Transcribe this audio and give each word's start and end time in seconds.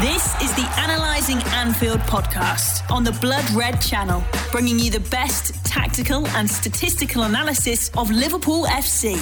This 0.00 0.40
is 0.40 0.54
the 0.54 0.72
Analyzing 0.78 1.38
Anfield 1.54 1.98
podcast 2.02 2.88
on 2.88 3.02
the 3.02 3.10
Blood 3.20 3.50
Red 3.50 3.80
channel, 3.80 4.22
bringing 4.52 4.78
you 4.78 4.92
the 4.92 5.00
best 5.10 5.64
tactical 5.64 6.24
and 6.28 6.48
statistical 6.48 7.24
analysis 7.24 7.90
of 7.96 8.08
Liverpool 8.08 8.64
FC. 8.66 9.16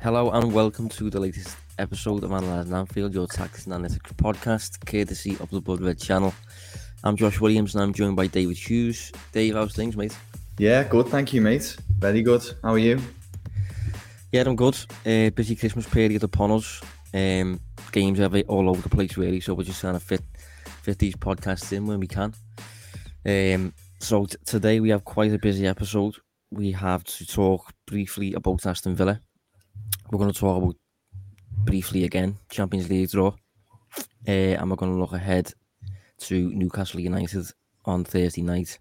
Hello 0.00 0.30
and 0.30 0.52
welcome 0.52 0.88
to 0.90 1.10
the 1.10 1.18
latest 1.18 1.56
episode 1.80 2.22
of 2.22 2.30
Analyzing 2.30 2.72
Anfield, 2.72 3.14
your 3.14 3.26
tactics 3.26 3.66
and 3.66 3.74
analytics 3.74 4.14
podcast, 4.14 4.86
courtesy 4.86 5.36
of 5.40 5.50
the 5.50 5.60
Blood 5.60 5.80
Red 5.80 5.98
channel. 5.98 6.32
I'm 7.02 7.16
Josh 7.16 7.40
Williams 7.40 7.74
and 7.74 7.82
I'm 7.82 7.92
joined 7.92 8.14
by 8.14 8.28
David 8.28 8.58
Hughes. 8.58 9.10
Dave, 9.32 9.54
how's 9.54 9.74
things, 9.74 9.96
mate? 9.96 10.16
Yeah, 10.58 10.84
good, 10.84 11.08
thank 11.08 11.32
you, 11.32 11.40
mate. 11.40 11.76
Very 11.98 12.22
good. 12.22 12.44
How 12.62 12.74
are 12.74 12.78
you? 12.78 13.00
Yeah, 14.30 14.44
I'm 14.46 14.54
good. 14.54 14.76
Uh, 15.04 15.30
busy 15.30 15.56
Christmas 15.56 15.88
period 15.88 16.22
upon 16.22 16.52
us. 16.52 16.80
Um, 17.16 17.60
games 17.92 18.20
are 18.20 18.28
all 18.40 18.68
over 18.68 18.82
the 18.82 18.90
place, 18.90 19.16
really. 19.16 19.40
So 19.40 19.54
we're 19.54 19.62
just 19.62 19.80
trying 19.80 19.94
to 19.94 20.00
fit 20.00 20.20
fit 20.82 20.98
these 20.98 21.16
podcasts 21.16 21.72
in 21.72 21.86
when 21.86 21.98
we 21.98 22.06
can. 22.06 22.34
Um, 23.24 23.72
so 23.98 24.26
t- 24.26 24.36
today 24.44 24.80
we 24.80 24.90
have 24.90 25.04
quite 25.04 25.32
a 25.32 25.38
busy 25.38 25.66
episode. 25.66 26.14
We 26.50 26.72
have 26.72 27.04
to 27.04 27.26
talk 27.26 27.72
briefly 27.86 28.34
about 28.34 28.66
Aston 28.66 28.94
Villa. 28.94 29.18
We're 30.10 30.18
going 30.18 30.32
to 30.32 30.38
talk 30.38 30.62
about 30.62 30.76
briefly 31.64 32.04
again 32.04 32.36
Champions 32.50 32.90
League 32.90 33.10
draw, 33.10 33.32
uh, 34.28 34.30
and 34.30 34.68
we're 34.68 34.76
going 34.76 34.92
to 34.92 35.00
look 35.00 35.14
ahead 35.14 35.50
to 36.18 36.52
Newcastle 36.52 37.00
United 37.00 37.46
on 37.86 38.04
Thursday 38.04 38.42
night 38.42 38.78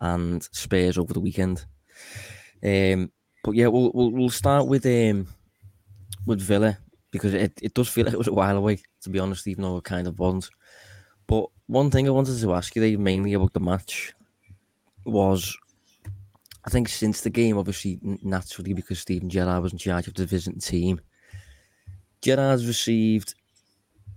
and 0.00 0.40
Spurs 0.52 0.98
over 0.98 1.12
the 1.12 1.20
weekend. 1.20 1.66
Um, 2.62 3.10
but 3.42 3.56
yeah, 3.56 3.66
we'll 3.66 3.90
we'll, 3.92 4.12
we'll 4.12 4.30
start 4.30 4.68
with 4.68 4.86
um, 4.86 5.26
with 6.26 6.40
Villa 6.40 6.78
because 7.16 7.34
it, 7.34 7.52
it 7.62 7.74
does 7.74 7.88
feel 7.88 8.04
like 8.06 8.14
it 8.14 8.18
was 8.18 8.28
a 8.28 8.32
while 8.32 8.56
away, 8.56 8.80
to 9.02 9.10
be 9.10 9.18
honest, 9.18 9.46
even 9.46 9.62
though 9.62 9.78
it 9.78 9.84
kind 9.84 10.06
of 10.06 10.18
wasn't. 10.18 10.50
But 11.26 11.46
one 11.66 11.90
thing 11.90 12.06
I 12.06 12.12
wanted 12.12 12.40
to 12.40 12.54
ask 12.54 12.74
you, 12.76 12.82
Dave, 12.82 13.00
mainly 13.00 13.34
about 13.34 13.52
the 13.52 13.60
match, 13.60 14.14
was 15.04 15.56
I 16.64 16.70
think 16.70 16.88
since 16.88 17.20
the 17.20 17.30
game, 17.30 17.58
obviously, 17.58 17.98
naturally, 18.02 18.72
because 18.72 18.98
Steven 18.98 19.30
Gerrard 19.30 19.62
was 19.62 19.72
in 19.72 19.78
charge 19.78 20.08
of 20.08 20.14
the 20.14 20.26
visiting 20.26 20.60
team, 20.60 21.00
Gerrard's 22.22 22.66
received, 22.66 23.34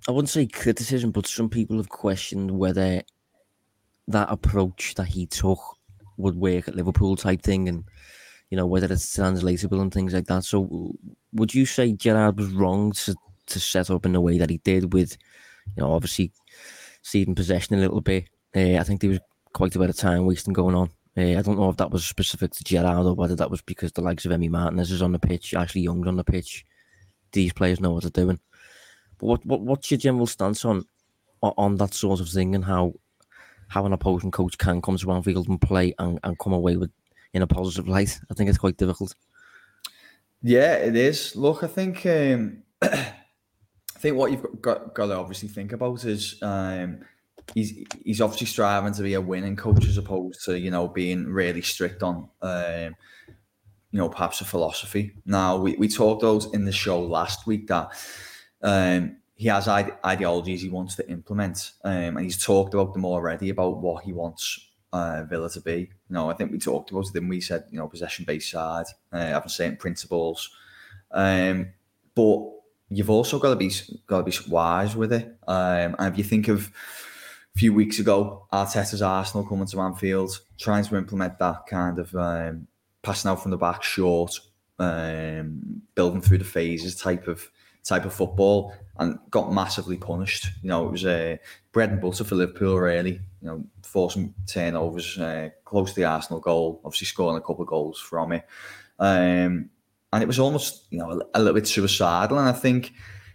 I 0.07 0.11
wouldn't 0.11 0.29
say 0.29 0.47
criticism, 0.47 1.11
but 1.11 1.27
some 1.27 1.49
people 1.49 1.77
have 1.77 1.89
questioned 1.89 2.49
whether 2.49 3.03
that 4.07 4.31
approach 4.31 4.95
that 4.95 5.05
he 5.05 5.27
took 5.27 5.59
would 6.17 6.35
work 6.35 6.67
at 6.67 6.75
Liverpool 6.75 7.15
type 7.15 7.43
thing 7.43 7.69
and, 7.69 7.83
you 8.49 8.57
know, 8.57 8.65
whether 8.65 8.91
it's 8.91 9.13
translatable 9.13 9.81
and 9.81 9.93
things 9.93 10.13
like 10.13 10.25
that. 10.27 10.43
So 10.43 10.95
would 11.33 11.53
you 11.53 11.65
say 11.65 11.93
Gerrard 11.93 12.37
was 12.37 12.51
wrong 12.51 12.91
to, 12.93 13.15
to 13.47 13.59
set 13.59 13.89
up 13.89 14.05
in 14.05 14.13
the 14.13 14.21
way 14.21 14.37
that 14.37 14.49
he 14.49 14.57
did 14.59 14.93
with, 14.93 15.17
you 15.75 15.83
know, 15.83 15.93
obviously 15.93 16.31
ceding 17.01 17.35
possession 17.35 17.75
a 17.75 17.79
little 17.79 18.01
bit? 18.01 18.29
Uh, 18.55 18.77
I 18.77 18.83
think 18.83 19.01
there 19.01 19.11
was 19.11 19.19
quite 19.53 19.75
a 19.75 19.79
bit 19.79 19.89
of 19.89 19.97
time 19.97 20.25
wasting 20.25 20.53
going 20.53 20.75
on. 20.75 20.89
Uh, 21.17 21.37
I 21.37 21.41
don't 21.41 21.57
know 21.57 21.69
if 21.69 21.77
that 21.77 21.91
was 21.91 22.05
specific 22.05 22.51
to 22.51 22.63
Gerrard 22.63 23.05
or 23.05 23.13
whether 23.13 23.35
that 23.35 23.51
was 23.51 23.61
because 23.61 23.91
the 23.91 24.01
likes 24.01 24.25
of 24.25 24.31
Emi 24.31 24.49
Martinez 24.49 24.91
is 24.91 25.01
on 25.01 25.11
the 25.11 25.19
pitch, 25.19 25.53
Ashley 25.53 25.81
Young's 25.81 26.07
on 26.07 26.15
the 26.15 26.23
pitch. 26.23 26.65
These 27.31 27.53
players 27.53 27.79
know 27.79 27.91
what 27.91 28.03
they're 28.03 28.25
doing. 28.25 28.39
But 29.19 29.25
what, 29.25 29.45
what 29.45 29.61
what's 29.61 29.91
your 29.91 29.97
general 29.97 30.27
stance 30.27 30.65
on 30.65 30.85
on 31.41 31.75
that 31.77 31.93
sort 31.93 32.19
of 32.19 32.29
thing 32.29 32.55
and 32.55 32.65
how 32.65 32.93
how 33.67 33.85
an 33.85 33.93
opposing 33.93 34.31
coach 34.31 34.57
can 34.57 34.81
come 34.81 34.97
to 34.97 35.11
Anfield 35.11 35.47
and 35.47 35.61
play 35.61 35.93
and, 35.99 36.19
and 36.23 36.39
come 36.39 36.53
away 36.53 36.75
with 36.77 36.91
in 37.33 37.41
a 37.41 37.47
positive 37.47 37.87
light? 37.87 38.19
I 38.29 38.33
think 38.33 38.49
it's 38.49 38.59
quite 38.59 38.77
difficult. 38.77 39.15
Yeah, 40.41 40.75
it 40.75 40.95
is. 40.95 41.35
Look, 41.35 41.63
I 41.63 41.67
think 41.67 42.05
um, 42.05 42.63
I 42.81 44.01
think 44.01 44.15
what 44.15 44.31
you've 44.31 44.61
got, 44.61 44.93
got 44.93 45.07
to 45.07 45.15
obviously 45.15 45.49
think 45.49 45.73
about 45.73 46.05
is 46.05 46.41
um, 46.41 46.99
he's 47.53 47.85
he's 48.03 48.21
obviously 48.21 48.47
striving 48.47 48.93
to 48.93 49.03
be 49.03 49.15
a 49.15 49.21
winning 49.21 49.55
coach 49.57 49.85
as 49.85 49.97
opposed 49.97 50.45
to 50.45 50.57
you 50.57 50.71
know 50.71 50.87
being 50.87 51.25
really 51.25 51.61
strict 51.61 52.03
on 52.03 52.29
um, 52.41 52.95
you 53.91 53.99
know 53.99 54.07
perhaps 54.07 54.39
a 54.39 54.45
philosophy. 54.45 55.13
Now 55.25 55.57
we, 55.57 55.75
we 55.75 55.89
talked 55.89 56.21
those 56.21 56.51
in 56.53 56.63
the 56.63 56.71
show 56.71 57.01
last 57.01 57.45
week 57.45 57.67
that 57.67 57.89
um, 58.61 59.17
he 59.35 59.49
has 59.49 59.67
ide- 59.67 59.97
ideologies 60.05 60.61
he 60.61 60.69
wants 60.69 60.95
to 60.95 61.09
implement, 61.09 61.71
um, 61.83 62.17
and 62.17 62.21
he's 62.21 62.41
talked 62.41 62.73
about 62.73 62.93
them 62.93 63.05
already 63.05 63.49
about 63.49 63.81
what 63.81 64.05
he 64.05 64.13
wants 64.13 64.68
uh, 64.93 65.23
Villa 65.23 65.49
to 65.49 65.61
be. 65.61 65.77
You 65.79 65.89
know, 66.09 66.29
I 66.29 66.33
think 66.33 66.51
we 66.51 66.57
talked 66.57 66.91
about 66.91 67.07
it. 67.07 67.13
Then 67.13 67.27
we 67.27 67.41
said, 67.41 67.65
you 67.71 67.79
know, 67.79 67.87
possession 67.87 68.25
based 68.25 68.51
side, 68.51 68.85
uh, 69.11 69.19
having 69.19 69.49
certain 69.49 69.77
principles, 69.77 70.49
um, 71.11 71.69
but 72.15 72.49
you've 72.89 73.09
also 73.09 73.39
got 73.39 73.51
to 73.51 73.55
be 73.55 73.71
got 74.07 74.19
to 74.19 74.23
be 74.23 74.49
wise 74.49 74.95
with 74.95 75.13
it. 75.13 75.35
Um, 75.47 75.95
and 75.97 76.11
if 76.13 76.17
you 76.17 76.23
think 76.23 76.47
of 76.47 76.71
a 77.55 77.59
few 77.59 77.73
weeks 77.73 77.99
ago, 77.99 78.47
Arteta's 78.51 79.01
Arsenal 79.01 79.45
coming 79.45 79.67
to 79.67 79.81
Anfield, 79.81 80.39
trying 80.57 80.83
to 80.85 80.97
implement 80.97 81.39
that 81.39 81.67
kind 81.67 81.99
of 81.99 82.13
um, 82.15 82.67
passing 83.01 83.29
out 83.29 83.41
from 83.41 83.51
the 83.51 83.57
back, 83.57 83.83
short, 83.83 84.39
um, 84.79 85.81
building 85.95 86.21
through 86.21 86.39
the 86.39 86.45
phases 86.45 86.95
type 86.95 87.27
of 87.27 87.49
type 87.83 88.05
of 88.05 88.13
football, 88.13 88.73
and 88.97 89.19
got 89.31 89.53
massively 89.53 89.97
punished. 89.97 90.47
You 90.61 90.69
know, 90.69 90.87
it 90.87 90.91
was 90.91 91.05
a 91.05 91.33
uh, 91.33 91.37
bread 91.71 91.91
and 91.91 92.01
butter 92.01 92.23
for 92.23 92.35
Liverpool, 92.35 92.77
really. 92.77 93.21
You 93.41 93.47
know, 93.47 93.63
forcing 93.83 94.33
turnovers 94.47 95.17
uh, 95.17 95.49
close 95.63 95.93
to 95.93 95.95
the 95.95 96.05
Arsenal 96.05 96.39
goal, 96.39 96.81
obviously 96.83 97.05
scoring 97.05 97.37
a 97.37 97.41
couple 97.41 97.61
of 97.61 97.67
goals 97.67 97.99
from 97.99 98.33
it. 98.33 98.45
Um, 98.99 99.69
and 100.11 100.23
it 100.23 100.27
was 100.27 100.39
almost, 100.39 100.85
you 100.89 100.99
know, 100.99 101.11
a, 101.11 101.37
a, 101.37 101.39
little 101.39 101.53
bit 101.53 101.67
suicidal. 101.67 102.37
And 102.37 102.49
I 102.49 102.51
think 102.51 102.91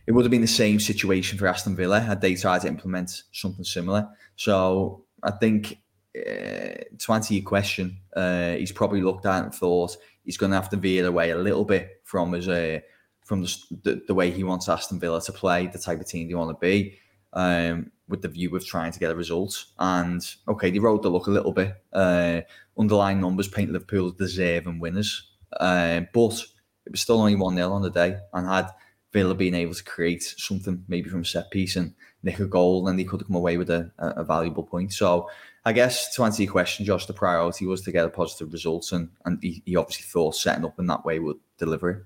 it 0.07 0.13
would 0.13 0.25
have 0.25 0.31
been 0.31 0.41
the 0.41 0.47
same 0.47 0.81
situation 0.81 1.39
for 1.39 1.47
Aston 1.47 1.77
Villa 1.77 2.01
had 2.01 2.21
they 2.21 2.35
tried 2.35 2.63
to 2.63 2.69
implement 2.69 3.23
something 3.33 3.65
similar. 3.65 4.09
So 4.37 5.05
I 5.23 5.31
think 5.31 5.79
uh, 6.17 6.85
to 6.99 7.13
answer 7.13 7.35
your 7.35 7.45
question, 7.45 7.99
uh, 8.15 8.53
he's 8.53 8.73
probably 8.73 9.01
looked 9.01 9.27
at 9.27 9.45
and 9.45 9.55
thought 9.55 9.97
he's 10.25 10.37
going 10.37 10.51
to 10.51 10.57
have 10.57 10.71
to 10.71 10.77
veer 10.77 11.07
away 11.07 11.31
a 11.31 11.39
little 11.39 11.65
bit 11.65 12.03
from 12.05 12.33
his 12.33 12.49
uh, 12.49 12.81
from 13.25 13.41
the, 13.41 13.57
the, 13.83 14.03
the 14.07 14.15
way 14.15 14.31
he 14.31 14.45
wants 14.45 14.69
Aston 14.69 15.01
Villa 15.01 15.21
to 15.23 15.33
play, 15.33 15.67
the 15.67 15.79
type 15.79 15.99
of 15.99 16.07
team 16.07 16.29
they 16.29 16.35
want 16.35 16.51
to 16.51 16.61
be. 16.61 16.99
Um, 17.33 17.91
with 18.09 18.23
the 18.23 18.29
view 18.29 18.55
of 18.55 18.65
trying 18.65 18.93
to 18.93 18.99
get 18.99 19.11
a 19.11 19.17
result. 19.17 19.65
And 19.79 20.25
okay, 20.49 20.71
they 20.71 20.79
rode 20.79 21.03
the 21.03 21.11
luck 21.11 21.27
a 21.27 21.31
little 21.31 21.53
bit. 21.53 21.75
Uh, 21.93 22.43
underlying 22.79 23.21
numbers 23.21 23.49
paint 23.49 23.73
Liverpool 23.73 24.09
as 24.09 24.13
deserving 24.15 24.79
winners, 24.79 25.31
uh, 25.59 26.03
but 26.13 26.43
it 26.87 26.93
was 26.93 27.01
still 27.01 27.21
only 27.21 27.37
1 27.37 27.55
0 27.55 27.73
on 27.73 27.83
the 27.83 27.91
day. 27.91 28.19
And 28.33 28.47
had 28.47 28.69
Villa 29.13 29.35
been 29.35 29.55
able 29.55 29.75
to 29.75 29.85
create 29.85 30.23
something 30.23 30.85
maybe 30.89 31.09
from 31.09 31.23
a 31.23 31.25
set 31.25 31.51
piece 31.51 31.77
and 31.77 31.95
nick 32.23 32.41
a 32.41 32.47
goal, 32.47 32.85
then 32.85 32.97
they 32.97 33.05
could 33.05 33.21
have 33.21 33.29
come 33.29 33.37
away 33.37 33.57
with 33.57 33.71
a, 33.71 33.91
a, 33.99 34.25
valuable 34.25 34.65
point. 34.65 34.93
So 34.93 35.31
I 35.65 35.73
guess 35.73 36.15
to 36.17 36.25
answer 36.25 36.43
your 36.43 36.53
question, 36.53 36.85
Josh, 36.85 37.07
the 37.07 37.13
priority 37.13 37.67
was 37.67 37.83
to 37.83 37.93
get 37.93 38.05
a 38.05 38.09
positive 38.09 38.53
result. 38.53 38.91
And, 38.93 39.11
and 39.25 39.39
he, 39.43 39.63
he 39.65 39.77
obviously 39.77 40.05
thought 40.05 40.35
setting 40.35 40.65
up 40.65 40.79
in 40.79 40.87
that 40.87 41.05
way 41.05 41.21
would 41.21 41.37
deliver 41.59 41.91
it. 41.91 42.03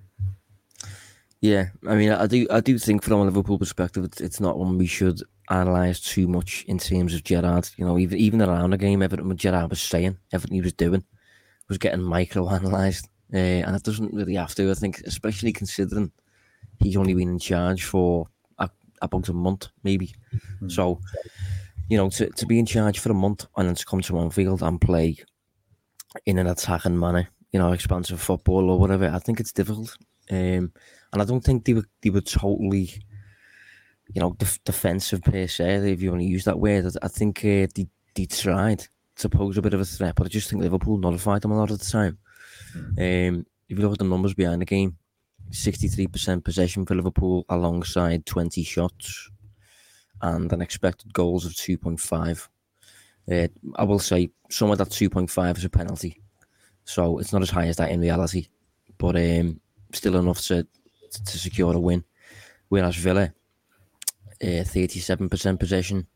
Yeah, 1.41 1.69
I 1.87 1.95
mean, 1.95 2.11
I 2.11 2.27
do, 2.27 2.47
I 2.51 2.61
do 2.61 2.79
think 2.79 3.03
from 3.03 3.21
a 3.21 3.25
Liverpool 3.25 3.59
perspective, 3.59 4.05
it's, 4.05 4.21
it's 4.21 4.41
not 4.41 4.59
one 4.59 4.77
we 4.77 4.87
should 4.87 5.23
analyse 5.51 6.01
too 6.01 6.29
much 6.29 6.65
in 6.69 6.79
terms 6.79 7.15
of 7.15 7.25
Gerrard. 7.25 7.71
You 7.77 7.85
know, 7.85 7.99
even 7.99 8.19
even 8.19 8.43
around 8.43 8.71
the 8.71 8.79
game, 8.79 9.03
everything 9.03 9.37
Gerrard 9.37 9.71
was 9.71 9.81
saying, 9.81 10.19
everything 10.33 10.57
he 10.57 10.61
was 10.61 10.73
doing, 10.73 11.05
was 11.69 11.79
getting 11.79 12.03
micro 12.03 12.49
analysed, 12.49 13.09
uh, 13.33 13.37
and 13.37 13.77
it 13.77 13.83
doesn't 13.83 14.15
really 14.15 14.35
have 14.35 14.55
to. 14.57 14.71
I 14.71 14.75
think, 14.75 15.01
especially 15.07 15.53
considering 15.53 16.13
he's 16.81 16.97
only 16.97 17.15
been 17.15 17.31
in 17.31 17.39
charge 17.39 17.85
for 17.85 18.29
a, 18.59 18.71
about 19.03 19.29
a 19.29 19.33
month, 19.33 19.69
maybe. 19.83 20.15
Mm. 20.63 20.71
So, 20.71 21.01
you 21.89 21.97
know, 21.97 22.09
to, 22.11 22.29
to 22.31 22.47
be 22.47 22.59
in 22.59 22.67
charge 22.67 22.99
for 22.99 23.11
a 23.11 23.15
month 23.15 23.47
and 23.57 23.69
then 23.69 23.75
to 23.75 23.85
come 23.85 24.01
to 24.03 24.19
Anfield 24.19 24.63
and 24.63 24.81
play 24.81 25.17
in 26.25 26.39
an 26.39 26.47
attacking 26.47 26.99
manner, 26.99 27.29
you 27.53 27.59
know, 27.59 27.73
expansive 27.73 28.21
football 28.21 28.71
or 28.71 28.79
whatever, 28.79 29.11
I 29.13 29.19
think 29.19 29.41
it's 29.41 29.53
difficult. 29.53 29.97
Um, 30.31 30.73
and 31.13 31.23
I 31.23 31.25
don't 31.25 31.43
think 31.43 31.65
they 31.65 31.73
were 31.73 31.87
they 32.03 32.11
were 32.11 32.21
totally, 32.21 32.91
you 34.15 34.21
know, 34.21 34.35
def- 34.39 34.63
defensive 34.65 35.23
per 35.23 35.47
se. 35.47 35.93
If 35.93 36.03
you 36.03 36.11
want 36.11 36.23
to 36.23 36.29
use 36.29 36.45
that 36.45 36.59
word, 36.59 36.87
I 37.03 37.09
think 37.09 37.39
uh, 37.41 37.67
they 37.75 37.87
they 38.15 38.27
tried 38.27 38.87
to 39.17 39.29
pose 39.29 39.59
a 39.59 39.63
bit 39.63 39.75
of 39.75 39.81
a 39.81 39.85
threat, 39.85 40.15
but 40.15 40.27
I 40.27 40.29
just 40.31 40.49
think 40.49 40.63
Liverpool 40.63 40.99
nullified 40.99 41.43
them 41.43 41.53
a 41.53 41.57
lot 41.57 41.71
of 41.71 41.79
the 41.79 41.85
time. 41.85 42.19
Mm. 42.75 43.29
Um, 43.29 43.47
if 43.69 43.77
you 43.77 43.83
look 43.83 43.93
at 43.93 43.99
the 43.99 44.05
numbers 44.05 44.35
behind 44.35 44.63
the 44.63 44.67
game, 44.67 44.97
sixty-three 45.51 46.07
percent 46.07 46.45
possession 46.45 46.87
for 46.87 46.95
Liverpool 46.95 47.45
alongside 47.49 48.27
twenty 48.27 48.63
shots, 48.63 49.31
and 50.23 50.53
an 50.53 50.63
expected 50.63 51.13
goals 51.13 51.45
of 51.45 51.55
two 51.55 51.77
point 51.77 52.01
five. 52.01 52.49
Uh, 53.31 53.49
I 53.77 53.85
will 53.85 53.99
say 53.99 54.31
some 54.49 54.71
of 54.71 54.79
that 54.79 54.91
two 54.91 55.11
point 55.11 55.31
five 55.31 55.59
is 55.59 55.65
a 55.65 55.69
penalty, 55.69 56.23
so 56.85 57.19
it's 57.19 57.33
not 57.33 57.43
as 57.43 57.51
high 57.51 57.67
as 57.67 57.77
that 57.77 57.91
in 57.91 58.01
reality, 58.01 58.49
but 58.97 59.17
um, 59.17 59.61
still 59.93 60.17
enough 60.17 60.41
to 60.47 60.67
to 61.11 61.39
secure 61.39 61.75
a 61.75 61.79
win. 61.79 62.05
Whereas 62.69 62.97
Villa, 62.97 63.33
uh, 64.43 64.65
37% 64.65 65.59
possession, 65.59 66.07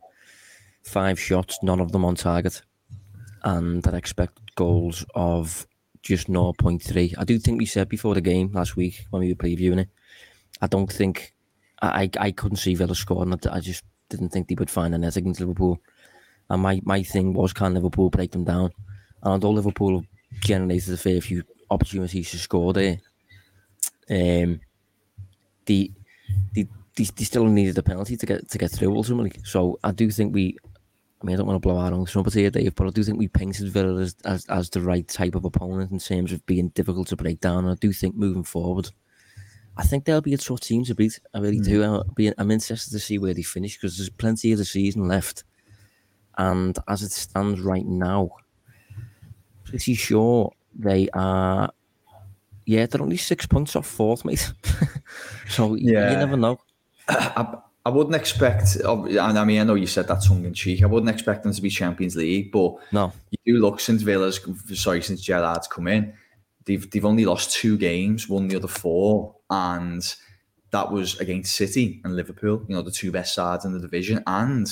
five 0.83 1.19
shots, 1.19 1.59
none 1.63 1.81
of 1.81 1.93
them 1.93 2.05
on 2.05 2.15
target, 2.15 2.63
and 3.45 3.83
that 3.83 3.95
expected 3.95 4.55
goals 4.55 5.05
of 5.15 5.67
just 6.03 6.29
0.3. 6.29 7.15
I 7.19 7.25
do 7.25 7.39
think 7.39 7.59
we 7.59 7.67
said 7.67 7.89
before 7.89 8.15
the 8.15 8.21
game 8.21 8.53
last 8.53 8.77
week 8.77 9.07
when 9.11 9.21
we 9.21 9.29
were 9.29 9.35
previewing 9.35 9.81
it, 9.81 9.89
I 10.61 10.67
don't 10.67 10.93
think 10.93 11.35
I 11.81 12.11
I 12.19 12.31
couldn't 12.31 12.59
see 12.59 12.75
Villa 12.75 12.95
scoring. 12.95 13.35
I, 13.51 13.61
just 13.61 13.85
didn't 14.09 14.29
think 14.29 14.49
they 14.49 14.55
would 14.55 14.71
find 14.71 14.95
a 14.95 14.99
net 14.99 15.17
against 15.17 15.41
Liverpool. 15.41 15.81
And 16.51 16.63
my, 16.63 16.81
my 16.85 17.03
thing 17.03 17.33
was 17.33 17.53
can 17.53 17.75
Liverpool 17.75 18.11
break 18.11 18.33
them 18.33 18.45
down? 18.45 18.71
And 19.23 19.33
although 19.33 19.51
Liverpool 19.51 20.05
generated 20.41 20.95
a 20.95 20.97
fair 20.97 21.21
few 21.21 21.43
opportunities 21.71 22.31
to 22.31 22.39
score 22.39 22.73
there, 22.73 22.99
um, 24.11 24.61
the 25.67 25.91
the 26.53 26.67
they, 26.97 27.05
they 27.05 27.25
still 27.25 27.47
needed 27.47 27.79
a 27.79 27.83
penalty 27.83 28.17
to 28.17 28.27
get 28.27 28.49
to 28.51 28.59
get 28.59 28.71
through 28.71 28.95
ultimately. 28.95 29.33
So 29.45 29.79
I 29.83 29.93
do 29.93 30.11
think 30.11 30.35
we 30.35 30.57
I 31.23 31.27
mean 31.27 31.35
I 31.35 31.37
don't 31.39 31.47
want 31.47 31.63
to 31.63 31.67
blow 31.69 31.79
our 31.79 31.93
own 31.93 32.07
trumpet 32.07 32.35
here, 32.35 32.51
Dave, 32.51 32.75
but 32.75 32.87
I 32.87 32.91
do 32.91 33.03
think 33.03 33.19
we 33.19 33.29
painted 33.29 33.71
Villa 33.71 34.01
as, 34.01 34.17
as, 34.25 34.45
as 34.47 34.71
the 34.71 34.81
right 34.81 35.07
type 35.07 35.35
of 35.35 35.45
opponent 35.45 35.93
in 35.93 35.99
terms 35.99 36.33
of 36.33 36.45
being 36.47 36.69
difficult 36.69 37.09
to 37.09 37.17
break 37.17 37.41
down. 37.41 37.65
And 37.65 37.73
I 37.73 37.77
do 37.81 37.93
think 37.93 38.17
moving 38.17 38.45
forward, 38.45 38.91
I 39.77 39.85
think 39.85 40.05
they'll 40.05 40.21
be 40.21 40.35
a 40.35 40.39
tough 40.39 40.61
team 40.61 40.85
to 40.85 40.95
beat. 40.95 41.19
I 41.33 41.39
really 41.39 41.61
mm. 41.61 41.65
do. 41.65 41.83
I'll 41.83 42.05
be, 42.05 42.33
I'm 42.37 42.51
interested 42.51 42.91
to 42.91 42.99
see 42.99 43.19
where 43.19 43.35
they 43.35 43.43
finish 43.43 43.77
because 43.77 43.97
there's 43.97 44.11
plenty 44.11 44.53
of 44.53 44.59
the 44.59 44.65
season 44.65 45.09
left. 45.09 45.45
And 46.37 46.77
as 46.89 47.03
it 47.03 47.13
stands 47.13 47.61
right 47.61 47.87
now, 47.87 48.31
pretty 49.65 49.95
sure 49.95 50.53
they 50.75 51.09
are. 51.15 51.71
Yeah, 52.65 52.87
they're 52.87 53.03
only 53.03 53.17
six 53.17 53.47
points 53.47 53.75
off 53.75 53.87
fourth, 53.87 54.25
mate. 54.25 54.53
so 55.49 55.75
yeah. 55.75 56.13
you 56.13 56.17
never 56.17 56.37
know. 56.37 56.59
I, 57.09 57.57
I 57.85 57.91
wouldn't 57.91 58.15
expect. 58.15 58.77
I 58.87 58.95
mean, 58.95 59.59
I 59.59 59.65
know 59.65 59.75
you 59.75 59.87
said 59.87 60.09
that 60.09 60.23
tongue 60.23 60.45
in 60.45 60.55
cheek. 60.55 60.83
I 60.83 60.87
wouldn't 60.87 61.11
expect 61.11 61.43
them 61.43 61.53
to 61.53 61.63
be 61.63 61.71
Champions 61.71 62.17
League, 62.17 62.53
but 62.53 62.77
no, 62.93 63.13
you 63.31 63.55
do 63.55 63.61
look 63.61 63.81
since 63.81 64.03
Villa's 64.03 64.41
sorry 64.75 65.03
since 65.03 65.21
Gerrard's 65.21 65.67
come 65.67 65.89
in, 65.89 66.15
they've 66.65 66.89
they've 66.91 67.05
only 67.05 67.25
lost 67.25 67.53
two 67.53 67.77
games, 67.77 68.29
won 68.29 68.49
the 68.49 68.57
other 68.57 68.69
four, 68.69 69.35
and 69.51 70.15
that 70.71 70.91
was 70.91 71.19
against 71.19 71.57
City 71.57 72.01
and 72.05 72.15
Liverpool. 72.15 72.65
You 72.69 72.77
know, 72.77 72.83
the 72.83 72.91
two 72.91 73.11
best 73.11 73.35
sides 73.35 73.65
in 73.65 73.73
the 73.73 73.81
division, 73.81 74.23
and 74.27 74.69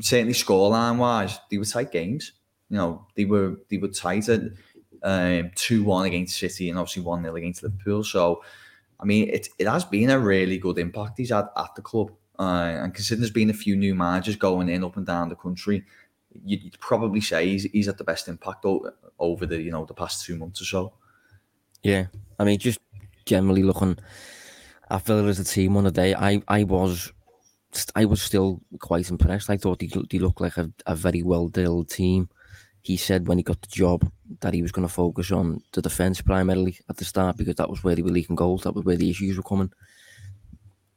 certainly 0.00 0.32
scoreline 0.32 0.98
wise, 0.98 1.38
they 1.50 1.58
were 1.58 1.64
tight 1.64 1.92
games. 1.92 2.32
You 2.70 2.76
know, 2.76 3.06
they 3.16 3.24
were 3.24 3.56
they 3.68 3.78
were 3.78 3.88
tight 3.88 4.28
at 4.28 4.42
um, 5.02 5.50
two 5.54 5.84
one 5.84 6.06
against 6.06 6.38
City 6.38 6.70
and 6.70 6.78
obviously 6.78 7.02
one 7.02 7.22
0 7.22 7.36
against 7.36 7.62
Liverpool. 7.62 8.04
So, 8.04 8.42
I 9.02 9.04
mean, 9.04 9.28
it 9.28 9.48
it 9.58 9.66
has 9.66 9.84
been 9.84 10.10
a 10.10 10.18
really 10.18 10.58
good 10.58 10.78
impact 10.78 11.18
he's 11.18 11.30
had 11.30 11.46
at 11.56 11.74
the 11.74 11.82
club. 11.82 12.12
Uh, 12.38 12.78
and 12.82 12.94
considering 12.94 13.20
there's 13.20 13.30
been 13.30 13.50
a 13.50 13.54
few 13.54 13.76
new 13.76 13.94
managers 13.94 14.36
going 14.36 14.68
in 14.68 14.84
up 14.84 14.96
and 14.96 15.06
down 15.06 15.28
the 15.28 15.34
country, 15.34 15.84
you'd, 16.44 16.78
probably 16.80 17.20
say 17.20 17.46
he's, 17.46 17.64
he's 17.64 17.86
had 17.86 17.98
the 17.98 18.04
best 18.04 18.26
impact 18.26 18.64
over, 18.64 18.94
over 19.18 19.44
the 19.44 19.60
you 19.60 19.70
know 19.70 19.84
the 19.84 19.94
past 19.94 20.24
two 20.24 20.36
months 20.36 20.62
or 20.62 20.64
so. 20.64 20.92
Yeah, 21.82 22.06
I 22.38 22.44
mean, 22.44 22.58
just 22.58 22.78
generally 23.26 23.62
looking 23.62 23.98
at 24.90 25.04
Villa 25.04 25.24
as 25.24 25.40
a 25.40 25.44
team 25.44 25.76
on 25.76 25.84
the 25.84 25.90
day, 25.90 26.14
I 26.14 26.42
I 26.48 26.62
was 26.64 27.12
I 27.94 28.04
was 28.04 28.22
still 28.22 28.60
quite 28.80 29.10
impressed. 29.10 29.50
I 29.50 29.56
thought 29.56 29.80
he, 29.80 29.92
he 30.10 30.18
looked 30.18 30.40
like 30.40 30.56
a, 30.56 30.70
a 30.86 30.94
very 30.94 31.22
well 31.22 31.48
drilled 31.48 31.90
team. 31.90 32.28
He 32.82 32.96
said 32.96 33.28
when 33.28 33.38
he 33.38 33.44
got 33.44 33.60
the 33.60 33.68
job 33.68 34.10
that 34.40 34.54
he 34.54 34.62
was 34.62 34.72
going 34.72 34.86
to 34.86 34.92
focus 34.92 35.30
on 35.30 35.62
the 35.72 35.82
defence 35.82 36.20
primarily 36.20 36.78
at 36.88 36.96
the 36.96 37.04
start 37.04 37.36
because 37.36 37.54
that 37.56 37.70
was 37.70 37.84
where 37.84 37.94
they 37.94 38.02
were 38.02 38.10
leaking 38.10 38.36
goals. 38.36 38.62
That 38.62 38.74
was 38.74 38.84
where 38.84 38.96
the 38.96 39.08
issues 39.08 39.36
were 39.36 39.42
coming. 39.42 39.72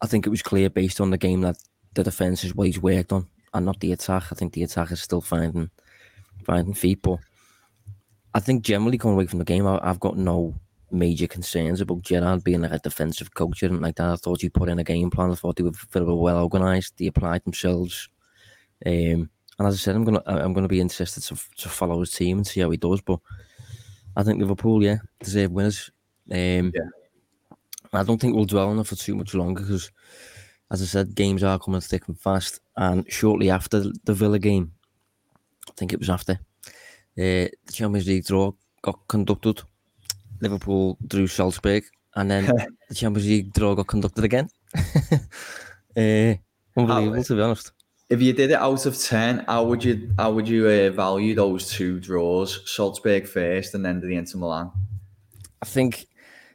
I 0.01 0.07
think 0.07 0.25
it 0.25 0.31
was 0.31 0.41
clear 0.41 0.69
based 0.69 0.99
on 0.99 1.11
the 1.11 1.17
game 1.17 1.41
that 1.41 1.57
the 1.93 2.03
defence 2.03 2.43
is 2.43 2.55
what 2.55 2.67
he's 2.67 2.81
worked 2.81 3.13
on 3.13 3.27
and 3.53 3.65
not 3.65 3.79
the 3.79 3.91
attack. 3.91 4.23
I 4.31 4.35
think 4.35 4.53
the 4.53 4.63
attack 4.63 4.91
is 4.91 5.01
still 5.01 5.21
finding 5.21 5.69
finding 6.43 6.73
feet, 6.73 7.01
but 7.01 7.19
I 8.33 8.39
think 8.39 8.63
generally 8.63 8.97
coming 8.97 9.15
away 9.15 9.27
from 9.27 9.39
the 9.39 9.45
game, 9.45 9.65
I, 9.65 9.79
have 9.83 9.99
got 9.99 10.17
no 10.17 10.59
major 10.91 11.27
concerns 11.27 11.81
about 11.81 12.01
Gerrard 12.01 12.43
being 12.43 12.61
like 12.61 12.71
a 12.71 12.79
defensive 12.79 13.33
coach 13.33 13.63
and 13.63 13.81
like 13.81 13.95
that. 13.95 14.09
I 14.09 14.15
thought 14.15 14.41
he 14.41 14.49
put 14.49 14.69
in 14.69 14.79
a 14.79 14.83
game 14.83 15.09
plan. 15.09 15.31
I 15.31 15.35
thought 15.35 15.55
they 15.55 15.63
were 15.63 15.71
very 15.91 16.05
well 16.05 16.43
organised. 16.43 16.97
They 16.97 17.07
applied 17.07 17.43
themselves. 17.45 18.09
Um, 18.85 19.29
and 19.57 19.67
as 19.67 19.75
I 19.75 19.77
said, 19.77 19.95
I'm 19.95 20.03
gonna 20.03 20.21
I'm 20.25 20.53
gonna 20.53 20.67
be 20.67 20.81
interested 20.81 21.21
to, 21.23 21.35
to 21.57 21.69
follow 21.69 21.99
his 22.01 22.11
team 22.11 22.37
and 22.37 22.47
see 22.47 22.61
how 22.61 22.69
he 22.69 22.77
does. 22.77 23.01
But 23.01 23.19
I 24.15 24.23
think 24.23 24.39
Liverpool, 24.39 24.83
yeah, 24.83 24.97
deserve 25.19 25.51
winners. 25.51 25.91
Um, 26.31 26.71
yeah. 26.73 26.89
I 27.93 28.03
don't 28.03 28.19
think 28.19 28.35
we'll 28.35 28.45
dwell 28.45 28.69
on 28.69 28.79
it 28.79 28.87
for 28.87 28.95
too 28.95 29.15
much 29.15 29.33
longer 29.33 29.61
because, 29.61 29.91
as 30.71 30.81
I 30.81 30.85
said, 30.85 31.15
games 31.15 31.43
are 31.43 31.59
coming 31.59 31.79
thick 31.79 32.07
and 32.07 32.19
fast. 32.19 32.59
And 32.75 33.09
shortly 33.11 33.49
after 33.49 33.85
the 34.03 34.13
Villa 34.13 34.39
game, 34.39 34.73
I 35.69 35.71
think 35.77 35.93
it 35.93 35.99
was 35.99 36.09
after 36.09 36.33
uh, 36.33 36.37
the 37.15 37.71
Champions 37.71 38.07
League 38.07 38.25
draw 38.25 38.51
got 38.81 38.99
conducted. 39.07 39.61
Liverpool 40.41 40.97
drew 41.07 41.27
Salzburg, 41.27 41.85
and 42.15 42.29
then 42.29 42.45
the 42.89 42.95
Champions 42.95 43.27
League 43.27 43.53
draw 43.53 43.75
got 43.75 43.87
conducted 43.87 44.25
again. 44.25 44.49
uh, 45.95 46.33
unbelievable, 46.77 47.23
to 47.23 47.35
be 47.35 47.41
honest. 47.41 47.71
If 48.09 48.21
you 48.21 48.33
did 48.33 48.51
it 48.51 48.59
out 48.59 48.85
of 48.85 48.97
ten, 48.97 49.43
how 49.47 49.63
would 49.63 49.83
you 49.83 50.11
how 50.17 50.31
would 50.31 50.47
you 50.47 50.67
uh, 50.67 50.89
value 50.91 51.33
those 51.33 51.71
two 51.71 51.99
draws? 51.99 52.61
Salzburg 52.71 53.27
first, 53.27 53.73
and 53.73 53.83
then 53.83 53.99
the 53.99 54.15
Inter 54.15 54.37
Milan. 54.37 54.71
I 55.61 55.65
think 55.65 56.05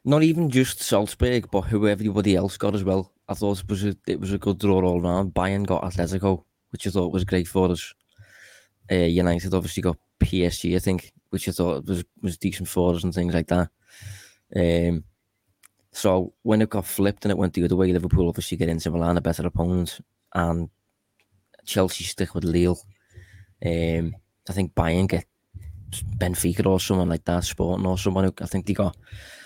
not 0.04 0.22
even 0.22 0.48
just 0.50 0.80
Salzburg, 0.80 1.50
but 1.50 1.62
who 1.62 1.88
everybody 1.88 2.36
else 2.36 2.56
got 2.56 2.74
as 2.74 2.84
well. 2.84 3.12
I 3.28 3.34
thought 3.34 3.60
it 3.60 3.68
was 3.68 3.84
a, 3.84 3.96
it 4.06 4.20
was 4.20 4.32
a 4.32 4.38
good 4.38 4.58
draw 4.58 4.82
all 4.82 5.00
round. 5.00 5.34
Bayern 5.34 5.66
got 5.66 5.82
Atletico, 5.82 6.44
which 6.70 6.86
I 6.86 6.90
thought 6.90 7.12
was 7.12 7.24
great 7.24 7.48
for 7.48 7.70
us. 7.70 7.94
Uh, 8.90 8.94
United 8.94 9.54
obviously 9.54 9.82
got 9.82 9.98
PSG, 10.20 10.76
I 10.76 10.78
think, 10.78 11.12
which 11.30 11.48
I 11.48 11.52
thought 11.52 11.86
was 11.86 12.04
was 12.22 12.38
decent 12.38 12.68
for 12.68 12.94
us 12.94 13.04
and 13.04 13.14
things 13.14 13.34
like 13.34 13.48
that. 13.48 13.70
Um, 14.54 15.04
so 15.92 16.32
when 16.42 16.62
it 16.62 16.70
got 16.70 16.86
flipped 16.86 17.24
and 17.24 17.32
it 17.32 17.38
went 17.38 17.54
the 17.54 17.64
other 17.64 17.76
way, 17.76 17.92
Liverpool 17.92 18.28
obviously 18.28 18.56
get 18.56 18.68
Inter 18.68 18.90
Milan, 18.90 19.16
a 19.16 19.20
better 19.20 19.46
opponent, 19.46 20.00
and 20.34 20.70
Chelsea 21.70 22.04
stick 22.04 22.34
with 22.34 22.44
Lille. 22.44 22.80
Um, 23.64 24.16
I 24.48 24.52
think 24.52 24.74
Bayern 24.74 25.08
get 25.08 25.26
Benfica 26.18 26.66
or 26.66 26.80
someone 26.80 27.08
like 27.08 27.24
that, 27.24 27.44
Sporting 27.44 27.86
or 27.86 27.98
someone 27.98 28.24
who 28.24 28.34
I 28.40 28.46
think 28.46 28.66
they 28.66 28.74
got. 28.74 28.96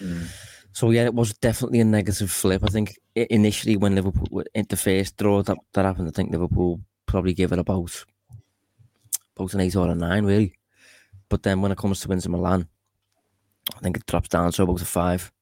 Mm. 0.00 0.26
So 0.72 0.90
yeah, 0.90 1.04
it 1.04 1.14
was 1.14 1.34
definitely 1.34 1.80
a 1.80 1.84
negative 1.84 2.30
flip. 2.30 2.62
I 2.64 2.68
think 2.68 2.98
initially 3.14 3.76
when 3.76 3.94
Liverpool 3.94 4.42
in 4.54 4.66
the 4.68 4.76
first 4.76 5.16
draw 5.16 5.42
that, 5.42 5.58
that 5.72 5.84
happened, 5.84 6.08
I 6.08 6.10
think 6.10 6.32
Liverpool 6.32 6.80
probably 7.06 7.34
gave 7.34 7.52
it 7.52 7.58
about 7.58 8.04
about 9.36 9.54
an 9.54 9.60
eight 9.60 9.76
or 9.76 9.88
a 9.88 9.94
nine 9.94 10.24
really. 10.24 10.54
But 11.28 11.42
then 11.42 11.60
when 11.60 11.72
it 11.72 11.78
comes 11.78 12.00
to 12.00 12.12
Inter 12.12 12.30
Milan, 12.30 12.66
I 13.76 13.80
think 13.80 13.96
it 13.96 14.06
drops 14.06 14.28
down 14.28 14.50
to 14.52 14.62
about 14.62 14.82
a 14.82 14.84
five. 14.84 15.32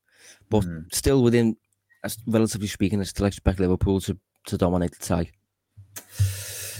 But 0.50 0.64
mm. 0.64 0.93
still 0.93 1.23
within, 1.23 1.56
relatively 2.26 2.69
speaking, 2.69 3.00
I 3.00 3.05
still 3.05 3.26
expect 3.26 3.61
Liverpool 3.61 4.00
to, 4.02 4.19
to 4.46 4.58
dominate 4.58 4.93
the 4.93 5.05
tie. 5.05 5.31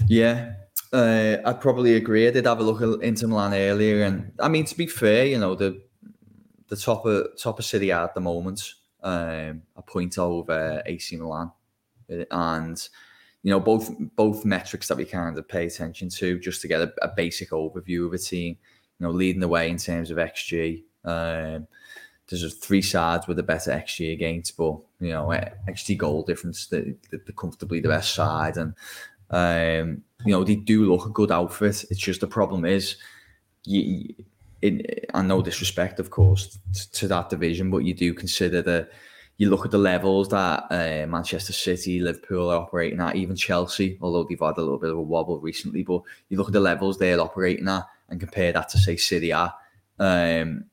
Yeah, 0.07 0.55
uh, 0.93 1.39
I'd 1.45 1.61
probably 1.61 1.95
agree. 1.97 2.29
I 2.29 2.31
did 2.31 2.47
have 2.47 2.61
a 2.61 2.63
look 2.63 2.83
at 2.83 3.03
Inter 3.03 3.27
Milan 3.27 3.55
earlier, 3.55 4.05
and 4.05 4.33
I 4.41 4.49
mean 4.49 4.65
to 4.67 4.77
be 4.77 4.87
fair, 4.87 5.27
you 5.27 5.39
know 5.39 5.55
the 5.55 5.83
the 6.69 6.77
top 6.77 7.07
of 7.07 7.29
top 7.39 7.59
of 7.59 7.65
Serie 7.65 7.91
A 7.91 8.05
at 8.05 8.15
the 8.15 8.21
moment, 8.21 8.75
um, 9.03 9.63
a 9.77 9.83
point 9.87 10.19
over 10.19 10.83
AC 10.87 11.17
Milan, 11.17 11.53
and 12.31 12.89
you 13.43 13.51
know 13.51 13.61
both 13.61 13.91
both 14.17 14.45
metrics 14.45 14.89
that 14.89 14.97
we 14.97 15.05
kind 15.05 15.37
of 15.37 15.49
pay 15.49 15.67
attention 15.67 16.09
to 16.11 16.39
just 16.39 16.61
to 16.63 16.69
get 16.69 16.81
a, 16.81 16.93
a 17.03 17.09
basic 17.17 17.51
overview 17.51 18.07
of 18.07 18.13
a 18.13 18.19
team. 18.19 18.57
You 18.99 19.07
know, 19.07 19.13
leading 19.13 19.41
the 19.41 19.49
way 19.49 19.69
in 19.69 19.79
terms 19.79 20.11
of 20.11 20.19
XG, 20.19 20.85
um, 21.05 21.67
there's 22.29 22.55
three 22.55 22.83
sides 22.83 23.27
with 23.27 23.39
a 23.39 23.43
better 23.43 23.71
XG 23.71 24.13
against, 24.13 24.57
but 24.57 24.77
you 25.01 25.11
know, 25.11 25.27
XG 25.69 25.99
goal 25.99 26.23
difference, 26.23 26.67
they're, 26.67 26.95
they're 27.11 27.21
comfortably 27.37 27.81
the 27.81 27.89
best 27.89 28.15
side, 28.15 28.57
and 28.57 28.75
um, 29.33 30.03
you 30.25 30.33
know 30.33 30.45
they 30.45 30.57
do 30.57 30.91
look 30.91 31.07
a 31.07 31.11
good 31.11 31.33
outfit. 31.33 31.85
It's 31.91 32.01
just 32.01 32.21
the 32.21 32.27
problem 32.27 32.65
is, 32.65 32.97
you, 33.65 34.15
in, 34.61 34.83
and 35.15 35.29
no 35.29 35.43
disrespect, 35.43 35.99
of 35.99 36.11
course, 36.11 36.59
to 36.93 37.09
that 37.09 37.31
division, 37.31 37.71
but 37.71 37.79
you 37.79 37.95
do 37.95 38.15
consider 38.15 38.63
the 38.63 38.89
you 39.39 39.51
look 39.51 39.65
at 39.65 39.71
the 39.71 39.79
levels 39.79 40.29
that 40.29 40.67
uh, 40.71 41.07
Manchester 41.09 41.53
City, 41.53 42.01
Liverpool 42.01 42.51
are 42.51 42.61
operating 42.61 43.01
at, 43.01 43.17
even 43.17 43.35
Chelsea, 43.35 43.99
although 44.01 44.25
they've 44.25 44.39
had 44.39 44.59
a 44.59 44.61
little 44.61 44.79
bit 44.79 44.91
of 44.91 44.99
a 44.99 45.03
wobble 45.03 45.41
recently, 45.41 45.83
but 45.83 46.03
you 46.29 46.37
look 46.37 46.49
at 46.49 46.53
the 46.53 46.61
levels 46.61 46.99
they're 46.99 47.21
operating 47.21 47.67
at 47.69 47.85
and 48.09 48.21
compare 48.21 48.53
that 48.53 48.69
to 48.69 48.79
say 48.79 48.97
City 48.97 49.33
are. 49.33 49.53
Um, 49.99 50.67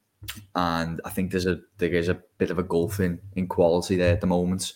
and 0.53 1.01
I 1.05 1.09
think 1.09 1.31
there's 1.31 1.45
a 1.45 1.61
there 1.77 1.93
is 1.93 2.09
a 2.09 2.21
bit 2.37 2.51
of 2.51 2.59
a 2.59 2.63
gulf 2.63 2.99
in, 2.99 3.19
in 3.35 3.47
quality 3.47 3.95
there 3.95 4.13
at 4.13 4.21
the 4.21 4.27
moment. 4.27 4.73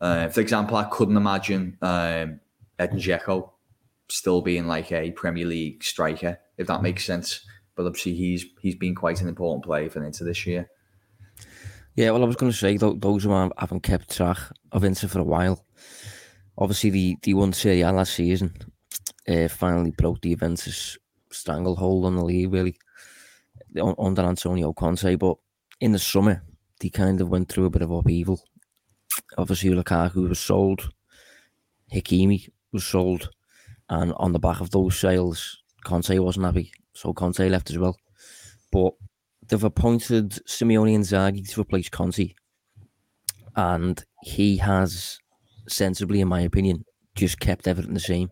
Uh, 0.00 0.28
for 0.28 0.40
example, 0.40 0.76
I 0.76 0.84
couldn't 0.84 1.16
imagine 1.16 1.76
um, 1.82 2.40
Edin 2.78 2.98
Dzeko 2.98 3.50
still 4.08 4.40
being 4.40 4.66
like 4.66 4.90
a 4.92 5.10
Premier 5.12 5.46
League 5.46 5.82
striker, 5.84 6.38
if 6.56 6.66
that 6.66 6.82
makes 6.82 7.04
sense. 7.04 7.44
But 7.74 7.86
obviously, 7.86 8.14
he's 8.14 8.46
he's 8.60 8.74
been 8.74 8.94
quite 8.94 9.20
an 9.20 9.28
important 9.28 9.64
player 9.64 9.88
for 9.88 10.02
Inter 10.02 10.24
this 10.24 10.46
year. 10.46 10.68
Yeah, 11.94 12.10
well, 12.10 12.22
I 12.22 12.26
was 12.26 12.36
going 12.36 12.52
to 12.52 12.56
say 12.58 12.76
though 12.76 12.94
those 12.94 13.24
who 13.24 13.30
haven't 13.30 13.82
kept 13.82 14.16
track 14.16 14.38
of 14.72 14.84
Inter 14.84 15.08
for 15.08 15.20
a 15.20 15.24
while. 15.24 15.64
Obviously, 16.56 16.90
the 16.90 17.16
the 17.22 17.34
won 17.34 17.52
Serie 17.52 17.82
A 17.82 17.92
last 17.92 18.14
season 18.14 18.54
uh, 19.28 19.48
finally 19.48 19.92
broke 19.92 20.20
the 20.20 20.30
Juventus 20.30 20.98
stranglehold 21.30 22.04
on 22.04 22.16
the 22.16 22.24
league. 22.24 22.52
Really, 22.52 22.76
under 23.80 24.22
Antonio 24.22 24.72
Conte. 24.72 25.14
But 25.16 25.36
in 25.80 25.92
the 25.92 25.98
summer, 25.98 26.42
they 26.80 26.88
kind 26.88 27.20
of 27.20 27.28
went 27.28 27.48
through 27.48 27.66
a 27.66 27.70
bit 27.70 27.82
of 27.82 27.90
upheaval. 27.90 28.42
obviously 29.36 29.70
Lukaku 29.70 30.28
was 30.28 30.40
sold, 30.40 30.90
Hakimi 31.92 32.48
was 32.72 32.84
sold, 32.84 33.30
and 33.88 34.12
on 34.16 34.32
the 34.32 34.38
back 34.38 34.60
of 34.60 34.70
those 34.70 34.98
sales, 34.98 35.58
Conte 35.84 36.18
wasn't 36.18 36.46
happy, 36.46 36.72
so 36.92 37.12
Conte 37.12 37.48
left 37.48 37.70
as 37.70 37.78
well. 37.78 37.96
But 38.70 38.94
they've 39.48 39.64
appointed 39.64 40.38
Simone 40.48 40.88
Inzaghi 40.88 41.48
to 41.50 41.60
replace 41.60 41.88
Conte, 41.88 42.34
and 43.56 44.04
he 44.22 44.58
has 44.58 45.18
sensibly, 45.68 46.20
in 46.20 46.28
my 46.28 46.40
opinion, 46.42 46.84
just 47.14 47.40
kept 47.40 47.66
everything 47.66 47.94
the 47.94 48.00
same. 48.00 48.30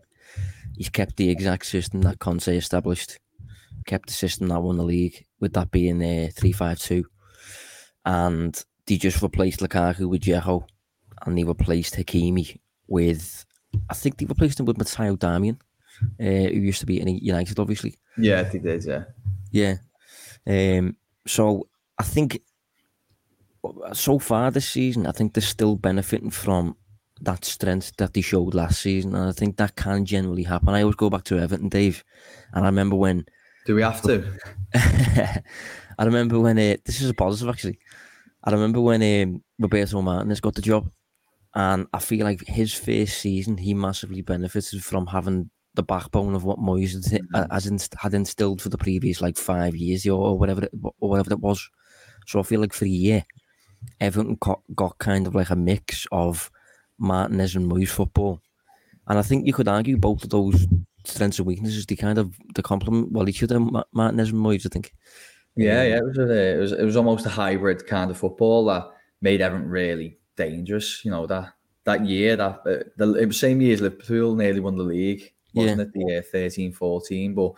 He's 0.75 0.89
kept 0.89 1.17
the 1.17 1.29
exact 1.29 1.65
system 1.65 2.01
that 2.03 2.19
Conte 2.19 2.55
established, 2.55 3.19
kept 3.85 4.07
the 4.07 4.13
system 4.13 4.47
that 4.49 4.61
won 4.61 4.77
the 4.77 4.83
league, 4.83 5.25
with 5.39 5.53
that 5.53 5.71
being 5.71 6.01
a 6.01 6.29
3 6.29 6.51
5 6.51 6.79
2. 6.79 7.05
And 8.05 8.63
they 8.85 8.97
just 8.97 9.21
replaced 9.21 9.59
Lukaku 9.59 10.07
with 10.07 10.21
Dzeko, 10.21 10.65
and 11.25 11.37
they 11.37 11.43
replaced 11.43 11.95
Hakimi 11.95 12.59
with, 12.87 13.43
I 13.89 13.93
think 13.93 14.17
they 14.17 14.25
replaced 14.25 14.59
him 14.59 14.65
with 14.65 14.77
Matteo 14.77 15.15
Darmian, 15.15 15.57
uh, 16.19 16.49
who 16.51 16.59
used 16.59 16.79
to 16.81 16.85
be 16.85 16.99
in 16.99 17.07
United, 17.07 17.59
obviously. 17.59 17.95
Yeah, 18.17 18.41
I 18.41 18.43
they 18.43 18.59
did, 18.59 18.85
yeah. 18.85 19.03
Yeah. 19.51 19.75
Um, 20.45 20.95
so 21.25 21.67
I 21.97 22.03
think 22.03 22.41
so 23.93 24.19
far 24.19 24.51
this 24.51 24.69
season, 24.69 25.07
I 25.07 25.11
think 25.11 25.33
they're 25.33 25.41
still 25.41 25.75
benefiting 25.75 26.29
from 26.29 26.75
that 27.21 27.43
strength 27.45 27.93
that 27.97 28.13
they 28.13 28.21
showed 28.21 28.53
last 28.53 28.81
season, 28.81 29.15
and 29.15 29.29
I 29.29 29.31
think 29.31 29.57
that 29.57 29.75
can 29.75 30.05
generally 30.05 30.43
happen. 30.43 30.69
I 30.69 30.81
always 30.81 30.95
go 30.95 31.09
back 31.09 31.23
to 31.25 31.39
Everton, 31.39 31.69
Dave, 31.69 32.03
and 32.53 32.63
I 32.63 32.67
remember 32.67 32.95
when. 32.95 33.25
Do 33.65 33.75
we 33.75 33.81
have 33.81 34.01
to? 34.03 34.23
I 34.73 36.05
remember 36.05 36.39
when 36.39 36.57
uh, 36.57 36.77
this 36.85 37.01
is 37.01 37.09
a 37.09 37.13
positive 37.13 37.49
actually. 37.49 37.79
I 38.43 38.51
remember 38.51 38.79
when 38.79 39.01
um, 39.01 39.43
Roberto 39.59 40.01
Martinez 40.01 40.39
got 40.39 40.55
the 40.55 40.61
job, 40.61 40.89
and 41.57 41.87
I 41.91 41.97
feel 41.97 42.23
like 42.23 42.45
his 42.45 42.71
first 42.71 43.17
season 43.17 43.57
he 43.57 43.73
massively 43.73 44.21
benefited 44.21 44.83
from 44.83 45.07
having 45.07 45.49
the 45.73 45.81
backbone 45.81 46.35
of 46.35 46.43
what 46.43 46.59
Moyes 46.59 46.93
had, 47.11 47.21
mm-hmm. 47.23 47.51
has 47.51 47.65
inst- 47.65 47.95
had 47.95 48.13
instilled 48.13 48.61
for 48.61 48.69
the 48.69 48.77
previous 48.77 49.21
like 49.21 49.37
five 49.37 49.75
years 49.75 50.05
or 50.05 50.37
whatever 50.37 50.65
it, 50.65 50.71
or 50.99 51.09
whatever 51.09 51.33
it 51.33 51.39
was. 51.39 51.67
So 52.27 52.39
I 52.39 52.43
feel 52.43 52.61
like 52.61 52.73
for 52.73 52.85
a 52.85 52.89
year, 52.89 53.25
everyone 53.99 54.37
got, 54.39 54.61
got 54.75 54.99
kind 54.99 55.25
of 55.25 55.33
like 55.33 55.49
a 55.49 55.55
mix 55.55 56.05
of 56.11 56.51
Martinez 56.99 57.55
and 57.55 57.71
Moyes 57.71 57.89
football. 57.89 58.39
And 59.07 59.17
I 59.17 59.23
think 59.23 59.47
you 59.47 59.53
could 59.53 59.67
argue 59.67 59.97
both 59.97 60.23
of 60.23 60.29
those 60.29 60.67
strengths 61.05 61.39
and 61.39 61.47
weaknesses, 61.47 61.87
they 61.87 61.95
kind 61.95 62.19
of 62.19 62.35
the 62.53 62.61
complement 62.61 63.11
well 63.11 63.27
each 63.27 63.41
other, 63.41 63.59
Martinez 63.93 64.29
and 64.29 64.45
Moyes, 64.45 64.67
I 64.67 64.69
think. 64.69 64.93
Yeah, 65.55 65.81
yeah, 65.81 65.97
it 65.97 66.03
was, 66.03 66.17
a, 66.19 66.55
it 66.55 66.59
was 66.59 66.71
it 66.73 66.85
was 66.85 66.97
almost 66.97 67.25
a 67.25 67.29
hybrid 67.29 67.87
kind 67.87 68.11
of 68.11 68.17
football 68.17 68.65
that 68.65 68.91
made 69.21 69.41
Everton 69.41 69.67
really 69.67 70.19
dangerous. 70.37 71.03
You 71.03 71.11
know 71.11 71.27
that 71.27 71.53
that 71.83 72.05
year 72.05 72.35
that 72.37 72.61
uh, 72.65 72.83
the, 72.95 73.13
it 73.15 73.25
was 73.25 73.39
same 73.39 73.59
year 73.61 73.73
as 73.73 73.81
Liverpool 73.81 74.35
nearly 74.35 74.61
won 74.61 74.77
the 74.77 74.83
league, 74.83 75.33
wasn't 75.53 75.79
yeah. 75.79 75.83
it? 75.83 75.93
The 75.93 76.05
year 76.13 76.21
13, 76.21 76.71
14. 76.71 77.33
But 77.33 77.51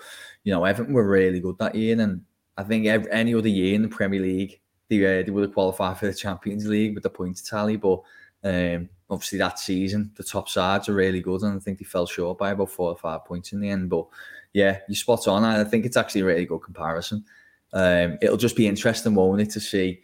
you 0.44 0.54
know 0.54 0.66
Everton 0.66 0.94
were 0.94 1.08
really 1.08 1.40
good 1.40 1.58
that 1.60 1.76
year, 1.76 2.00
and 2.00 2.24
I 2.58 2.64
think 2.64 2.88
every, 2.88 3.12
any 3.12 3.36
other 3.36 3.50
year 3.50 3.76
in 3.76 3.84
the 3.84 3.88
Premier 3.88 4.22
League 4.22 4.60
they 4.90 5.06
uh, 5.06 5.24
they 5.24 5.32
would 5.32 5.44
have 5.44 5.54
qualified 5.54 5.98
for 5.98 6.08
the 6.08 6.14
Champions 6.14 6.68
League 6.68 6.96
with 6.96 7.04
the 7.04 7.10
points 7.10 7.42
tally, 7.42 7.78
but 7.78 8.02
um, 8.44 8.90
obviously 9.10 9.38
that 9.40 9.60
season, 9.60 10.12
the 10.16 10.24
top 10.24 10.50
sides 10.50 10.90
are 10.90 10.94
really 10.94 11.22
good, 11.22 11.42
and 11.44 11.56
I 11.56 11.60
think 11.60 11.80
they 11.80 11.86
fell 11.86 12.08
short 12.08 12.38
by 12.38 12.52
about 12.52 12.72
four 12.72 12.90
or 12.90 12.98
five 12.98 13.26
points 13.26 13.54
in 13.54 13.62
the 13.62 13.70
end. 13.70 13.90
But 13.90 14.08
yeah, 14.54 14.80
you 14.88 14.96
spot 14.96 15.28
on. 15.28 15.44
I 15.44 15.64
think 15.64 15.86
it's 15.86 15.98
actually 15.98 16.22
a 16.22 16.26
really 16.26 16.46
good 16.46 16.62
comparison. 16.62 17.24
Um, 17.72 18.18
it'll 18.22 18.38
just 18.38 18.56
be 18.56 18.68
interesting, 18.68 19.14
won't 19.14 19.42
it, 19.42 19.52
to 19.52 19.60
see 19.60 20.02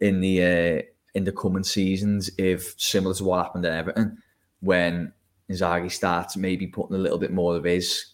in 0.00 0.20
the 0.20 0.42
uh, 0.42 0.82
in 1.18 1.24
the 1.24 1.32
coming 1.32 1.64
seasons 1.64 2.30
if 2.38 2.74
similar 2.80 3.14
to 3.14 3.24
what 3.24 3.44
happened 3.44 3.66
at 3.66 3.72
Everton 3.72 4.22
when 4.60 5.12
Inzaghi 5.50 5.90
starts 5.90 6.36
maybe 6.36 6.66
putting 6.66 6.96
a 6.96 6.98
little 6.98 7.18
bit 7.18 7.32
more 7.32 7.56
of 7.56 7.64
his 7.64 8.06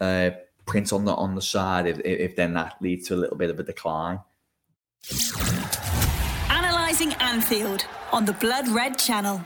uh, 0.00 0.30
print 0.66 0.92
on 0.92 1.04
the 1.04 1.14
on 1.14 1.34
the 1.34 1.42
side, 1.42 1.86
if, 1.86 2.00
if 2.00 2.34
then 2.34 2.54
that 2.54 2.76
leads 2.80 3.08
to 3.08 3.14
a 3.14 3.16
little 3.16 3.36
bit 3.36 3.50
of 3.50 3.60
a 3.60 3.62
decline. 3.62 4.20
Analyzing 6.50 7.12
Anfield 7.14 7.86
on 8.12 8.24
the 8.24 8.32
Blood 8.34 8.68
Red 8.68 8.98
Channel. 8.98 9.40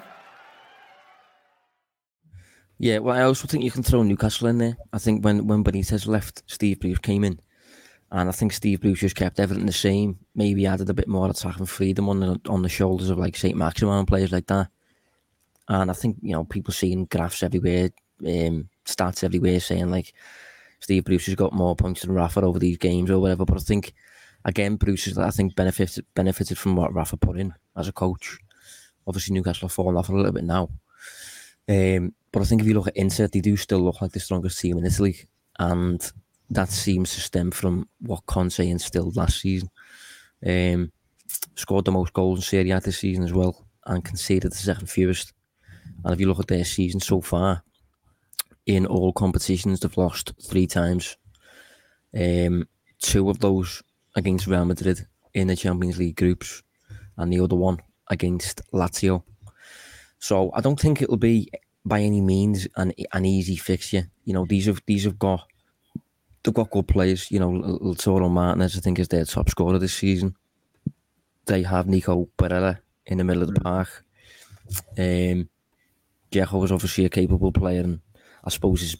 Yeah, 2.79 2.99
well, 2.99 3.17
I 3.17 3.23
also 3.23 3.47
think 3.47 3.63
you 3.63 3.71
can 3.71 3.83
throw 3.83 4.03
Newcastle 4.03 4.49
in 4.49 4.59
there. 4.59 4.77
I 4.93 4.99
think 4.99 5.25
when 5.25 5.47
when 5.47 5.65
Benitez 5.65 6.07
left, 6.07 6.43
Steve 6.47 6.81
Bruce 6.81 6.99
came 6.99 7.25
in, 7.25 7.41
and 8.13 8.29
I 8.29 8.33
think 8.33 8.53
Steve 8.53 8.81
Bruce 8.81 9.01
just 9.01 9.17
kept 9.17 9.39
everything 9.39 9.67
the 9.67 9.73
same. 9.73 10.19
Maybe 10.35 10.67
added 10.67 10.91
a 10.91 10.95
bit 10.95 11.07
more 11.07 11.31
attacking 11.31 11.67
freedom 11.67 12.09
on 12.09 12.21
the 12.21 12.41
on 12.49 12.63
the 12.63 12.69
shoulders 12.69 13.09
of 13.09 13.19
like 13.19 13.37
Saint 13.37 13.57
Maximin 13.57 13.99
and 13.99 14.09
players 14.09 14.33
like 14.33 14.47
that. 14.47 14.69
And 15.69 15.91
I 15.91 15.95
think 15.95 16.17
you 16.21 16.33
know 16.33 16.45
people 16.45 16.75
seeing 16.75 17.05
graphs 17.05 17.43
everywhere, 17.43 17.91
um, 18.27 18.69
stats 18.85 19.23
everywhere 19.23 19.61
saying 19.61 19.91
like 19.91 20.13
Steve 20.81 21.05
Bruce 21.05 21.27
has 21.27 21.37
got 21.37 21.53
more 21.53 21.77
points 21.77 22.03
than 22.03 22.13
Rafa 22.13 22.41
over 22.41 22.59
these 22.59 22.79
games 22.79 23.11
or 23.11 23.21
whatever. 23.21 23.45
But 23.45 23.59
I 23.59 23.61
think 23.61 23.93
again, 24.45 24.75
Bruce 24.75 25.05
has 25.05 25.17
I 25.17 25.31
think 25.31 25.55
benefited 25.55 26.05
benefited 26.15 26.59
from 26.59 26.75
what 26.75 26.93
Rafa 26.93 27.17
put 27.17 27.39
in 27.39 27.55
as 27.77 27.87
a 27.87 27.93
coach. 27.93 28.39
Obviously, 29.07 29.35
Newcastle 29.35 29.69
have 29.69 29.73
fallen 29.73 29.97
off 29.97 30.09
a 30.09 30.13
little 30.13 30.33
bit 30.33 30.45
now. 30.45 30.69
Um, 31.69 32.15
but 32.33 32.43
I 32.43 32.45
think 32.45 32.61
if 32.61 32.67
you 32.67 32.75
look 32.75 32.89
at 32.89 32.97
Inter, 32.97 33.29
they 33.29 33.41
do 33.41 33.57
still 33.57 33.81
look 33.81 34.03
like 34.03 34.13
the 34.13 34.21
strongest 34.21 34.59
team 34.59 34.79
in 34.79 34.85
Italy. 34.87 35.29
And 35.59 36.11
that 36.51 36.71
seems 36.71 37.15
to 37.15 37.21
stem 37.21 37.51
from 37.51 37.89
what 38.01 38.27
Conte 38.27 38.69
instilled 38.69 39.17
last 39.17 39.41
season. 39.41 39.71
Um, 40.45 40.93
scored 41.55 41.85
the 41.85 41.93
most 41.93 42.13
goals 42.13 42.41
in 42.41 42.43
Serie 42.43 42.71
A 42.71 42.81
this 42.81 42.99
season 42.99 43.25
as 43.25 43.33
well 43.33 43.67
and 43.87 44.05
conceded 44.05 44.53
the 44.53 44.57
second 44.57 44.89
fewest. 44.89 45.33
And 46.05 46.13
if 46.13 46.21
you 46.21 46.27
look 46.27 46.41
at 46.41 46.49
their 46.49 46.65
season 46.65 47.01
so 47.01 47.21
far, 47.21 47.63
in 48.67 48.87
all 48.87 49.13
competitions, 49.13 49.81
they've 49.81 49.97
lost 49.97 50.33
three 50.43 50.67
times. 50.67 51.17
Um, 52.15 52.69
two 53.01 53.31
of 53.31 53.39
those 53.39 53.83
against 54.17 54.47
Real 54.47 54.65
Madrid 54.65 55.07
in 55.35 55.49
the 55.49 55.57
Champions 55.57 55.99
League 55.99 56.17
groups, 56.17 56.63
and 57.17 57.33
the 57.33 57.41
other 57.41 57.57
one 57.57 57.79
against 58.09 58.63
Lazio. 58.73 59.23
So 60.19 60.51
I 60.55 60.61
don't 60.61 60.79
think 60.79 61.01
it'll 61.01 61.17
be 61.17 61.51
by 61.85 62.01
any 62.01 62.21
means 62.21 62.67
an 62.77 62.93
an 63.13 63.25
easy 63.25 63.57
fixture. 63.57 64.11
You 64.25 64.35
know, 64.35 64.45
these 64.45 64.67
have 64.67 64.83
these 64.87 65.05
have 65.05 65.19
got 65.19 65.47
they've 66.43 66.55
got 66.55 66.71
good 66.71 66.89
players. 66.89 67.31
You 67.31 67.41
know, 67.41 67.51
Lautaro 67.51 68.31
Martinez 68.31 68.77
I 68.77 68.81
think 68.81 68.99
is 68.99 69.09
their 69.09 69.25
top 69.25 69.51
scorer 69.51 69.79
this 69.79 69.95
season. 69.95 70.35
They 71.47 71.63
have 71.63 71.87
Nico 71.87 72.29
Barella 72.39 72.79
in 73.07 73.19
the 73.19 73.25
middle 73.25 73.43
of 73.43 73.55
the 73.55 73.61
park. 73.61 74.05
Um, 74.99 75.49
Dzeko 76.31 76.65
is 76.65 76.73
obviously 76.73 77.05
a 77.05 77.09
capable 77.09 77.53
player, 77.53 77.81
and 77.81 78.01
I 78.45 78.51
suppose 78.51 78.83
is 78.83 78.97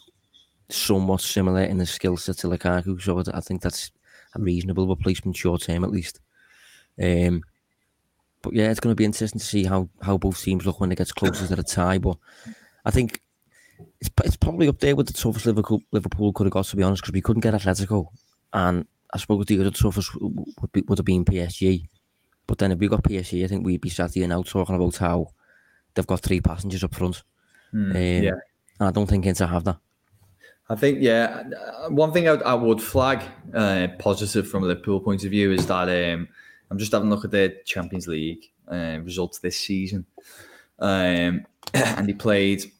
somewhat 0.69 1.21
similar 1.21 1.63
in 1.63 1.77
the 1.77 1.85
skill 1.85 2.17
set 2.17 2.37
to 2.39 2.47
Lukaku. 2.47 3.01
So 3.01 3.23
I 3.33 3.39
think 3.41 3.61
that's 3.61 3.91
a 4.35 4.41
reasonable 4.41 4.87
replacement 4.87 5.37
short 5.37 5.61
term 5.61 5.83
at 5.83 5.91
least. 5.91 6.19
Um, 7.01 7.43
but 8.41 8.53
yeah, 8.53 8.69
it's 8.69 8.79
going 8.79 8.91
to 8.91 8.97
be 8.97 9.05
interesting 9.05 9.39
to 9.39 9.45
see 9.45 9.65
how, 9.65 9.89
how 10.01 10.17
both 10.17 10.41
teams 10.41 10.65
look 10.65 10.79
when 10.79 10.91
it 10.91 10.97
gets 10.97 11.11
closer 11.11 11.47
to 11.47 11.55
the 11.55 11.63
tie. 11.63 11.99
But 11.99 12.17
I 12.85 12.91
think 12.91 13.21
it's 13.99 14.09
it's 14.23 14.35
probably 14.35 14.67
up 14.67 14.79
there 14.79 14.95
with 14.95 15.07
the 15.07 15.13
toughest 15.13 15.45
Liverpool 15.45 15.81
Liverpool 15.91 16.33
could 16.33 16.45
have 16.45 16.53
got 16.53 16.65
to 16.65 16.75
be 16.75 16.83
honest 16.83 17.01
because 17.01 17.13
we 17.13 17.21
couldn't 17.21 17.41
get 17.41 17.53
Atletico, 17.53 18.07
and 18.53 18.85
I 19.13 19.17
suppose 19.17 19.45
the 19.45 19.59
other 19.59 19.71
toughest 19.71 20.11
would 20.19 20.71
be, 20.71 20.81
would 20.81 20.99
have 20.99 21.05
been 21.05 21.25
PSG. 21.25 21.87
But 22.47 22.57
then 22.57 22.71
if 22.71 22.79
we 22.79 22.87
got 22.87 23.03
PSG, 23.03 23.43
I 23.43 23.47
think 23.47 23.65
we'd 23.65 23.81
be 23.81 23.89
sat 23.89 24.13
here 24.13 24.27
now 24.27 24.41
talking 24.41 24.75
about 24.75 24.97
how 24.97 25.27
they've 25.93 26.07
got 26.07 26.21
three 26.21 26.41
passengers 26.41 26.83
up 26.83 26.95
front. 26.95 27.23
Mm, 27.73 27.91
um, 27.91 28.23
yeah, 28.23 28.31
and 28.79 28.89
I 28.89 28.91
don't 28.91 29.07
think 29.07 29.25
Inter 29.25 29.45
have 29.45 29.63
that. 29.65 29.77
I 30.69 30.75
think 30.75 30.99
yeah. 31.01 31.43
One 31.89 32.13
thing 32.13 32.29
I, 32.29 32.33
I 32.33 32.53
would 32.53 32.81
flag 32.81 33.23
uh, 33.53 33.89
positive 33.99 34.49
from 34.49 34.63
a 34.63 34.67
Liverpool 34.67 35.01
point 35.01 35.23
of 35.23 35.31
view 35.31 35.51
is 35.51 35.65
that 35.67 35.89
um, 35.89 36.27
I'm 36.69 36.77
just 36.77 36.93
having 36.93 37.07
a 37.07 37.11
look 37.13 37.25
at 37.25 37.31
the 37.31 37.57
Champions 37.65 38.07
League 38.07 38.51
uh, 38.69 38.99
results 39.03 39.39
this 39.39 39.59
season, 39.59 40.05
um, 40.79 41.45
and 41.73 42.07
he 42.07 42.13
played 42.13 42.71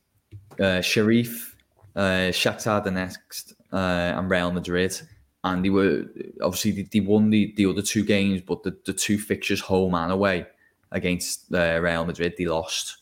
uh, 0.61 0.81
Sheriff, 0.81 1.55
uh, 1.95 2.31
Shakhtar 2.31 2.85
Donetsk, 2.85 3.53
uh, 3.73 4.17
and 4.17 4.29
Real 4.29 4.51
Madrid. 4.51 4.99
And 5.43 5.65
they 5.65 5.69
were 5.69 6.05
obviously 6.41 6.71
they, 6.71 6.83
they 6.83 6.99
won 6.99 7.31
the, 7.31 7.53
the 7.57 7.65
other 7.65 7.81
two 7.81 8.05
games, 8.05 8.41
but 8.41 8.63
the, 8.63 8.77
the 8.85 8.93
two 8.93 9.17
fixtures 9.17 9.59
home 9.59 9.95
and 9.95 10.11
away 10.11 10.45
against 10.91 11.53
uh, 11.53 11.79
Real 11.81 12.05
Madrid, 12.05 12.35
they 12.37 12.45
lost. 12.45 12.97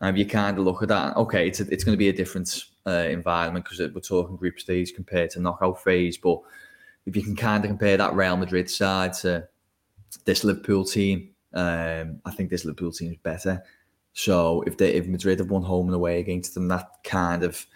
And 0.00 0.16
you 0.18 0.26
kind 0.26 0.58
of 0.58 0.64
look 0.64 0.82
at 0.82 0.88
that, 0.88 1.16
okay, 1.16 1.48
it's 1.48 1.60
a, 1.60 1.72
it's 1.72 1.84
going 1.84 1.94
to 1.94 1.98
be 1.98 2.08
a 2.08 2.12
different 2.12 2.64
uh, 2.86 3.06
environment 3.08 3.64
because 3.64 3.80
we're 3.92 4.00
talking 4.00 4.36
group 4.36 4.60
stage 4.60 4.94
compared 4.94 5.30
to 5.30 5.40
knockout 5.40 5.82
phase. 5.82 6.18
But 6.18 6.40
if 7.06 7.16
you 7.16 7.22
can 7.22 7.36
kind 7.36 7.64
of 7.64 7.68
compare 7.68 7.96
that 7.96 8.14
Real 8.14 8.36
Madrid 8.36 8.70
side 8.70 9.12
to 9.14 9.48
this 10.24 10.44
Liverpool 10.44 10.84
team, 10.84 11.30
um, 11.54 12.20
I 12.24 12.30
think 12.30 12.50
this 12.50 12.64
Liverpool 12.64 12.92
team 12.92 13.12
is 13.12 13.18
better. 13.18 13.62
So 14.12 14.62
if 14.62 14.76
they 14.76 14.92
if 14.94 15.06
Madrid 15.06 15.38
have 15.38 15.50
won 15.50 15.62
home 15.62 15.86
and 15.86 15.94
away 15.94 16.20
against 16.20 16.54
them, 16.54 16.68
that 16.68 16.90
kind 17.04 17.42
of 17.42 17.66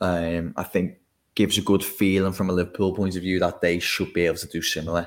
um, 0.00 0.54
I 0.56 0.62
think 0.62 0.96
gives 1.34 1.58
a 1.58 1.62
good 1.62 1.84
feeling 1.84 2.32
from 2.32 2.50
a 2.50 2.52
Liverpool 2.52 2.94
point 2.94 3.16
of 3.16 3.22
view 3.22 3.38
that 3.40 3.60
they 3.60 3.78
should 3.78 4.12
be 4.12 4.26
able 4.26 4.36
to 4.38 4.46
do 4.46 4.62
similar. 4.62 5.06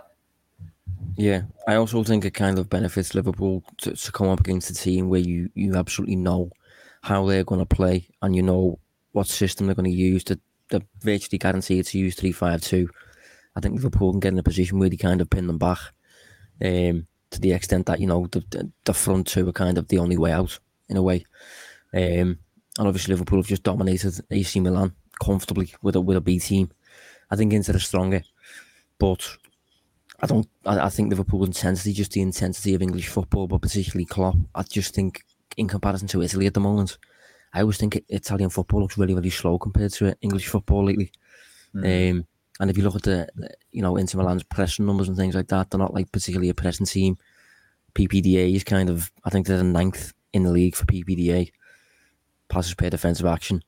Yeah, 1.16 1.44
I 1.68 1.76
also 1.76 2.04
think 2.04 2.26
it 2.26 2.34
kind 2.34 2.60
of 2.60 2.70
benefits 2.70 3.16
Liverpool 3.16 3.64
to, 3.80 3.96
to 3.96 4.12
come 4.12 4.28
up 4.28 4.42
against 4.42 4.70
a 4.70 4.74
team 4.74 5.08
where 5.08 5.22
you, 5.22 5.50
you 5.54 5.76
absolutely 5.76 6.18
know 6.18 6.50
how 7.02 7.26
they're 7.26 7.44
going 7.44 7.66
to 7.66 7.76
play 7.76 8.08
and 8.22 8.36
you 8.36 8.42
know 8.42 8.80
what 9.14 9.28
system 9.28 9.66
they're 9.66 9.76
going 9.76 9.90
to 9.90 9.96
use. 9.96 10.24
To, 10.26 10.40
they're 10.70 10.82
virtually 11.02 11.38
guaranteed 11.38 11.86
to 11.86 12.00
use 12.00 12.16
3 12.16 12.32
5 12.32 12.62
2. 12.62 12.90
I 13.56 13.60
think 13.62 13.76
Liverpool 13.76 14.12
can 14.12 14.20
get 14.20 14.34
in 14.34 14.40
a 14.40 14.44
position 14.44 14.80
where 14.80 14.90
they 14.90 14.98
kind 14.98 15.22
of 15.22 15.30
pin 15.30 15.48
them 15.48 15.58
back 15.58 15.80
um, 16.64 17.08
to 17.32 17.40
the 17.40 17.54
extent 17.54 17.86
that, 17.86 18.02
you 18.02 18.08
know, 18.08 18.28
the, 18.28 18.72
the 18.84 18.94
front 18.94 19.28
two 19.28 19.48
are 19.48 19.54
kind 19.54 19.78
of 19.78 19.88
the 19.88 20.00
only 20.00 20.18
way 20.18 20.32
out, 20.32 20.60
in 20.90 20.98
a 20.98 21.04
way. 21.04 21.26
Um, 21.94 22.40
and 22.78 22.88
obviously, 22.88 23.14
Liverpool 23.14 23.40
have 23.40 23.48
just 23.48 23.64
dominated 23.64 24.20
AC 24.30 24.60
Milan 24.60 24.94
comfortably 25.24 25.74
with 25.82 25.96
a, 25.96 26.02
with 26.02 26.18
a 26.18 26.22
B 26.22 26.40
team. 26.40 26.70
I 27.32 27.36
think 27.36 27.54
Inter 27.54 27.76
are 27.76 27.80
stronger, 27.80 28.22
but 29.00 29.38
I 30.20 30.28
don't. 30.28 30.48
I, 30.66 30.80
I 30.80 30.90
think 30.90 31.10
Liverpool 31.10 31.46
intensity, 31.46 31.94
just 31.94 32.12
the 32.12 32.22
intensity 32.22 32.74
of 32.76 32.82
English 32.82 33.08
football, 33.08 33.48
but 33.48 33.62
particularly 33.62 34.06
Klopp. 34.06 34.36
I 34.54 34.64
just 34.64 34.94
think, 34.94 35.24
in 35.58 35.68
comparison 35.68 36.08
to 36.10 36.22
Italy 36.22 36.48
at 36.48 36.54
the 36.54 36.60
moment, 36.60 36.98
I 37.54 37.62
always 37.62 37.78
think 37.78 38.02
Italian 38.10 38.50
football 38.50 38.82
looks 38.82 38.98
really, 38.98 39.16
really 39.16 39.30
slow 39.30 39.58
compared 39.58 39.94
to 39.94 40.16
English 40.22 40.48
football 40.48 40.86
lately. 40.86 41.12
Mm. 41.74 42.12
Um, 42.12 42.28
and 42.60 42.70
if 42.70 42.78
you 42.78 42.84
look 42.84 42.96
at 42.96 43.04
the, 43.04 43.28
you 43.72 43.82
know, 43.82 43.98
Inter 43.98 44.18
Milan's 44.18 44.44
pressing 44.44 44.86
numbers 44.86 45.08
and 45.08 45.18
things 45.18 45.36
like 45.36 45.48
that, 45.48 45.70
they're 45.70 45.80
not 45.80 45.94
like 45.94 46.12
particularly 46.12 46.50
a 46.50 46.54
pressing 46.54 46.86
team. 46.86 47.18
PPDA 47.94 48.56
is 48.56 48.64
kind 48.64 48.90
of, 48.90 49.12
I 49.24 49.30
think 49.30 49.48
they're 49.48 49.58
the 49.58 49.64
ninth 49.64 50.14
in 50.36 50.44
the 50.44 50.52
league 50.52 50.76
for 50.76 50.86
PPDA, 50.86 51.50
passes 52.50 52.74
per 52.74 52.90
defensive 52.90 53.26
action. 53.26 53.64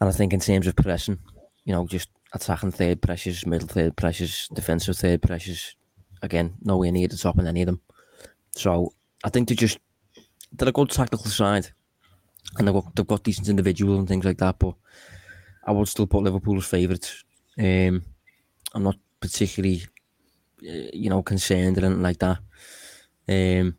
And 0.00 0.08
I 0.08 0.12
think 0.12 0.32
in 0.32 0.40
terms 0.40 0.66
of 0.66 0.74
pressing, 0.74 1.18
you 1.64 1.72
know, 1.72 1.86
just 1.86 2.08
attacking 2.34 2.72
third 2.72 3.00
pressures, 3.00 3.46
middle 3.46 3.68
third 3.68 3.96
pressures, 3.96 4.48
defensive 4.52 4.96
third 4.96 5.22
pressures. 5.22 5.76
Again, 6.22 6.54
nowhere 6.60 6.90
near 6.90 7.06
the 7.08 7.16
top 7.16 7.38
in 7.38 7.46
any 7.46 7.62
of 7.62 7.66
them. 7.66 7.80
So 8.50 8.92
I 9.24 9.30
think 9.30 9.48
they 9.48 9.54
just 9.54 9.78
they're 10.52 10.68
a 10.68 10.72
good 10.72 10.90
tactical 10.90 11.30
side, 11.30 11.70
and 12.58 12.66
they've 12.66 12.74
got, 12.74 12.96
they've 12.96 13.06
got 13.06 13.22
decent 13.22 13.48
individual 13.48 13.98
and 13.98 14.08
things 14.08 14.24
like 14.24 14.38
that. 14.38 14.58
But 14.58 14.74
I 15.64 15.70
would 15.70 15.88
still 15.88 16.08
put 16.08 16.24
Liverpool 16.24 16.58
as 16.58 16.66
favourites. 16.66 17.24
Um, 17.58 18.02
I'm 18.74 18.82
not 18.82 18.96
particularly, 19.20 19.82
uh, 20.68 20.90
you 20.92 21.10
know, 21.10 21.22
concerned 21.22 21.78
or 21.78 21.86
anything 21.86 22.02
like 22.02 22.18
that. 22.18 22.38
Um, 23.28 23.76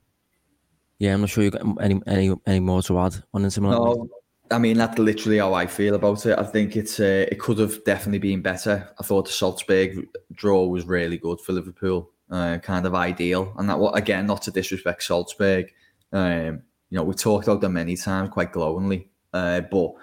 yeah, 1.02 1.16
I'm 1.16 1.22
not 1.22 1.32
sure 1.32 1.44
you 1.44 1.50
got 1.50 1.66
any 1.82 2.00
any 2.06 2.36
any 2.46 2.60
more 2.60 2.84
to 2.84 3.00
add 3.00 3.16
on 3.34 3.44
Inter 3.44 3.62
Milan. 3.62 3.84
No, 3.84 4.10
I 4.52 4.60
mean, 4.60 4.78
that's 4.78 5.00
literally 5.00 5.40
how 5.40 5.56
I 5.56 5.66
feel 5.66 5.96
about 5.96 6.28
it. 6.28 6.38
I 6.38 6.44
think 6.44 6.76
it's 6.76 7.00
uh, 7.00 7.26
it 7.32 7.40
could 7.40 7.58
have 7.58 7.84
definitely 7.86 8.20
been 8.20 8.44
better. 8.44 8.88
I 9.00 9.04
thought 9.04 9.26
the 9.26 9.32
Salzburg 9.32 10.08
draw 10.32 10.68
was 10.68 10.86
really 10.86 11.18
good 11.18 11.42
for 11.42 11.54
Liverpool, 11.54 12.12
uh, 12.30 12.60
kind 12.60 12.86
of 12.86 12.94
ideal. 12.94 13.52
And 13.58 13.68
that, 13.68 13.80
again, 13.96 14.28
not 14.28 14.44
to 14.44 14.52
disrespect 14.52 15.02
Salzburg, 15.02 15.74
um, 16.14 16.62
you 16.92 16.98
know, 16.98 17.04
we 17.04 17.16
talked 17.16 17.48
about 17.48 17.62
them 17.62 17.74
many 17.74 17.98
times 17.98 18.30
quite 18.30 18.54
glowingly, 18.54 19.10
uh, 19.34 19.62
but 19.62 19.94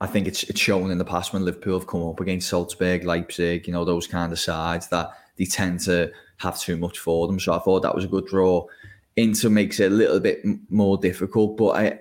I 0.00 0.08
think 0.08 0.26
it's 0.26 0.42
it's 0.42 0.60
shown 0.60 0.90
in 0.90 0.98
the 0.98 1.04
past 1.04 1.32
when 1.32 1.44
Liverpool 1.44 1.78
have 1.78 1.86
come 1.86 2.02
up 2.02 2.18
against 2.18 2.48
Salzburg, 2.48 3.04
Leipzig, 3.04 3.68
you 3.68 3.72
know, 3.72 3.84
those 3.84 4.08
kind 4.08 4.32
of 4.32 4.40
sides 4.40 4.88
that 4.88 5.10
they 5.36 5.44
tend 5.44 5.78
to 5.82 6.10
have 6.38 6.58
too 6.58 6.76
much 6.76 6.98
for 6.98 7.28
them. 7.28 7.38
So 7.38 7.52
I 7.52 7.60
thought 7.60 7.82
that 7.82 7.94
was 7.94 8.04
a 8.04 8.08
good 8.08 8.26
draw. 8.26 8.66
Inter 9.16 9.48
makes 9.48 9.80
it 9.80 9.90
a 9.90 9.94
little 9.94 10.20
bit 10.20 10.44
more 10.68 10.98
difficult, 10.98 11.56
but 11.56 11.76
I 11.76 12.00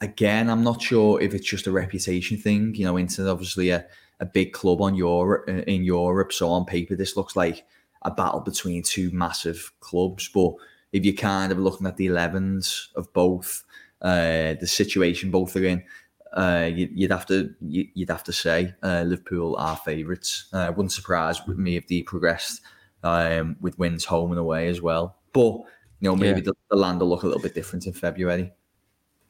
again, 0.00 0.50
I'm 0.50 0.62
not 0.62 0.82
sure 0.82 1.20
if 1.20 1.32
it's 1.32 1.48
just 1.48 1.66
a 1.66 1.72
reputation 1.72 2.36
thing. 2.36 2.74
You 2.74 2.84
know, 2.84 2.96
Inter 2.96 3.28
obviously 3.28 3.70
a, 3.70 3.86
a 4.20 4.26
big 4.26 4.52
club 4.52 4.82
on 4.82 4.94
Europe 4.94 5.44
uh, 5.48 5.62
in 5.62 5.84
Europe, 5.84 6.32
so 6.32 6.50
on 6.50 6.66
paper 6.66 6.94
this 6.94 7.16
looks 7.16 7.36
like 7.36 7.64
a 8.02 8.10
battle 8.10 8.40
between 8.40 8.82
two 8.82 9.10
massive 9.12 9.72
clubs. 9.80 10.28
But 10.28 10.54
if 10.92 11.04
you're 11.04 11.14
kind 11.14 11.52
of 11.52 11.58
looking 11.58 11.86
at 11.86 11.96
the 11.96 12.08
11s 12.08 12.88
of 12.96 13.12
both, 13.12 13.64
uh, 14.02 14.54
the 14.60 14.66
situation 14.66 15.30
both 15.30 15.56
are 15.56 15.64
in, 15.64 15.84
uh, 16.32 16.68
you, 16.72 16.88
would 16.98 17.10
have 17.12 17.26
to 17.26 17.54
you'd 17.60 18.10
have 18.10 18.24
to 18.24 18.32
say 18.32 18.74
uh, 18.82 19.02
Liverpool 19.06 19.56
are 19.56 19.76
favourites. 19.76 20.46
Uh, 20.52 20.72
wouldn't 20.74 20.92
surprise 20.92 21.46
me 21.46 21.76
if 21.76 21.86
they 21.88 22.02
progressed 22.02 22.60
um, 23.04 23.56
with 23.60 23.78
wins 23.78 24.04
home 24.04 24.32
and 24.32 24.40
away 24.40 24.68
as 24.68 24.80
well. 24.80 25.16
But 25.32 25.60
you 26.02 26.08
know, 26.08 26.16
maybe 26.16 26.40
yeah. 26.40 26.46
the, 26.46 26.54
the 26.68 26.76
land 26.76 27.00
will 27.00 27.08
look 27.08 27.22
a 27.22 27.26
little 27.26 27.40
bit 27.40 27.54
different 27.54 27.86
in 27.86 27.92
February. 27.92 28.52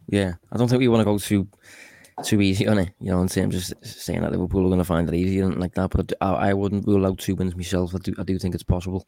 Yeah, 0.09 0.35
I 0.51 0.57
don't 0.57 0.69
think 0.69 0.81
we 0.81 0.89
want 0.89 1.03
to 1.03 1.05
go 1.05 1.19
too 1.19 1.47
too 2.25 2.41
easy 2.41 2.67
on 2.67 2.79
it. 2.79 2.95
You 2.99 3.11
know, 3.11 3.21
in 3.21 3.29
terms 3.29 3.55
of 3.73 3.87
saying 3.87 4.23
that 4.23 4.33
Liverpool 4.33 4.65
are 4.65 4.69
going 4.69 4.79
to 4.79 4.85
find 4.85 5.07
it 5.07 5.15
easy 5.15 5.41
and 5.41 5.61
like 5.61 5.75
that. 5.75 5.91
But 5.91 6.15
I, 6.23 6.33
I 6.33 6.55
wouldn't 6.55 6.87
rule 6.87 7.07
out 7.07 7.19
two 7.19 7.35
wins 7.35 7.55
myself. 7.55 7.95
I 7.95 7.99
do, 7.99 8.15
I 8.19 8.23
do 8.23 8.39
think 8.39 8.55
it's 8.55 8.65
possible. 8.65 9.07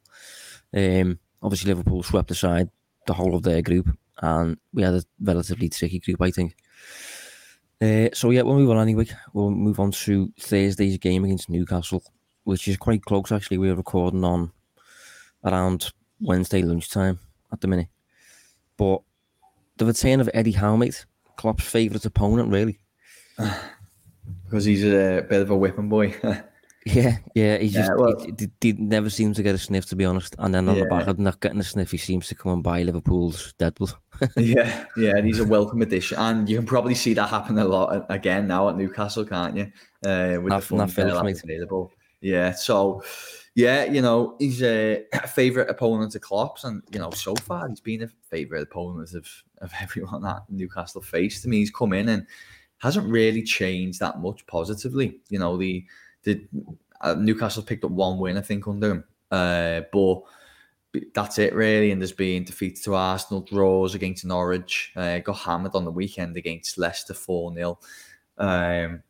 Um, 0.75 1.17
obviously, 1.41 1.69
Liverpool 1.73 2.03
swept 2.03 2.29
aside 2.29 2.69
the 3.07 3.13
whole 3.15 3.35
of 3.35 3.41
their 3.41 3.63
group, 3.63 3.89
and 4.21 4.57
we 4.71 4.83
had 4.83 4.93
a 4.93 5.03
relatively 5.19 5.69
tricky 5.69 5.99
group, 5.99 6.21
I 6.21 6.29
think. 6.29 6.55
Uh, 7.81 8.09
so 8.13 8.29
yeah, 8.29 8.43
we'll 8.43 8.59
move 8.59 8.69
on 8.69 8.77
anyway. 8.77 9.07
We'll 9.33 9.49
move 9.49 9.79
on 9.79 9.89
to 9.91 10.31
Thursday's 10.39 10.99
game 10.99 11.25
against 11.25 11.49
Newcastle, 11.49 12.03
which 12.43 12.67
is 12.67 12.77
quite 12.77 13.03
close 13.05 13.31
actually. 13.31 13.57
We're 13.57 13.73
recording 13.73 14.23
on 14.23 14.51
around 15.43 15.91
Wednesday 16.21 16.61
lunchtime 16.61 17.19
at 17.55 17.61
the 17.61 17.67
minute, 17.67 17.87
but 18.77 19.01
the 19.77 19.85
return 19.85 20.19
of 20.19 20.29
Eddie 20.33 20.51
Howe, 20.51 20.81
Klopp's 21.37 21.63
favourite 21.63 22.05
opponent, 22.05 22.51
really. 22.51 22.79
because 24.45 24.65
he's 24.65 24.83
a 24.83 25.25
bit 25.27 25.41
of 25.41 25.49
a 25.49 25.57
whipping 25.57 25.89
boy. 25.89 26.13
yeah, 26.85 27.17
yeah, 27.33 27.57
he 27.57 27.69
just 27.69 27.89
yeah, 27.89 27.95
well, 27.97 28.19
he, 28.19 28.33
he, 28.37 28.49
he, 28.61 28.73
never 28.73 29.09
seems 29.09 29.37
to 29.37 29.43
get 29.43 29.55
a 29.55 29.57
sniff, 29.57 29.85
to 29.87 29.95
be 29.95 30.05
honest. 30.05 30.35
And 30.39 30.53
then 30.53 30.69
on 30.69 30.75
yeah. 30.75 30.83
the 30.83 30.89
back 30.89 31.07
of 31.07 31.17
not 31.17 31.39
getting 31.39 31.59
a 31.59 31.63
sniff, 31.63 31.91
he 31.91 31.97
seems 31.97 32.27
to 32.27 32.35
come 32.35 32.51
and 32.51 32.63
buy 32.63 32.83
Liverpool's 32.83 33.53
Deadwood. 33.57 33.93
yeah, 34.37 34.85
yeah, 34.95 35.17
and 35.17 35.25
he's 35.25 35.39
a 35.39 35.45
welcome 35.45 35.81
addition, 35.81 36.17
and 36.17 36.49
you 36.49 36.57
can 36.57 36.65
probably 36.65 36.95
see 36.95 37.13
that 37.13 37.29
happen 37.29 37.57
a 37.57 37.65
lot 37.65 38.05
again 38.09 38.47
now 38.47 38.69
at 38.69 38.77
Newcastle, 38.77 39.25
can't 39.25 39.57
you? 39.57 39.71
Uh, 40.05 40.39
with 40.41 40.51
not, 40.51 40.61
the 40.61 40.87
funds 40.87 41.43
available. 41.43 41.91
Yeah, 42.21 42.51
so 42.51 43.03
yeah, 43.55 43.85
you 43.85 44.01
know, 44.01 44.35
he's 44.37 44.61
a 44.61 45.05
favourite 45.27 45.69
opponent 45.69 46.13
of 46.13 46.21
Klopp's, 46.21 46.65
and 46.65 46.83
you 46.91 46.99
know, 46.99 47.09
so 47.11 47.33
far 47.35 47.69
he's 47.69 47.79
been 47.79 48.03
a 48.03 48.09
favourite 48.29 48.63
opponent 48.63 49.13
of, 49.13 49.27
of 49.59 49.71
everyone 49.81 50.21
that 50.23 50.43
Newcastle 50.49 51.01
faced. 51.01 51.45
I 51.45 51.49
mean, 51.49 51.61
he's 51.61 51.71
come 51.71 51.93
in 51.93 52.09
and 52.09 52.27
hasn't 52.79 53.09
really 53.09 53.41
changed 53.41 54.01
that 54.01 54.19
much 54.19 54.45
positively. 54.45 55.21
You 55.29 55.39
know, 55.39 55.55
the 55.55 55.85
the 56.23 56.45
uh, 56.99 57.15
Newcastle 57.17 57.63
picked 57.63 57.85
up 57.85 57.91
one 57.91 58.19
win, 58.19 58.37
I 58.37 58.41
think, 58.41 58.67
under 58.67 58.91
him, 58.91 59.03
uh, 59.31 59.81
but 59.91 60.21
that's 61.13 61.39
it 61.39 61.53
really. 61.53 61.91
And 61.91 62.01
there's 62.01 62.11
been 62.11 62.43
defeats 62.43 62.81
to 62.81 62.95
Arsenal, 62.95 63.41
draws 63.41 63.95
against 63.95 64.25
Norwich, 64.25 64.91
uh, 64.97 65.19
got 65.19 65.37
hammered 65.37 65.75
on 65.75 65.85
the 65.85 65.91
weekend 65.91 66.35
against 66.35 66.77
Leicester 66.77 67.13
four 67.13 67.53
0 67.53 67.79
um, 68.37 69.01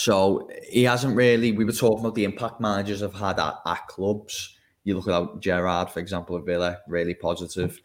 so 0.00 0.48
he 0.66 0.84
hasn't 0.84 1.14
really. 1.14 1.52
We 1.52 1.66
were 1.66 1.72
talking 1.72 2.00
about 2.00 2.14
the 2.14 2.24
impact 2.24 2.58
managers 2.58 3.02
have 3.02 3.12
had 3.12 3.38
at, 3.38 3.56
at 3.66 3.86
clubs. 3.86 4.56
You 4.82 4.98
look 4.98 5.08
at 5.08 5.40
Gerrard, 5.40 5.90
for 5.90 6.00
example, 6.00 6.36
of 6.36 6.46
Villa, 6.46 6.78
really 6.88 7.12
positive. 7.12 7.78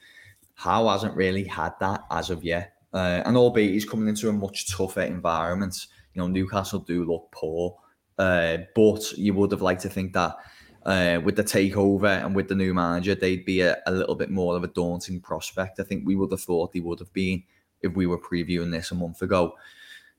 Howe 0.54 0.88
hasn't 0.88 1.13
really 1.17 1.43
had 1.43 1.73
that 1.82 2.06
as 2.10 2.30
of 2.30 2.41
yet. 2.41 2.71
Uh, 2.93 3.21
and 3.25 3.36
albeit 3.36 3.73
he's 3.73 3.84
coming 3.84 4.08
into 4.08 4.30
a 4.30 4.32
much 4.32 4.71
tougher 4.71 5.01
environment. 5.01 5.88
You 6.13 6.21
know, 6.21 6.30
Newcastle 6.30 6.80
do 6.80 7.04
look 7.04 7.28
poor, 7.34 7.75
uh, 8.17 8.60
but 8.73 9.12
you 9.17 9.34
would 9.34 9.51
have 9.51 9.62
liked 9.62 9.82
to 9.82 9.89
think 9.89 10.13
that 10.13 10.38
uh, 10.86 11.19
with 11.21 11.36
the 11.36 11.43
takeover 11.43 12.25
and 12.25 12.34
with 12.34 12.47
the 12.47 12.56
new 12.56 12.73
manager, 12.73 13.15
they'd 13.15 13.43
be 13.43 13.60
a, 13.60 13.78
a, 13.88 13.91
little 13.91 14.15
bit 14.15 14.30
more 14.30 14.56
of 14.56 14.63
a 14.63 14.67
daunting 14.67 15.19
prospect. 15.19 15.82
I 15.82 15.84
think 15.84 16.08
we 16.08 16.15
would 16.15 16.32
have 16.32 16.43
thought 16.43 16.71
they 16.71 16.80
would 16.80 16.99
have 16.99 17.12
been 17.12 17.43
if 17.82 17.93
we 17.93 18.06
were 18.06 18.17
previewing 18.17 18.71
this 18.71 18.91
a 18.91 18.95
month 18.95 19.21
ago. 19.21 19.56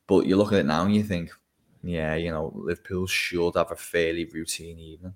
But 0.07 0.27
you 0.27 0.37
look 0.37 0.53
at 0.53 0.59
it 0.59 0.67
now 0.67 0.85
and 0.85 0.95
you 0.95 1.03
think, 1.03 1.31
yeah, 1.89 2.15
you 2.15 2.31
know, 2.31 2.53
Liverpool 2.55 3.07
should 3.07 3.57
have 3.57 3.71
a 3.71 3.77
fairly 3.77 4.25
routine 4.25 4.79
evening. 4.79 5.15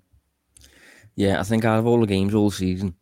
Yeah, 1.15 1.39
I 1.39 1.43
think 1.43 1.65
out 1.65 1.79
of 1.79 1.87
all 1.87 1.99
the 1.99 2.07
games 2.07 2.33
all 2.33 2.51
season, 2.51 2.95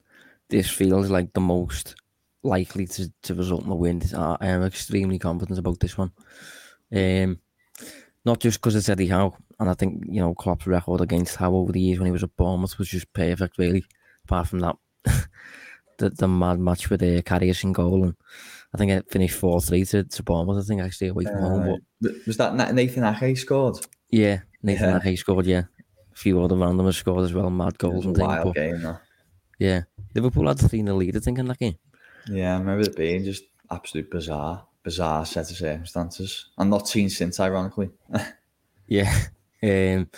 this 0.49 0.69
feels 0.69 1.09
like 1.09 1.33
the 1.33 1.41
most 1.41 1.95
likely 2.43 2.87
to, 2.87 3.11
to 3.23 3.35
result 3.35 3.65
in 3.65 3.71
a 3.71 3.75
win. 3.75 4.01
I 4.15 4.47
am 4.47 4.63
extremely 4.63 5.19
confident 5.19 5.59
about 5.59 5.79
this 5.79 5.97
one. 5.97 6.11
Um, 6.93 7.39
not 8.25 8.39
just 8.39 8.59
because 8.59 8.75
it's 8.75 8.89
Eddie 8.89 9.07
Howe, 9.07 9.35
and 9.59 9.69
I 9.69 9.73
think, 9.73 10.03
you 10.07 10.21
know, 10.21 10.33
Klopp's 10.33 10.67
record 10.67 11.01
against 11.01 11.35
Howe 11.35 11.53
over 11.53 11.71
the 11.71 11.79
years 11.79 11.99
when 11.99 12.07
he 12.07 12.11
was 12.11 12.23
at 12.23 12.35
Bournemouth 12.35 12.77
was 12.77 12.89
just 12.89 13.11
perfect, 13.13 13.57
really. 13.57 13.85
Apart 14.25 14.47
from 14.47 14.59
that, 14.59 14.75
the, 15.97 16.09
the 16.09 16.27
mad 16.27 16.59
match 16.59 16.89
with 16.89 17.01
uh, 17.01 17.21
Karius 17.21 17.63
in 17.63 17.73
goal 17.73 18.03
and 18.03 18.15
I 18.73 18.77
think 18.77 18.91
it 18.91 19.11
finished 19.11 19.35
4 19.35 19.61
3 19.61 19.85
to, 19.85 20.03
to 20.03 20.23
Bournemouth, 20.23 20.63
I 20.63 20.67
think, 20.67 20.81
actually, 20.81 21.07
away 21.07 21.23
from 21.25 21.43
uh, 21.43 21.49
home. 21.49 21.79
But 22.01 22.11
was 22.27 22.37
that 22.37 22.73
Nathan 22.73 23.03
Ake 23.03 23.37
scored? 23.37 23.77
Yeah, 24.11 24.41
Nathan 24.61 24.89
yeah. 24.89 24.99
Ake 25.03 25.19
scored, 25.19 25.45
yeah. 25.45 25.63
A 26.13 26.15
few 26.15 26.41
other 26.41 26.55
randomers 26.55 26.95
scored 26.95 27.25
as 27.25 27.33
well, 27.33 27.49
mad 27.49 27.77
goals 27.77 28.05
and 28.05 28.15
things. 28.15 28.27
Wild 28.27 28.55
game, 28.55 28.81
though. 28.81 28.99
Yeah. 29.57 29.83
Liverpool 30.13 30.47
had 30.47 30.59
3 30.59 30.83
0 30.83 30.95
lead, 30.95 31.15
I 31.15 31.19
think, 31.19 31.39
in 31.39 31.47
that 31.47 31.59
game. 31.59 31.77
Yeah, 32.27 32.55
I 32.55 32.59
remember 32.59 32.87
it 32.87 32.95
being 32.95 33.23
just 33.23 33.43
absolute 33.71 34.11
bizarre, 34.11 34.65
bizarre 34.83 35.25
set 35.25 35.49
of 35.49 35.57
circumstances. 35.57 36.49
And 36.57 36.69
not 36.69 36.87
seen 36.87 37.09
since, 37.09 37.39
ironically. 37.39 37.89
yeah. 38.87 39.13
Um, 39.61 40.09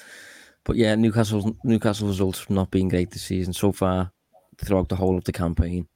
but 0.64 0.76
yeah, 0.76 0.94
Newcastle 0.94 1.58
Newcastle 1.64 2.08
results 2.08 2.48
not 2.48 2.70
being 2.70 2.90
great 2.90 3.10
this 3.10 3.24
season 3.24 3.54
so 3.54 3.72
far. 3.72 4.12
throughout 4.58 4.88
the 4.88 4.96
whole 4.96 5.18
of 5.18 5.24
the 5.24 5.32
campaign. 5.32 5.88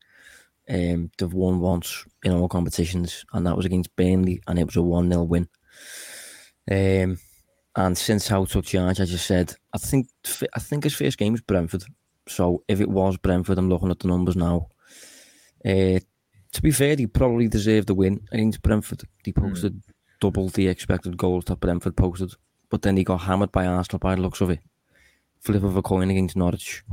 Um, 0.67 1.11
they've 1.17 1.31
won 1.31 1.59
once 1.59 2.05
in 2.25 2.33
all 2.33 2.49
competitions, 2.49 3.23
and 3.33 3.45
that 3.45 3.55
was 3.55 3.65
against 3.65 3.95
Burnley, 3.95 4.41
and 4.47 4.57
it 4.57 4.65
was 4.65 4.75
a 4.75 4.81
1 4.81 5.09
0 5.09 5.23
win. 5.23 5.47
Um, 6.69 7.19
and 7.75 7.97
since 7.97 8.27
Howe 8.27 8.45
took 8.45 8.65
charge, 8.65 8.99
as 8.99 9.13
I 9.13 9.17
said, 9.17 9.55
I 9.73 9.77
think 9.77 10.07
I 10.55 10.59
think 10.59 10.83
his 10.83 10.95
first 10.95 11.17
game 11.17 11.33
was 11.33 11.41
Brentford. 11.41 11.83
So 12.27 12.63
if 12.67 12.81
it 12.81 12.89
was 12.89 13.17
Brentford, 13.17 13.59
I'm 13.59 13.69
looking 13.69 13.91
at 13.91 13.99
the 13.99 14.07
numbers 14.07 14.35
now. 14.35 14.67
Uh, 15.63 15.99
to 16.53 16.61
be 16.61 16.71
fair, 16.71 16.95
he 16.95 17.05
probably 17.05 17.47
deserved 17.47 17.87
the 17.87 17.93
win 17.93 18.27
against 18.31 18.63
Brentford. 18.63 19.03
He 19.23 19.31
hmm. 19.31 19.41
posted 19.41 19.75
mm. 19.75 19.81
double 20.19 20.49
the 20.49 20.67
expected 20.67 21.17
goals 21.17 21.45
that 21.45 21.59
Brentford 21.59 21.95
posted, 21.95 22.33
but 22.69 22.81
then 22.81 22.97
he 22.97 23.03
got 23.03 23.21
hammered 23.21 23.51
by 23.51 23.67
Arsenal 23.67 23.99
by 23.99 24.15
the 24.15 24.21
looks 24.21 24.41
of 24.41 24.49
it. 24.49 24.59
Flip 25.41 25.63
of 25.63 25.77
a 25.77 25.81
coin 25.83 26.09
against 26.09 26.35
Norwich. 26.35 26.83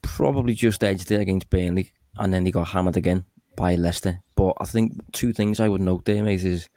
Probably 0.00 0.54
just 0.54 0.82
edged 0.82 1.10
it 1.10 1.20
against 1.20 1.50
Burnley, 1.50 1.92
and 2.16 2.32
then 2.32 2.46
he 2.46 2.52
got 2.52 2.68
hammered 2.68 2.96
again 2.96 3.26
by 3.56 3.74
Leicester. 3.74 4.20
But 4.34 4.54
I 4.60 4.64
think 4.64 4.92
two 5.12 5.32
things 5.32 5.60
I 5.60 5.68
would 5.68 5.80
note 5.80 6.04
there, 6.04 6.22
mate, 6.22 6.44
is 6.44 6.68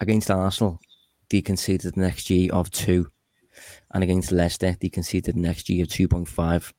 against 0.00 0.30
Arsenal, 0.30 0.80
they 1.30 1.40
conceded 1.40 1.96
an 1.96 2.02
XG 2.02 2.50
of 2.50 2.70
two, 2.70 3.10
and 3.92 4.02
against 4.02 4.32
Leicester, 4.32 4.76
they 4.80 4.88
conceded 4.88 5.36
an 5.36 5.44
XG 5.44 5.82
of 5.82 5.88
2.5 5.88 6.72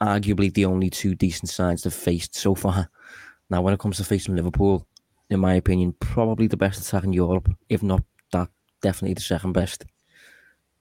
arguably 0.00 0.52
the 0.52 0.64
only 0.64 0.90
two 0.90 1.14
decent 1.14 1.48
sides 1.48 1.82
they've 1.82 1.92
faced 1.92 2.34
so 2.34 2.54
far. 2.54 2.88
Now, 3.50 3.62
when 3.62 3.74
it 3.74 3.80
comes 3.80 3.96
to 3.98 4.04
facing 4.04 4.36
Liverpool, 4.36 4.86
in 5.30 5.40
my 5.40 5.54
opinion, 5.54 5.94
probably 6.00 6.46
the 6.46 6.56
best 6.56 6.80
attack 6.80 7.04
in 7.04 7.12
Europe, 7.12 7.48
if 7.68 7.82
not 7.82 8.02
that, 8.32 8.48
definitely 8.82 9.14
the 9.14 9.20
second 9.20 9.52
best. 9.52 9.84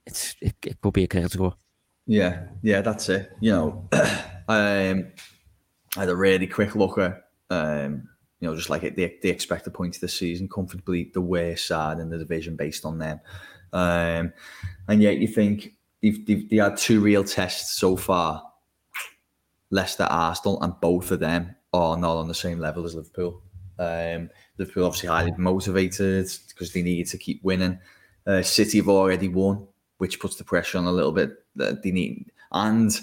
It's 0.05 0.35
it, 0.41 0.55
it 0.65 0.81
could 0.81 0.93
be 0.93 1.03
a 1.03 1.07
critical. 1.07 1.57
Yeah, 2.05 2.45
yeah, 2.61 2.81
that's 2.81 3.09
it. 3.09 3.31
You 3.39 3.51
know, 3.51 3.89
um, 4.47 5.07
had 5.95 6.09
a 6.09 6.15
really 6.15 6.47
quick 6.47 6.75
look 6.75 6.97
at, 6.97 7.23
um, 7.49 8.07
you 8.39 8.47
know, 8.47 8.55
just 8.55 8.69
like 8.69 8.83
it, 8.83 8.95
they, 8.95 9.17
they 9.21 9.29
expect 9.29 9.67
a 9.67 9.71
point 9.71 9.99
this 9.99 10.17
season, 10.17 10.49
comfortably 10.49 11.11
the 11.13 11.21
worst 11.21 11.67
side 11.67 11.99
in 11.99 12.09
the 12.09 12.17
division 12.17 12.55
based 12.55 12.85
on 12.85 12.99
them. 12.99 13.19
Um, 13.73 14.33
and 14.87 15.01
yet 15.01 15.17
you 15.17 15.27
think 15.27 15.73
they've, 16.01 16.25
they've, 16.25 16.49
they 16.49 16.57
had 16.57 16.77
two 16.77 16.99
real 16.99 17.23
tests 17.23 17.77
so 17.77 17.95
far 17.95 18.43
Leicester, 19.71 20.03
Arsenal, 20.03 20.61
and 20.61 20.79
both 20.79 21.11
of 21.11 21.19
them 21.19 21.55
are 21.73 21.97
not 21.97 22.17
on 22.17 22.27
the 22.27 22.33
same 22.33 22.59
level 22.59 22.85
as 22.85 22.95
Liverpool. 22.95 23.41
Um, 23.77 24.29
Liverpool 24.57 24.85
obviously 24.85 25.09
highly 25.09 25.33
motivated 25.37 26.29
because 26.47 26.71
they 26.71 26.81
need 26.81 27.07
to 27.07 27.17
keep 27.17 27.43
winning. 27.43 27.79
Uh, 28.25 28.41
City 28.41 28.77
have 28.77 28.89
already 28.89 29.27
won, 29.27 29.67
which 29.97 30.19
puts 30.19 30.35
the 30.35 30.43
pressure 30.43 30.77
on 30.77 30.85
a 30.85 30.91
little 30.91 31.11
bit. 31.11 31.31
That 31.55 31.83
they 31.83 31.91
need. 31.91 32.31
And 32.51 32.97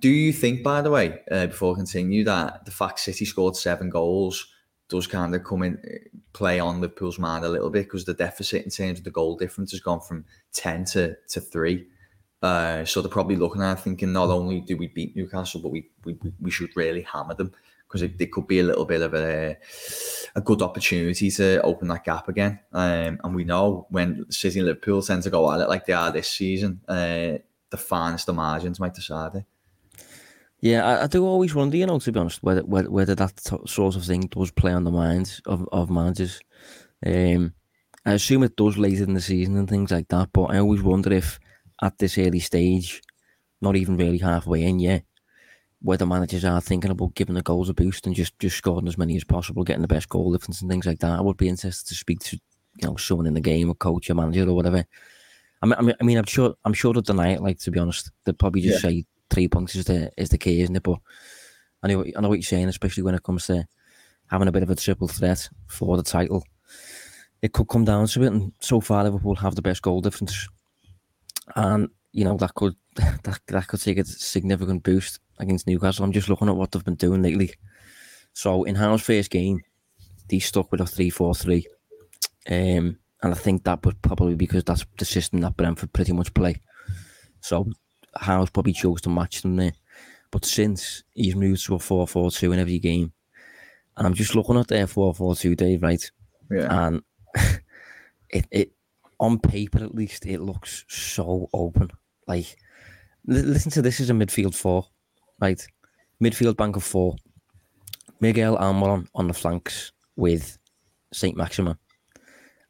do 0.00 0.08
you 0.08 0.32
think, 0.32 0.62
by 0.62 0.80
the 0.80 0.90
way, 0.90 1.20
uh, 1.30 1.46
before 1.46 1.74
I 1.74 1.76
continue, 1.76 2.24
that 2.24 2.64
the 2.64 2.70
fact 2.70 3.00
City 3.00 3.24
scored 3.24 3.56
seven 3.56 3.90
goals 3.90 4.46
does 4.88 5.06
kind 5.06 5.34
of 5.34 5.44
come 5.44 5.62
in 5.62 5.78
play 6.32 6.58
on 6.58 6.80
Liverpool's 6.80 7.18
mind 7.18 7.44
a 7.44 7.48
little 7.48 7.68
bit 7.68 7.84
because 7.84 8.06
the 8.06 8.14
deficit 8.14 8.64
in 8.64 8.70
terms 8.70 8.98
of 8.98 9.04
the 9.04 9.10
goal 9.10 9.36
difference 9.36 9.72
has 9.72 9.80
gone 9.80 10.00
from 10.00 10.24
ten 10.52 10.84
to 10.86 11.16
to 11.28 11.40
three. 11.40 11.86
Uh, 12.40 12.84
so 12.84 13.02
they're 13.02 13.10
probably 13.10 13.36
looking 13.36 13.62
at 13.62 13.80
thinking 13.80 14.12
not 14.12 14.30
only 14.30 14.60
do 14.60 14.76
we 14.76 14.86
beat 14.86 15.16
Newcastle, 15.16 15.60
but 15.60 15.70
we 15.70 15.90
we, 16.04 16.18
we 16.40 16.50
should 16.50 16.74
really 16.74 17.02
hammer 17.02 17.34
them 17.34 17.52
because 17.86 18.02
it, 18.02 18.20
it, 18.20 18.30
could 18.32 18.46
be 18.46 18.60
a 18.60 18.64
little 18.64 18.84
bit 18.84 19.02
of 19.02 19.14
a 19.14 19.56
a 20.34 20.40
good 20.40 20.62
opportunity 20.62 21.30
to 21.30 21.60
open 21.62 21.88
that 21.88 22.04
gap 22.04 22.28
again. 22.28 22.60
Um, 22.72 23.20
and 23.22 23.34
we 23.34 23.44
know 23.44 23.86
when 23.90 24.30
City 24.30 24.60
and 24.60 24.66
Liverpool 24.66 25.02
tend 25.02 25.24
to 25.24 25.30
go 25.30 25.50
at 25.52 25.60
it 25.60 25.68
like 25.68 25.84
they 25.84 25.92
are 25.92 26.12
this 26.12 26.28
season, 26.28 26.80
uh, 26.88 27.38
the 27.70 27.76
finest 27.76 28.26
the 28.26 28.32
margins 28.32 28.80
might 28.80 28.94
decide 28.94 29.34
it. 29.34 29.44
Yeah, 30.60 30.84
I, 30.84 31.04
I, 31.04 31.06
do 31.06 31.24
always 31.24 31.54
wonder, 31.54 31.76
you 31.76 31.86
know, 31.86 32.00
to 32.00 32.12
be 32.12 32.18
honest, 32.18 32.42
whether 32.42 32.62
whether, 32.62 32.90
whether 32.90 33.14
that 33.14 33.36
t- 33.36 33.56
sort 33.66 33.94
of 33.94 34.04
thing 34.04 34.22
does 34.22 34.50
play 34.50 34.72
on 34.72 34.84
the 34.84 34.90
minds 34.90 35.40
of, 35.46 35.68
of 35.70 35.90
managers. 35.90 36.40
Um, 37.06 37.52
I 38.04 38.14
assume 38.14 38.42
it 38.42 38.56
does 38.56 38.76
later 38.76 39.04
in 39.04 39.14
the 39.14 39.20
season 39.20 39.56
and 39.56 39.68
things 39.68 39.90
like 39.92 40.08
that, 40.08 40.30
but 40.32 40.46
I 40.46 40.58
always 40.58 40.82
wonder 40.82 41.12
if 41.12 41.38
at 41.82 41.98
this 41.98 42.18
early 42.18 42.40
stage, 42.40 43.02
not 43.60 43.76
even 43.76 43.96
really 43.96 44.18
halfway 44.18 44.64
in 44.64 44.80
yet, 44.80 45.04
whether 45.80 46.06
managers 46.06 46.44
are 46.44 46.60
thinking 46.60 46.90
about 46.90 47.14
giving 47.14 47.36
the 47.36 47.42
goals 47.42 47.68
a 47.68 47.74
boost 47.74 48.06
and 48.06 48.16
just, 48.16 48.36
just 48.40 48.56
scoring 48.56 48.88
as 48.88 48.98
many 48.98 49.16
as 49.16 49.24
possible, 49.24 49.62
getting 49.62 49.82
the 49.82 49.88
best 49.88 50.08
goal 50.08 50.32
difference 50.32 50.60
and 50.60 50.70
things 50.70 50.86
like 50.86 50.98
that. 51.00 51.18
I 51.18 51.20
would 51.20 51.36
be 51.36 51.48
interested 51.48 51.88
to 51.88 51.94
speak 51.94 52.18
to 52.20 52.40
you 52.76 52.88
know 52.88 52.96
someone 52.96 53.26
in 53.26 53.34
the 53.34 53.40
game, 53.40 53.70
a 53.70 53.74
coach, 53.74 54.10
a 54.10 54.14
manager, 54.14 54.48
or 54.48 54.54
whatever. 54.54 54.84
I 55.62 55.66
mean, 55.66 55.94
I 56.00 56.04
mean, 56.04 56.18
I'm 56.18 56.24
sure, 56.24 56.54
I'm 56.64 56.72
sure 56.72 56.92
they'll 56.92 57.02
deny 57.02 57.32
it. 57.32 57.42
Like 57.42 57.58
to 57.60 57.70
be 57.70 57.80
honest, 57.80 58.10
they'd 58.24 58.38
probably 58.38 58.62
just 58.62 58.82
yeah. 58.82 58.90
say 58.90 59.06
three 59.30 59.48
points 59.48 59.74
is 59.74 59.84
the 59.84 60.10
is 60.16 60.30
the 60.30 60.38
key, 60.38 60.60
isn't 60.62 60.76
it? 60.76 60.82
But 60.82 60.98
I 61.82 61.88
know, 61.88 62.04
I 62.16 62.20
know 62.20 62.28
what 62.28 62.38
you're 62.38 62.42
saying, 62.42 62.68
especially 62.68 63.02
when 63.02 63.14
it 63.14 63.22
comes 63.22 63.46
to 63.46 63.66
having 64.30 64.48
a 64.48 64.52
bit 64.52 64.62
of 64.62 64.70
a 64.70 64.74
triple 64.74 65.08
threat 65.08 65.48
for 65.66 65.96
the 65.96 66.02
title. 66.02 66.44
It 67.40 67.52
could 67.52 67.68
come 67.68 67.84
down 67.84 68.08
to 68.08 68.22
it, 68.24 68.32
and 68.32 68.52
so 68.60 68.80
far 68.80 69.04
Liverpool 69.04 69.36
have 69.36 69.54
the 69.54 69.62
best 69.62 69.82
goal 69.82 70.00
difference 70.00 70.48
and 71.56 71.88
you 72.12 72.24
know 72.24 72.36
that 72.36 72.54
could 72.54 72.74
that 72.96 73.40
that 73.46 73.68
could 73.68 73.80
take 73.80 73.98
a 73.98 74.04
significant 74.04 74.82
boost 74.82 75.20
against 75.38 75.66
Newcastle. 75.66 76.04
I'm 76.04 76.12
just 76.12 76.28
looking 76.28 76.48
at 76.48 76.56
what 76.56 76.72
they've 76.72 76.84
been 76.84 76.94
doing 76.94 77.22
lately. 77.22 77.54
So 78.32 78.64
in 78.64 78.74
Howe's 78.74 79.02
first 79.02 79.30
game, 79.30 79.62
they 80.28 80.38
stuck 80.38 80.70
with 80.70 80.80
a 80.80 80.86
three-four-three, 80.86 81.66
um, 82.48 82.98
and 83.22 83.32
I 83.32 83.34
think 83.34 83.64
that 83.64 83.84
was 83.84 83.94
probably 84.02 84.34
because 84.34 84.64
that's 84.64 84.84
the 84.96 85.04
system 85.04 85.40
that 85.40 85.56
Brentford 85.56 85.92
pretty 85.92 86.12
much 86.12 86.32
play. 86.34 86.60
So 87.40 87.70
Howe's 88.18 88.50
probably 88.50 88.72
chose 88.72 89.00
to 89.02 89.08
match 89.08 89.42
them 89.42 89.56
there. 89.56 89.72
But 90.30 90.44
since 90.44 91.04
he's 91.14 91.34
moved 91.34 91.64
to 91.66 91.76
a 91.76 91.78
four-four-two 91.78 92.52
in 92.52 92.58
every 92.58 92.78
game, 92.78 93.12
and 93.96 94.06
I'm 94.06 94.14
just 94.14 94.34
looking 94.34 94.58
at 94.58 94.68
their 94.68 94.86
four-four-two, 94.86 95.54
Dave, 95.56 95.82
right? 95.82 96.10
Yeah. 96.50 96.86
And 96.86 97.02
it, 98.30 98.46
it 98.50 98.72
on 99.20 99.38
paper 99.38 99.82
at 99.82 99.94
least, 99.94 100.26
it 100.26 100.40
looks 100.40 100.84
so 100.88 101.48
open. 101.52 101.90
Like, 102.26 102.56
listen 103.26 103.70
to 103.72 103.82
this 103.82 104.00
as 104.00 104.10
a 104.10 104.12
midfield 104.12 104.54
four, 104.54 104.86
right? 105.40 105.64
Midfield 106.22 106.56
bank 106.56 106.76
of 106.76 106.84
four. 106.84 107.16
Miguel 108.20 108.56
Almiron 108.58 109.06
on 109.14 109.28
the 109.28 109.34
flanks 109.34 109.92
with 110.16 110.58
Saint 111.12 111.36
Maximin, 111.36 111.78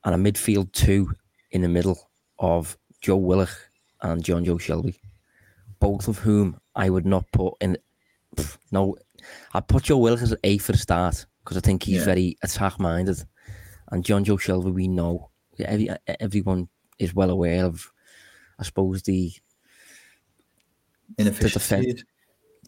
and 0.04 0.14
a 0.14 0.30
midfield 0.32 0.70
two 0.72 1.10
in 1.50 1.62
the 1.62 1.68
middle 1.68 2.10
of 2.38 2.76
Joe 3.00 3.16
Willock 3.16 3.50
and 4.02 4.22
Jonjo 4.22 4.60
Shelvey, 4.60 4.98
both 5.80 6.08
of 6.08 6.18
whom 6.18 6.58
I 6.74 6.90
would 6.90 7.06
not 7.06 7.30
put 7.32 7.54
in. 7.60 7.78
Pff, 8.36 8.58
no, 8.72 8.96
I'd 9.54 9.68
put 9.68 9.84
Joe 9.84 9.98
Willock 9.98 10.22
as 10.22 10.32
an 10.32 10.38
A 10.44 10.58
for 10.58 10.72
the 10.72 10.78
start 10.78 11.26
because 11.42 11.56
I 11.56 11.60
think 11.60 11.82
he's 11.82 11.98
yeah. 11.98 12.04
very 12.04 12.36
attack 12.42 12.78
minded, 12.78 13.24
and 13.90 14.04
Jonjo 14.04 14.38
Shelvey 14.38 14.72
we 14.72 14.88
know 14.88 15.30
every, 15.58 15.88
everyone 16.20 16.68
is 16.98 17.14
well 17.14 17.30
aware 17.30 17.64
of, 17.64 17.90
I 18.58 18.64
suppose, 18.64 19.02
the 19.02 19.32
inefficiency. 21.16 22.04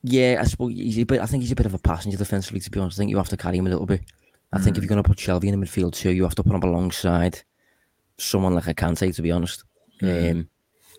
Yeah, 0.02 0.38
I 0.40 0.44
suppose 0.44 0.72
he's 0.72 0.98
a 0.98 1.04
bit. 1.04 1.20
I 1.20 1.26
think 1.26 1.42
he's 1.42 1.52
a 1.52 1.56
bit 1.56 1.66
of 1.66 1.74
a 1.74 1.78
passenger 1.78 2.16
defensively. 2.16 2.60
To 2.60 2.70
be 2.70 2.80
honest, 2.80 2.98
I 2.98 3.00
think 3.00 3.10
you 3.10 3.18
have 3.18 3.28
to 3.28 3.36
carry 3.36 3.58
him 3.58 3.66
a 3.66 3.70
little 3.70 3.86
bit. 3.86 4.02
I 4.52 4.58
mm. 4.58 4.64
think 4.64 4.76
if 4.76 4.80
mm. 4.80 4.84
you're 4.84 4.96
going 4.96 5.02
to 5.02 5.08
put 5.08 5.18
Shelvey 5.18 5.44
in 5.44 5.60
the 5.60 5.66
midfield 5.66 5.92
too, 5.92 6.10
you 6.10 6.22
have 6.22 6.34
to 6.36 6.42
put 6.42 6.54
him 6.54 6.62
alongside 6.62 7.42
someone 8.18 8.54
like 8.54 8.66
a 8.66 8.74
Kante. 8.74 9.14
To 9.14 9.22
be 9.22 9.30
honest, 9.30 9.64
mm. 10.00 10.30
um, 10.30 10.48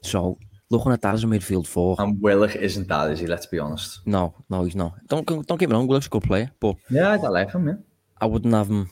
so 0.03 0.37
looking 0.71 0.91
at 0.91 1.01
that 1.01 1.13
as 1.13 1.23
a 1.23 1.27
midfield 1.27 1.67
four, 1.67 1.95
and 1.99 2.19
Willock 2.21 2.55
isn't 2.55 2.87
that, 2.87 3.11
is 3.11 3.19
he? 3.19 3.27
Let's 3.27 3.45
be 3.45 3.59
honest. 3.59 3.99
No, 4.05 4.33
no, 4.49 4.63
he's 4.63 4.75
not. 4.75 4.93
Don't 5.07 5.25
don't 5.25 5.57
get 5.57 5.69
me 5.69 5.75
wrong. 5.75 5.87
Willock's 5.87 6.07
a 6.07 6.09
good 6.09 6.23
player, 6.23 6.51
but 6.59 6.75
yeah, 6.89 7.09
I 7.11 7.15
like 7.17 7.51
him. 7.51 7.67
Yeah, 7.67 7.73
I 8.19 8.25
wouldn't 8.25 8.53
have 8.53 8.69
him 8.69 8.89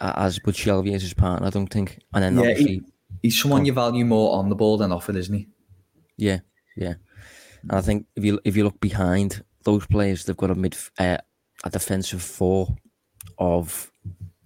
as 0.00 0.38
good 0.38 0.54
Shelvey 0.54 0.94
as 0.94 1.02
his 1.02 1.14
partner, 1.14 1.46
I 1.46 1.50
don't 1.50 1.66
think. 1.66 1.98
And 2.12 2.22
then 2.22 2.38
yeah, 2.38 2.54
he, 2.54 2.82
he's 3.22 3.40
someone 3.40 3.64
you 3.64 3.72
value 3.72 4.04
more 4.04 4.36
on 4.36 4.48
the 4.48 4.54
ball 4.54 4.76
than 4.76 4.92
off 4.92 5.08
it, 5.08 5.16
isn't 5.16 5.34
he? 5.34 5.48
Yeah, 6.16 6.40
yeah. 6.76 6.94
And 7.62 7.72
I 7.72 7.80
think 7.80 8.06
if 8.16 8.24
you 8.24 8.40
if 8.44 8.56
you 8.56 8.64
look 8.64 8.80
behind 8.80 9.44
those 9.64 9.86
players, 9.86 10.24
they've 10.24 10.36
got 10.36 10.50
a 10.50 10.54
mid 10.54 10.76
uh, 10.98 11.18
a 11.64 11.70
defensive 11.70 12.22
four 12.22 12.76
of 13.38 13.90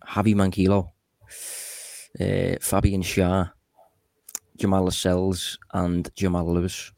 Javi 0.06 0.34
Manquillo, 0.34 0.90
uh, 2.20 2.58
Fabian 2.60 3.02
Schär, 3.02 3.52
Jamal 4.58 4.84
Lascelles, 4.84 5.58
and 5.72 6.08
Jamal 6.14 6.52
Lewis. 6.52 6.92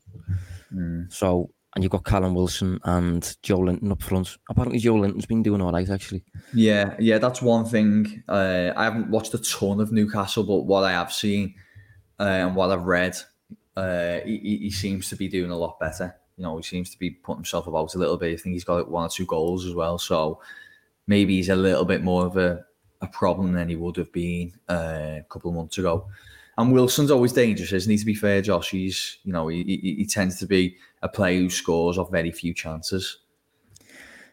Mm. 0.72 1.12
So 1.12 1.50
and 1.76 1.84
you've 1.84 1.92
got 1.92 2.04
Callum 2.04 2.34
Wilson 2.34 2.80
and 2.84 3.22
Joelinton 3.42 3.92
up 3.92 4.02
front. 4.02 4.38
Apparently, 4.48 4.80
Joelinton's 4.80 5.26
been 5.26 5.42
doing 5.42 5.60
all 5.60 5.72
right, 5.72 5.88
actually. 5.90 6.24
Yeah, 6.54 6.96
yeah, 6.98 7.18
that's 7.18 7.42
one 7.42 7.66
thing. 7.66 8.22
Uh, 8.26 8.72
I 8.74 8.84
haven't 8.84 9.10
watched 9.10 9.34
a 9.34 9.38
ton 9.38 9.80
of 9.80 9.92
Newcastle, 9.92 10.42
but 10.42 10.62
what 10.62 10.84
I 10.84 10.92
have 10.92 11.12
seen 11.12 11.54
uh, 12.18 12.22
and 12.22 12.56
what 12.56 12.70
I've 12.70 12.84
read, 12.86 13.14
uh, 13.76 14.20
he, 14.24 14.58
he, 14.62 14.70
seems 14.70 15.10
to 15.10 15.16
be 15.16 15.28
doing 15.28 15.50
a 15.50 15.56
lot 15.56 15.78
better. 15.78 16.16
You 16.38 16.44
know, 16.44 16.56
he 16.56 16.62
seems 16.62 16.88
to 16.90 16.98
be 16.98 17.10
putting 17.10 17.40
himself 17.40 17.66
about 17.66 17.94
a 17.94 17.98
little 17.98 18.16
bit. 18.16 18.32
I 18.32 18.42
think 18.42 18.54
he's 18.54 18.64
got 18.64 18.90
one 18.90 19.04
or 19.04 19.10
two 19.10 19.26
goals 19.26 19.66
as 19.66 19.74
well. 19.74 19.98
So 19.98 20.40
maybe 21.06 21.36
he's 21.36 21.50
a 21.50 21.56
little 21.56 21.84
bit 21.84 22.02
more 22.02 22.24
of 22.24 22.38
a, 22.38 22.64
a 23.02 23.06
problem 23.06 23.52
than 23.52 23.68
he 23.68 23.76
would 23.76 23.98
have 23.98 24.12
been 24.12 24.54
uh, 24.66 25.18
a 25.18 25.26
couple 25.28 25.50
of 25.50 25.56
months 25.56 25.76
ago. 25.76 26.08
And 26.58 26.72
Wilson's 26.72 27.10
always 27.10 27.32
dangerous, 27.32 27.72
isn't 27.72 27.90
he? 27.90 27.98
To 27.98 28.06
be 28.06 28.14
fair, 28.14 28.40
Josh, 28.40 28.70
he's 28.70 29.18
you 29.24 29.32
know 29.32 29.48
he, 29.48 29.62
he, 29.62 29.94
he 29.98 30.06
tends 30.06 30.38
to 30.38 30.46
be 30.46 30.76
a 31.02 31.08
player 31.08 31.38
who 31.40 31.50
scores 31.50 31.98
off 31.98 32.10
very 32.10 32.32
few 32.32 32.54
chances. 32.54 33.18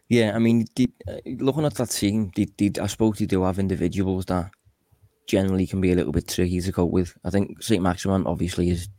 Yeah, 0.10 0.34
I 0.36 0.40
mean, 0.40 0.66
the, 0.76 0.90
uh, 1.08 1.18
looking 1.26 1.66
at 1.66 1.76
that 1.76 1.90
team, 1.90 2.32
the, 2.36 2.48
the, 2.58 2.72
I 2.82 2.88
suppose 2.88 3.18
they 3.18 3.26
do 3.26 3.44
have 3.44 3.58
individuals 3.58 4.26
that 4.26 4.52
generally 5.28 5.66
can 5.66 5.82
be 5.82 5.92
a 5.92 5.96
little 5.96 6.12
bit 6.12 6.28
tricky 6.28 6.62
to 6.62 6.72
cope 6.72 6.92
with. 6.92 7.18
I 7.24 7.30
think 7.30 7.64
St. 7.64 7.82
Maximin 7.82 8.28
obviously 8.28 8.70
is 8.70 8.90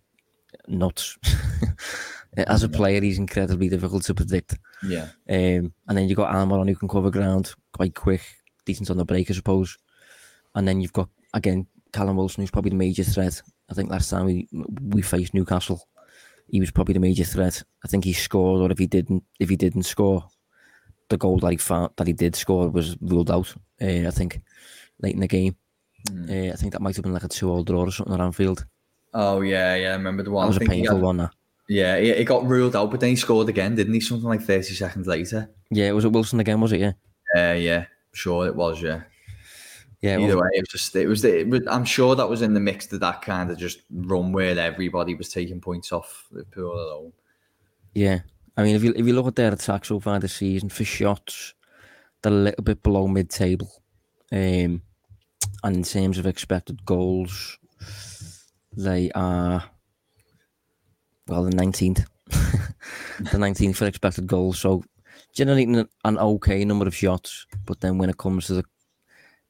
nuts. 0.67 1.19
As 2.37 2.65
a 2.65 2.69
player, 2.69 3.01
he's 3.01 3.19
incredibly 3.19 3.69
difficult 3.69 4.03
to 4.05 4.15
predict. 4.15 4.59
Yeah. 4.83 5.09
Um, 5.29 5.73
and 5.87 5.97
then 5.97 6.09
you've 6.09 6.17
got 6.17 6.35
Almiron 6.35 6.69
who 6.69 6.75
can 6.75 6.89
cover 6.89 7.11
ground 7.11 7.55
quite 7.73 7.95
quick, 7.95 8.23
decent 8.65 8.91
on 8.91 8.97
the 8.97 9.05
break, 9.05 9.31
I 9.31 9.35
suppose. 9.35 9.79
And 10.57 10.67
then 10.67 10.81
you've 10.81 10.93
got, 10.93 11.11
again, 11.33 11.69
Callum 11.95 12.17
Wilson, 12.17 12.43
who's 12.43 12.51
probably 12.51 12.71
the 12.71 12.77
major 12.77 13.05
threat. 13.05 13.41
I 13.71 13.75
think 13.75 13.91
last 13.91 14.11
time 14.11 14.27
we 14.27 14.49
we 14.91 15.01
faced 15.01 15.33
Newcastle, 15.33 15.87
he 16.49 16.61
was 16.61 16.71
probably 16.71 16.95
the 16.95 17.01
major 17.01 17.25
threat. 17.25 17.63
I 17.85 17.89
think 17.89 18.05
he 18.05 18.13
scored, 18.13 18.61
or 18.61 18.73
if 18.73 18.79
he 18.79 18.87
didn't, 18.87 19.23
if 19.39 19.49
he 19.49 19.57
didn't 19.57 19.85
score, 19.85 20.29
the 21.09 21.17
goal 21.17 21.39
that 21.39 21.53
he 21.53 21.57
found, 21.57 21.93
that 21.97 22.07
he 22.07 22.13
did 22.13 22.37
score 22.37 22.69
was 22.69 22.97
ruled 23.01 23.31
out. 23.31 23.55
Uh, 23.81 24.07
I 24.07 24.11
think 24.11 24.41
late 25.01 25.15
in 25.15 25.21
the 25.21 25.29
game. 25.29 25.57
Mm. 26.11 26.51
Uh, 26.51 26.53
I 26.53 26.57
think 26.57 26.73
that 26.73 26.83
might 26.83 26.97
have 26.97 27.03
been 27.03 27.15
like 27.15 27.25
a 27.25 27.29
two-all 27.29 27.65
draw 27.65 27.83
or 27.83 27.91
something 27.91 28.15
at 28.15 28.21
Anfield. 28.21 28.67
Oh 29.15 29.41
yeah, 29.41 29.75
yeah, 29.77 29.91
I 29.91 29.97
remember 29.97 30.23
the 30.23 30.31
one. 30.31 30.45
That 30.45 30.59
was 30.59 30.67
a 30.67 30.71
painful 30.71 30.97
had, 30.97 31.03
one. 31.03 31.17
That. 31.19 31.31
Yeah, 31.69 31.97
it 31.97 32.25
got 32.25 32.47
ruled 32.47 32.77
out, 32.77 32.91
but 32.91 33.01
then 33.01 33.11
he 33.11 33.17
scored 33.17 33.49
again, 33.49 33.75
didn't 33.75 33.95
he? 33.95 34.01
Something 34.01 34.29
like 34.29 34.43
thirty 34.43 34.75
seconds 34.75 35.07
later. 35.07 35.49
Yeah, 35.71 35.89
it 35.89 35.93
was 35.93 36.05
it 36.05 36.13
Wilson 36.13 36.41
again? 36.41 36.61
Was 36.61 36.73
it? 36.73 36.81
Yeah. 36.81 36.93
Yeah, 37.35 37.51
uh, 37.51 37.55
yeah, 37.55 37.87
sure 38.13 38.47
it 38.47 38.55
was. 38.55 38.83
Yeah. 38.83 39.03
Yeah. 40.05 40.19
Either 40.19 40.37
way, 40.37 40.49
it 40.53 40.61
was 40.61 40.69
just 40.69 40.95
it 40.97 41.07
was, 41.07 41.25
it 41.25 41.49
was. 41.49 41.63
I'm 41.67 41.87
sure 41.87 42.15
that 42.15 42.29
was 42.29 42.43
in 42.43 42.53
the 42.53 42.61
mix 42.61 42.93
of 42.93 43.01
that 43.01 43.23
kind 43.23 43.51
of 43.51 43.57
just 43.57 43.81
run 43.91 44.33
where 44.33 44.59
everybody 44.59 45.15
was 45.15 45.31
taking 45.31 45.63
points 45.63 45.93
off 45.93 46.27
Liverpool 46.31 46.75
alone. 46.75 47.13
Yeah, 47.95 48.19
I 48.55 48.65
mean, 48.65 48.77
if 48.77 48.85
you 48.85 48.93
if 48.95 49.07
you 49.07 49.15
look 49.15 49.29
at 49.29 49.37
their 49.37 49.51
attack 49.51 49.87
so 49.87 49.99
far 50.01 50.21
this 50.21 50.35
season 50.35 50.69
for 50.69 50.85
shots, 50.85 51.55
they're 52.21 52.35
a 52.35 52.37
little 52.37 52.63
bit 52.63 52.83
below 52.83 53.09
mid-table, 53.09 53.83
um, 54.31 54.83
and 55.63 55.77
in 55.77 55.83
terms 55.85 56.19
of 56.19 56.27
expected 56.27 56.85
goals, 56.85 57.59
they 58.77 59.11
are 59.13 59.65
well 61.29 61.45
the 61.45 61.57
nineteenth, 61.57 62.05
the 62.29 63.39
nineteenth 63.39 63.79
for 63.79 63.87
expected 63.87 64.27
goals. 64.27 64.59
So 64.59 64.85
generating 65.33 65.89
an 66.05 66.19
okay 66.19 66.63
number 66.67 66.87
of 66.87 66.95
shots, 66.95 67.47
but 67.65 67.81
then 67.81 67.97
when 67.97 68.11
it 68.11 68.19
comes 68.19 68.49
to 68.49 68.53
the 68.53 68.65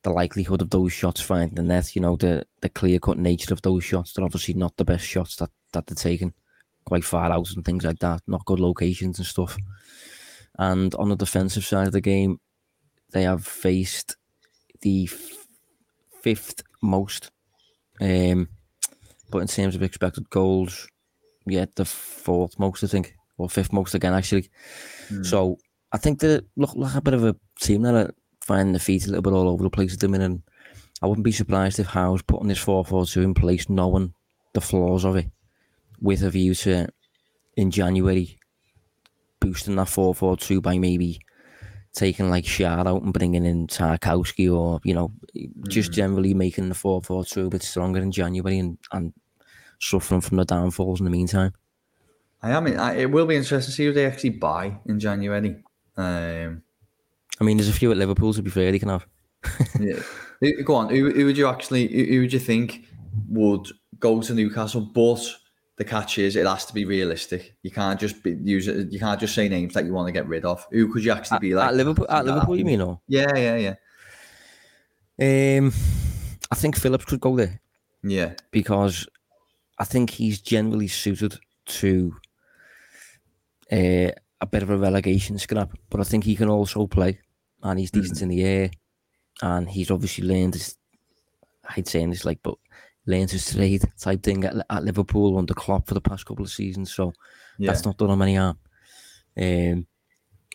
the 0.05 0.11
likelihood 0.11 0.63
of 0.63 0.71
those 0.71 0.93
shots 0.93 1.21
finding 1.21 1.57
the 1.57 1.63
net, 1.63 1.97
you 1.97 2.03
know, 2.03 2.15
the 2.15 2.47
the 2.61 2.69
clear 2.69 3.01
cut 3.01 3.19
nature 3.19 3.53
of 3.53 3.63
those 3.63 3.83
shots, 3.83 4.13
they're 4.13 4.25
obviously 4.25 4.55
not 4.55 4.77
the 4.77 4.85
best 4.85 5.05
shots 5.05 5.37
that 5.37 5.51
that 5.73 5.87
they're 5.87 5.97
taking 5.97 6.33
quite 6.85 7.05
far 7.05 7.33
out 7.33 7.51
and 7.51 7.65
things 7.65 7.85
like 7.85 7.99
that, 7.99 8.21
not 8.27 8.45
good 8.45 8.61
locations 8.61 9.19
and 9.19 9.27
stuff. 9.27 9.57
And 10.59 10.95
on 10.95 11.09
the 11.09 11.17
defensive 11.17 11.65
side 11.65 11.87
of 11.87 11.93
the 11.93 12.01
game, 12.01 12.39
they 13.13 13.23
have 13.23 13.45
faced 13.45 14.17
the 14.83 15.09
f- 15.11 15.47
fifth 16.23 16.63
most. 16.83 17.31
Um, 18.01 18.49
but 19.31 19.39
in 19.39 19.49
terms 19.49 19.75
of 19.75 19.83
expected 19.83 20.29
goals, 20.31 20.87
yeah, 21.47 21.65
the 21.75 21.85
fourth 21.85 22.59
most, 22.59 22.85
I 22.85 22.89
think, 22.89 23.17
or 23.39 23.49
fifth 23.49 23.73
most 23.73 23.95
again, 23.95 24.13
actually. 24.13 24.51
Mm. 25.09 25.25
So 25.25 25.59
I 25.91 25.99
think 25.99 26.21
they 26.21 26.41
look 26.57 26.75
like 26.77 26.95
a 26.95 27.01
bit 27.01 27.15
of 27.15 27.25
a 27.25 27.37
team 27.61 27.83
that 27.83 27.95
are 27.95 28.15
finding 28.45 28.73
the 28.73 28.79
feet 28.79 29.05
a 29.05 29.09
little 29.09 29.23
bit 29.23 29.33
all 29.33 29.49
over 29.49 29.63
the 29.63 29.71
place 29.71 29.95
at 29.95 30.01
the 30.01 30.09
minute. 30.09 30.41
I 31.03 31.07
wouldn't 31.07 31.25
be 31.25 31.33
surprised 31.33 31.79
if 31.79 31.87
Howe's 31.87 32.23
putting 32.23 32.49
this 32.49 32.59
4 32.59 32.85
4 32.85 33.07
2 33.07 33.23
in 33.23 33.35
place, 33.35 33.69
knowing 33.69 34.15
the 34.53 34.61
flaws 34.61 35.05
of 35.05 35.17
it 35.17 35.27
with 36.01 36.23
a 36.23 36.31
view 36.31 36.55
to 36.55 36.89
in 37.57 37.71
January 37.71 38.39
boosting 39.41 39.77
that 39.77 39.89
4 39.89 40.15
4 40.15 40.37
2 40.37 40.61
by 40.61 40.79
maybe 40.79 41.21
taking 41.93 42.31
like 42.31 42.45
Schär 42.45 42.87
out 42.87 43.03
and 43.03 43.13
bringing 43.13 43.45
in 43.45 43.67
Tarkowski 43.67 44.53
or, 44.53 44.81
you 44.85 44.95
know, 44.95 45.13
mm. 45.37 45.69
just 45.69 45.93
generally 45.93 46.35
making 46.35 46.69
the 46.69 46.75
4 46.75 47.03
4 47.03 47.25
2 47.25 47.47
a 47.47 47.51
bit 47.51 47.63
stronger 47.63 48.01
in 48.01 48.11
January 48.11 48.59
and, 48.59 48.79
and 48.93 49.13
suffering 49.81 50.21
from 50.21 50.39
the 50.39 50.45
downfalls 50.45 51.01
in 51.01 51.05
the 51.05 51.11
meantime. 51.11 51.53
I 52.43 52.51
am. 52.51 52.67
It 52.67 53.11
will 53.11 53.27
be 53.27 53.37
interesting 53.37 53.71
to 53.71 53.73
see 53.73 53.87
who 53.87 53.93
they 53.93 54.07
actually 54.07 54.31
buy 54.31 54.79
in 54.85 55.01
January. 55.01 55.63
Um, 55.97 56.63
I 57.41 57.45
mean, 57.45 57.57
there's 57.57 57.69
a 57.69 57.73
few 57.73 57.91
at 57.91 57.97
Liverpool 57.97 58.33
to 58.35 58.43
be 58.43 58.51
fair. 58.51 58.71
They 58.73 58.79
can 58.79 58.89
have. 58.89 59.07
yeah. 59.81 60.01
Go 60.65 60.75
on. 60.75 60.91
Who, 60.91 61.11
who 61.11 61.27
would 61.27 61.37
you 61.37 61.47
actually? 61.47 61.89
Who 61.89 62.21
would 62.21 62.33
you 62.33 62.39
think 62.39 62.87
would 63.29 63.67
go 63.99 64.21
to 64.21 64.35
Newcastle? 64.35 64.83
But 64.83 65.25
the 65.77 65.85
catch 65.85 66.19
is 66.19 66.37
it 66.37 66.47
has 66.47 66.67
to 66.67 66.75
be 66.75 66.85
realistic. 66.85 67.57
You 67.63 67.71
can't 67.71 67.99
just 67.99 68.23
be, 68.23 68.33
use 68.43 68.69
it. 68.69 68.93
You 68.93 68.99
can't 68.99 69.19
just 69.19 69.35
say 69.35 69.49
names 69.49 69.75
that 69.75 69.85
you 69.85 69.93
want 69.93 70.07
to 70.09 70.13
get 70.13 70.27
rid 70.29 70.45
of. 70.45 70.67
Who 70.71 70.93
could 70.93 71.05
you 71.05 71.13
actually 71.13 71.39
be 71.39 71.53
at, 71.53 71.57
like? 71.57 71.69
At 71.69 71.75
Liverpool, 71.75 72.07
at 72.09 72.25
Liverpool, 72.25 72.57
you 72.57 72.65
mean? 72.65 72.81
Or? 72.81 73.01
Yeah, 73.09 73.35
yeah, 73.37 73.75
yeah. 75.17 75.59
Um, 75.59 75.73
I 76.51 76.55
think 76.57 76.77
Phillips 76.77 77.05
could 77.05 77.21
go 77.21 77.37
there. 77.37 77.61
Yeah, 78.03 78.35
because 78.51 79.09
I 79.79 79.85
think 79.85 80.11
he's 80.11 80.41
generally 80.41 80.89
suited 80.89 81.39
to 81.67 82.15
uh, 83.73 84.11
a 84.41 84.47
bit 84.47 84.63
of 84.63 84.71
a 84.71 84.77
relegation 84.77 85.39
scrap, 85.39 85.73
but 85.91 86.01
I 86.01 86.05
think 86.05 86.25
he 86.25 86.37
can 86.37 86.49
also 86.49 86.87
play, 86.87 87.21
and 87.63 87.79
he's 87.79 87.91
decent 87.91 88.19
mm. 88.19 88.23
in 88.23 88.29
the 88.29 88.45
air, 88.45 88.71
and 89.43 89.69
he's 89.69 89.91
obviously 89.91 90.27
learned 90.27 90.55
his. 90.55 90.77
I'd 91.77 91.89
say 91.89 92.05
this 92.07 92.25
like, 92.25 92.41
but 92.43 92.57
learned 93.07 93.31
his 93.31 93.53
trade 93.53 93.85
type 93.99 94.23
thing 94.23 94.45
at, 94.45 94.55
at 94.69 94.85
Liverpool 94.85 95.39
under 95.39 95.55
Klopp 95.55 95.87
for 95.87 95.95
the 95.95 96.01
past 96.01 96.27
couple 96.27 96.45
of 96.45 96.51
seasons. 96.51 96.93
So 96.93 97.13
yeah. 97.59 97.71
that's 97.71 97.85
not 97.85 97.99
done 97.99 98.11
him 98.11 98.23
any 98.23 98.37
harm. 98.37 98.59
Um, 99.41 99.87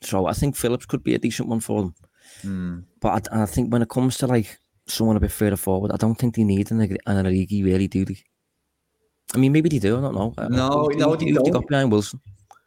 so 0.02 0.28
I 0.28 0.34
think 0.34 0.56
Phillips 0.56 0.86
could 0.86 1.04
be 1.04 1.16
a 1.16 1.20
decent 1.20 1.50
one 1.50 1.60
for 1.60 1.82
them. 1.82 1.96
Mm. 2.44 2.84
But 3.00 3.30
I, 3.32 3.44
I, 3.44 3.46
think 3.46 3.72
when 3.72 3.82
it 3.82 3.90
comes 3.90 4.18
to 4.20 4.28
like 4.28 4.60
someone 4.88 5.18
a 5.18 5.20
bit 5.20 5.32
further 5.32 5.58
forward, 5.58 5.92
I 5.92 5.98
don't 5.98 6.16
think 6.16 6.36
they 6.36 6.44
need 6.44 6.72
an, 6.72 6.82
an 6.82 7.26
Origi 7.26 7.64
really, 7.64 7.88
do 7.88 8.06
they? 8.06 8.18
I 9.34 9.38
mean, 9.38 9.52
maybe 9.52 9.70
they 9.70 9.80
do. 9.80 9.98
I 9.98 10.02
don't 10.02 10.16
know. 10.16 10.34
No, 10.50 10.70
who, 10.70 10.98
no, 10.98 11.16
who, 11.16 11.26
who, 11.26 11.44
they 11.44 11.52
got 11.52 11.68
behind 11.68 11.92
Wilson. 11.92 12.20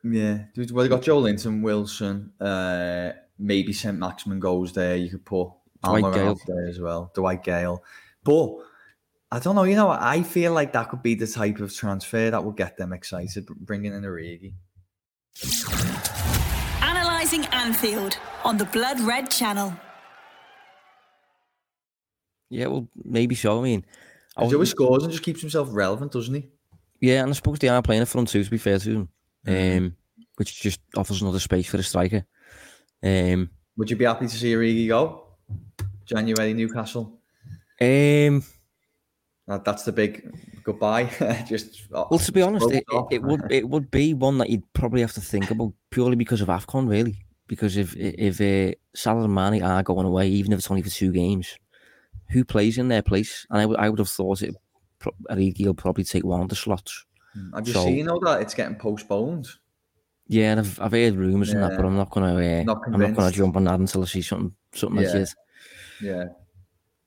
Yeah, 0.04 0.44
well, 0.56 0.82
they 0.82 0.88
got 0.88 1.02
Joelinton, 1.02 1.62
Wilson, 1.62 2.32
uh, 2.40 3.12
maybe 3.38 3.72
St. 3.72 3.96
Maximin 3.96 4.40
goes 4.40 4.72
there. 4.72 4.96
You 4.96 5.10
could 5.10 5.24
put 5.24 5.50
Dwight 5.84 6.12
Gayle 6.12 6.38
there 6.46 6.68
as 6.68 6.80
well, 6.80 7.12
Dwight 7.14 7.44
Gayle. 7.44 7.84
But 8.24 8.50
I 9.30 9.38
don't 9.38 9.54
know. 9.54 9.62
You 9.62 9.76
know, 9.76 9.90
I 9.90 10.22
feel 10.22 10.52
like 10.52 10.72
that 10.72 10.88
could 10.88 11.02
be 11.02 11.14
the 11.14 11.26
type 11.26 11.60
of 11.60 11.72
transfer 11.72 12.30
that 12.30 12.44
would 12.44 12.56
get 12.56 12.76
them 12.76 12.92
excited, 12.92 13.46
bringing 13.46 13.94
in 13.94 14.02
Origi. 14.02 14.54
Analyzing 16.82 17.46
Anfield 17.46 18.18
on 18.44 18.56
the 18.56 18.66
Blood 18.66 19.00
Red 19.00 19.30
Channel. 19.30 19.72
Yeah, 22.50 22.66
well, 22.66 22.88
maybe 23.04 23.34
so. 23.34 23.60
I 23.60 23.62
mean, 23.62 23.86
he 24.38 24.52
always 24.52 24.70
scores 24.70 25.04
and 25.04 25.12
just 25.12 25.24
keeps 25.24 25.40
himself 25.40 25.68
relevant, 25.70 26.12
doesn't 26.12 26.34
he? 26.34 26.48
Yeah, 27.00 27.22
and 27.22 27.30
I 27.30 27.32
suppose 27.32 27.58
they 27.60 27.68
are 27.68 27.82
playing 27.82 28.02
a 28.02 28.06
front 28.06 28.28
two, 28.28 28.44
to 28.44 28.50
be 28.50 28.58
fair 28.58 28.78
to 28.78 28.90
him. 28.90 29.08
Um, 29.46 29.96
which 30.36 30.60
just 30.60 30.80
offers 30.96 31.22
another 31.22 31.40
space 31.40 31.66
for 31.66 31.78
a 31.78 31.82
striker. 31.82 32.24
Um, 33.02 33.50
Would 33.76 33.90
you 33.90 33.96
be 33.96 34.04
happy 34.04 34.26
to 34.26 34.36
see 34.36 34.52
Origi 34.52 34.88
go? 34.88 35.24
January 36.04 36.54
Newcastle? 36.54 37.18
Um, 37.80 38.44
that, 39.48 39.64
that's 39.64 39.84
the 39.84 39.92
big 39.92 40.30
goodbye. 40.62 41.04
just 41.48 41.82
uh, 41.92 42.04
well, 42.10 42.20
to 42.20 42.32
be 42.32 42.42
honest, 42.42 42.70
it, 42.70 42.84
it, 43.10 43.22
would 43.22 43.42
it 43.50 43.68
would 43.68 43.90
be 43.90 44.14
one 44.14 44.38
that 44.38 44.50
you'd 44.50 44.72
probably 44.72 45.00
have 45.00 45.14
to 45.14 45.20
think 45.20 45.50
about 45.50 45.72
purely 45.90 46.16
because 46.16 46.40
of 46.40 46.48
Afcon, 46.48 46.88
really. 46.88 47.24
Because 47.48 47.76
if 47.76 47.94
if 47.96 48.40
uh, 48.40 48.74
Salah 48.94 49.24
and 49.24 49.34
Mane 49.34 49.62
are 49.62 49.82
going 49.82 50.06
away, 50.06 50.28
even 50.28 50.52
if 50.52 50.60
it's 50.60 50.70
only 50.70 50.82
for 50.82 50.90
two 50.90 51.12
games, 51.12 51.58
who 52.30 52.44
plays 52.44 52.78
in 52.78 52.88
their 52.88 53.02
place? 53.02 53.46
And 53.50 53.60
I 53.60 53.66
would 53.66 53.78
I 53.78 53.88
would 53.88 53.98
have 53.98 54.08
thought 54.08 54.42
it. 54.42 54.54
Origi 55.28 55.66
will 55.66 55.74
probably 55.74 56.04
take 56.04 56.24
one 56.24 56.40
of 56.40 56.48
the 56.48 56.54
slots. 56.54 57.04
Have 57.54 57.66
you 57.66 57.74
so, 57.74 57.84
seen 57.84 58.08
all 58.08 58.20
that 58.20 58.42
it's 58.42 58.54
getting 58.54 58.76
postponed? 58.76 59.48
Yeah, 60.28 60.56
I've 60.58 60.80
I've 60.80 60.92
heard 60.92 61.14
rumours 61.14 61.48
yeah. 61.48 61.54
and 61.56 61.64
that, 61.64 61.76
but 61.76 61.86
I'm 61.86 61.96
not 61.96 62.10
gonna 62.10 62.34
uh, 62.34 62.62
not 62.64 62.82
I'm 62.86 63.00
not 63.00 63.14
gonna 63.14 63.30
jump 63.30 63.56
on 63.56 63.64
that 63.64 63.80
until 63.80 64.02
I 64.02 64.06
see 64.06 64.22
something 64.22 64.54
something 64.74 65.02
yeah. 65.02 65.12
legit. 65.12 65.34
Yeah. 66.00 66.24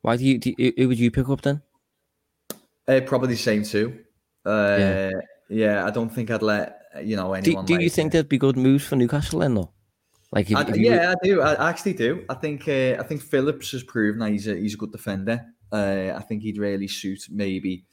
Why 0.01 0.17
do 0.17 0.23
you, 0.23 0.37
do 0.37 0.53
you, 0.57 0.73
who 0.77 0.87
would 0.87 0.99
you 0.99 1.09
pick 1.09 1.27
up 1.29 1.41
then? 1.41 1.61
Uh, 2.87 3.01
probably 3.05 3.29
the 3.29 3.35
same 3.35 3.63
too. 3.63 3.99
Uh, 4.45 4.77
yeah. 4.79 5.09
yeah, 5.49 5.85
I 5.85 5.89
don't 5.89 6.09
think 6.09 6.29
I'd 6.29 6.43
let 6.43 6.79
you 7.03 7.15
know 7.15 7.33
anyone. 7.33 7.65
Do, 7.65 7.73
do 7.73 7.73
like, 7.73 7.83
you 7.83 7.89
think 7.89 8.11
there'd 8.11 8.29
be 8.29 8.37
good 8.37 8.55
moves 8.55 8.85
for 8.85 8.95
Newcastle 8.95 9.39
then, 9.39 9.55
though? 9.55 9.71
Like, 10.31 10.51
if, 10.51 10.57
I, 10.57 10.61
if 10.61 10.77
yeah, 10.77 11.11
I 11.11 11.25
do. 11.25 11.41
I 11.41 11.69
actually 11.69 11.93
do. 11.93 12.23
I 12.29 12.35
think 12.35 12.67
uh, 12.67 12.97
I 12.99 13.03
think 13.03 13.21
Phillips 13.21 13.71
has 13.71 13.83
proven 13.83 14.19
that 14.19 14.31
he's 14.31 14.47
a 14.47 14.55
he's 14.55 14.75
a 14.75 14.77
good 14.77 14.91
defender. 14.91 15.43
Uh, 15.71 16.13
I 16.15 16.21
think 16.21 16.43
he'd 16.43 16.59
really 16.59 16.87
suit 16.87 17.25
maybe 17.31 17.85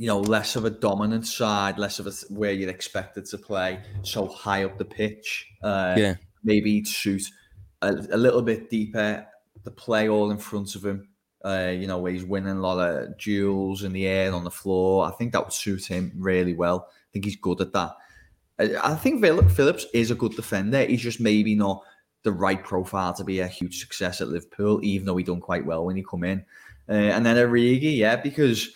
you 0.00 0.06
know 0.06 0.20
less 0.36 0.56
of 0.56 0.64
a 0.64 0.70
dominant 0.70 1.26
side, 1.26 1.78
less 1.78 2.00
of 2.00 2.06
a 2.06 2.12
where 2.40 2.52
you're 2.52 2.70
expected 2.70 3.24
to 3.26 3.38
play 3.38 3.78
so 4.02 4.26
high 4.26 4.64
up 4.64 4.78
the 4.78 4.84
pitch. 4.84 5.46
Uh, 5.62 5.94
yeah, 5.98 6.14
maybe 6.42 6.72
he'd 6.72 6.88
suit 6.88 7.24
a, 7.82 7.90
a 8.10 8.16
little 8.16 8.42
bit 8.42 8.70
deeper, 8.70 9.26
the 9.64 9.70
play 9.70 10.08
all 10.08 10.30
in 10.30 10.38
front 10.38 10.74
of 10.76 10.82
him 10.84 11.08
Uh, 11.42 11.72
you 11.72 11.86
know, 11.86 11.98
where 11.98 12.12
he's 12.12 12.24
winning 12.24 12.58
a 12.58 12.60
lot 12.60 12.78
of 12.78 13.16
duels 13.16 13.82
in 13.82 13.92
the 13.92 14.06
air 14.06 14.32
on 14.32 14.44
the 14.44 14.50
floor. 14.50 15.06
I 15.08 15.10
think 15.16 15.32
that 15.32 15.42
would 15.42 15.54
suit 15.54 15.86
him 15.86 16.12
really 16.14 16.54
well. 16.54 16.88
I 16.90 17.08
think 17.12 17.24
he's 17.24 17.40
good 17.40 17.60
at 17.60 17.72
that. 17.72 17.96
I, 18.58 18.92
I 18.92 18.94
think 18.94 19.22
Phillips 19.22 19.86
is 19.94 20.10
a 20.10 20.14
good 20.14 20.36
defender. 20.36 20.84
He's 20.84 21.00
just 21.00 21.20
maybe 21.20 21.54
not 21.54 21.82
the 22.24 22.32
right 22.32 22.62
profile 22.62 23.14
to 23.14 23.24
be 23.24 23.40
a 23.40 23.48
huge 23.48 23.80
success 23.80 24.20
at 24.20 24.28
Liverpool, 24.28 24.80
even 24.82 25.06
though 25.06 25.16
he 25.16 25.24
done 25.24 25.40
quite 25.40 25.64
well 25.64 25.86
when 25.86 25.96
he 25.96 26.04
come 26.04 26.24
in. 26.24 26.44
Uh, 26.86 27.10
and 27.14 27.24
then 27.24 27.36
Origi, 27.36 27.96
yeah, 27.96 28.16
because 28.16 28.68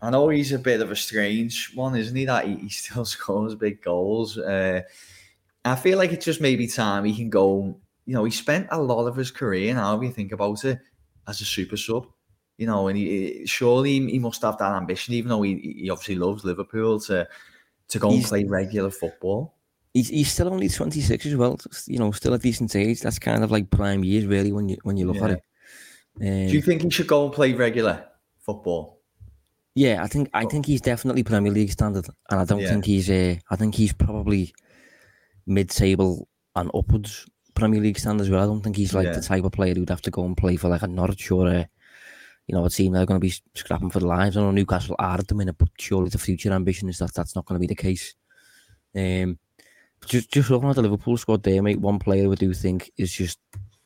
I 0.00 0.10
know 0.10 0.28
he's 0.28 0.52
a 0.52 0.58
bit 0.58 0.80
of 0.80 0.90
a 0.90 0.96
strange 0.96 1.72
one, 1.74 1.96
isn't 1.96 2.16
he? 2.16 2.24
That 2.24 2.46
he, 2.46 2.56
he 2.56 2.68
still 2.68 3.04
scores 3.16 3.54
big 3.54 3.82
goals. 3.82 4.38
Uh, 4.38 4.82
I 5.64 5.76
feel 5.76 5.98
like 5.98 6.12
it's 6.12 6.24
just 6.24 6.40
maybe 6.40 6.66
time 6.66 7.04
he 7.04 7.14
can 7.14 7.30
go. 7.30 7.76
You 8.06 8.14
know, 8.14 8.24
he 8.24 8.30
spent 8.30 8.68
a 8.70 8.80
lot 8.80 9.06
of 9.06 9.16
his 9.16 9.30
career 9.30 9.74
now, 9.74 9.96
if 9.96 10.02
you 10.02 10.10
think 10.10 10.32
about 10.32 10.64
it, 10.64 10.78
as 11.26 11.40
a 11.40 11.44
super 11.44 11.76
sub. 11.76 12.06
You 12.56 12.66
know, 12.66 12.88
and 12.88 12.98
he 12.98 13.46
surely 13.46 14.00
he 14.08 14.18
must 14.18 14.42
have 14.42 14.58
that 14.58 14.72
ambition, 14.72 15.14
even 15.14 15.28
though 15.28 15.42
he, 15.42 15.76
he 15.78 15.90
obviously 15.90 16.16
loves 16.16 16.44
Liverpool 16.44 16.98
to 17.00 17.28
to 17.88 17.98
go 17.98 18.10
he's, 18.10 18.18
and 18.18 18.28
play 18.28 18.44
regular 18.44 18.90
football. 18.90 19.54
He's, 19.94 20.08
he's 20.08 20.30
still 20.30 20.52
only 20.52 20.68
26 20.68 21.26
as 21.26 21.36
well, 21.36 21.58
you 21.86 21.98
know, 21.98 22.12
still 22.12 22.34
a 22.34 22.38
decent 22.38 22.74
age. 22.76 23.00
That's 23.00 23.18
kind 23.18 23.42
of 23.42 23.50
like 23.50 23.70
prime 23.70 24.04
years, 24.04 24.26
really, 24.26 24.52
when 24.52 24.68
you 24.68 24.76
when 24.82 24.96
you 24.96 25.06
look 25.06 25.16
yeah. 25.16 25.24
at 25.24 25.30
it. 25.30 25.42
Um, 26.20 26.48
Do 26.48 26.52
you 26.52 26.62
think 26.62 26.82
he 26.82 26.90
should 26.90 27.06
go 27.06 27.24
and 27.24 27.32
play 27.32 27.52
regular 27.52 28.04
football? 28.40 28.97
Yeah, 29.78 30.02
I 30.02 30.08
think 30.08 30.28
I 30.34 30.44
think 30.44 30.66
he's 30.66 30.80
definitely 30.80 31.22
Premier 31.22 31.52
League 31.52 31.70
standard, 31.70 32.08
and 32.30 32.40
I 32.40 32.44
don't 32.44 32.58
yeah. 32.58 32.70
think 32.70 32.84
he's. 32.84 33.08
Uh, 33.08 33.36
I 33.48 33.54
think 33.54 33.76
he's 33.76 33.92
probably 33.92 34.52
mid-table 35.46 36.26
and 36.56 36.68
upwards 36.74 37.26
Premier 37.54 37.80
League 37.80 37.96
standard 37.96 38.24
as 38.24 38.30
well. 38.30 38.42
I 38.42 38.46
don't 38.46 38.60
think 38.60 38.74
he's 38.74 38.92
like 38.92 39.06
yeah. 39.06 39.12
the 39.12 39.20
type 39.20 39.44
of 39.44 39.52
player 39.52 39.74
who'd 39.74 39.88
have 39.88 40.02
to 40.02 40.10
go 40.10 40.24
and 40.24 40.36
play 40.36 40.56
for 40.56 40.68
like 40.68 40.82
a 40.82 40.88
Norwich 40.88 41.30
or 41.30 41.46
a, 41.46 41.68
you 42.48 42.56
know, 42.56 42.64
a 42.64 42.70
team 42.70 42.90
they're 42.90 43.06
going 43.06 43.20
to 43.20 43.24
be 43.24 43.32
scrapping 43.54 43.90
for 43.90 44.00
the 44.00 44.08
lives. 44.08 44.36
I 44.36 44.40
know 44.40 44.50
Newcastle 44.50 44.96
are 44.98 45.18
at 45.18 45.28
the 45.28 45.36
minute, 45.36 45.56
but 45.56 45.68
surely 45.78 46.08
the 46.08 46.18
future 46.18 46.50
ambition 46.50 46.88
is 46.88 46.98
that 46.98 47.14
that's 47.14 47.36
not 47.36 47.44
going 47.46 47.54
to 47.54 47.60
be 47.60 47.72
the 47.72 47.80
case. 47.80 48.16
Um, 48.96 49.38
just 50.06 50.32
just 50.32 50.50
looking 50.50 50.70
at 50.70 50.74
the 50.74 50.82
Liverpool 50.82 51.16
squad 51.18 51.44
there, 51.44 51.62
mate, 51.62 51.78
one 51.78 52.00
player 52.00 52.32
I 52.32 52.34
do 52.34 52.52
think 52.52 52.90
is 52.96 53.12
just 53.12 53.38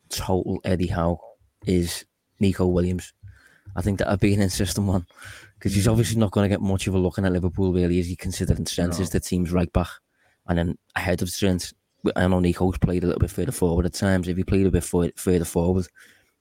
total 0.09 0.59
Eddie 0.65 0.87
Howe 0.87 1.21
is 1.67 2.07
Neco 2.41 2.67
Williams. 2.67 3.13
I 3.77 3.83
think 3.83 3.99
that 3.99 4.11
I've 4.11 4.21
been 4.21 4.41
in 4.41 4.49
system 4.49 4.87
one 4.87 5.07
because 5.63 5.77
he's 5.77 5.87
obviously 5.87 6.19
not 6.19 6.33
going 6.33 6.45
to 6.45 6.53
get 6.53 6.61
much 6.61 6.89
of 6.89 6.95
a 6.97 6.99
look 6.99 7.19
in 7.19 7.25
at 7.25 7.31
Liverpool, 7.31 7.73
really, 7.73 8.01
as 8.01 8.09
he 8.09 8.17
considering 8.17 8.65
Trent 8.65 8.95
no. 8.95 8.99
is 8.99 9.11
the 9.11 9.21
team's 9.21 9.53
right 9.53 9.73
back. 9.73 9.87
And 10.49 10.59
then 10.59 10.79
ahead 10.97 11.23
of 11.23 11.33
Trent, 11.33 11.73
I 12.17 12.27
know 12.27 12.41
Neco's 12.41 12.79
played 12.79 13.05
a 13.05 13.07
little 13.07 13.21
bit 13.21 13.31
further 13.31 13.53
forward 13.53 13.87
at 13.87 13.93
times. 13.93 14.27
If 14.27 14.37
he 14.37 14.43
played 14.43 14.67
a 14.67 14.73
bit 14.73 14.83
further 14.83 15.45
forward, 15.45 15.87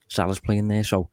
Salah's 0.07 0.39
playing 0.39 0.69
there. 0.69 0.83
So 0.83 1.11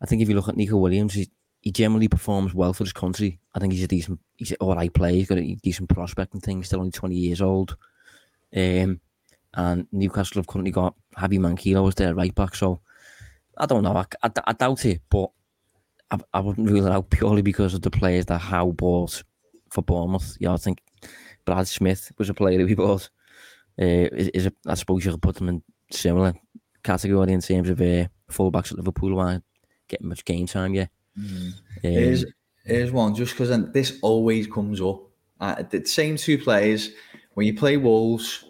I 0.00 0.06
think 0.06 0.22
if 0.22 0.28
you 0.28 0.36
look 0.36 0.48
at 0.48 0.56
Neco 0.56 0.76
Williams, 0.76 1.14
he, 1.14 1.28
he 1.60 1.72
generally 1.72 2.06
performs 2.06 2.54
well 2.54 2.72
for 2.74 2.84
his 2.84 2.92
country. 2.92 3.40
I 3.56 3.58
think 3.58 3.72
he's 3.72 3.82
a 3.82 3.88
decent, 3.88 4.20
he's 4.36 4.52
an 4.52 4.58
all 4.60 4.76
right 4.76 4.94
player. 4.94 5.14
He's 5.14 5.28
got 5.28 5.38
a 5.38 5.54
decent 5.64 5.88
prospect 5.88 6.34
and 6.34 6.42
things. 6.44 6.68
Still 6.68 6.78
only 6.78 6.92
20 6.92 7.16
years 7.16 7.40
old. 7.40 7.76
Um, 8.56 9.00
and 9.54 9.88
Newcastle 9.90 10.38
have 10.38 10.46
currently 10.46 10.70
got 10.70 10.94
Javi 11.18 11.40
Manquillo 11.40 11.88
as 11.88 11.96
their 11.96 12.14
right 12.14 12.36
back. 12.36 12.54
So 12.54 12.82
I 13.58 13.66
don't 13.66 13.82
know. 13.82 13.96
I, 13.96 14.04
I, 14.22 14.30
I 14.46 14.52
doubt 14.52 14.84
it, 14.84 15.02
but 15.10 15.32
I, 16.12 16.18
I 16.34 16.40
wouldn't 16.40 16.70
rule 16.70 16.86
it 16.86 16.92
out 16.92 17.10
purely 17.10 17.42
because 17.42 17.74
of 17.74 17.82
the 17.82 17.90
players 17.90 18.26
that 18.26 18.38
Howe 18.38 18.72
bought 18.72 19.22
for 19.70 19.82
Bournemouth. 19.82 20.36
Yeah, 20.38 20.52
I 20.52 20.58
think 20.58 20.80
Brad 21.44 21.66
Smith 21.66 22.12
was 22.18 22.28
a 22.28 22.34
player 22.34 22.58
that 22.58 22.68
he 22.68 22.74
bought. 22.74 23.08
Uh, 23.80 24.06
is, 24.12 24.28
is 24.28 24.46
a, 24.46 24.52
I 24.66 24.74
suppose 24.74 25.04
you 25.04 25.10
could 25.10 25.22
put 25.22 25.36
them 25.36 25.48
in 25.48 25.62
similar 25.90 26.34
category 26.82 27.32
in 27.32 27.40
terms 27.40 27.70
of 27.70 27.80
uh, 27.80 28.06
fullbacks 28.30 28.70
at 28.70 28.76
Liverpool 28.76 29.18
aren't 29.18 29.44
getting 29.88 30.08
much 30.08 30.24
game 30.24 30.46
time 30.46 30.74
yet. 30.74 30.90
Mm. 31.18 31.46
Um, 31.46 31.54
here's, 31.82 32.24
here's 32.64 32.92
one, 32.92 33.14
just 33.14 33.32
because 33.32 33.72
this 33.72 33.98
always 34.02 34.46
comes 34.46 34.80
up. 34.80 35.02
Uh, 35.40 35.62
the 35.70 35.84
same 35.84 36.16
two 36.16 36.38
players, 36.38 36.90
when 37.34 37.46
you 37.46 37.54
play 37.54 37.76
Wolves, 37.76 38.44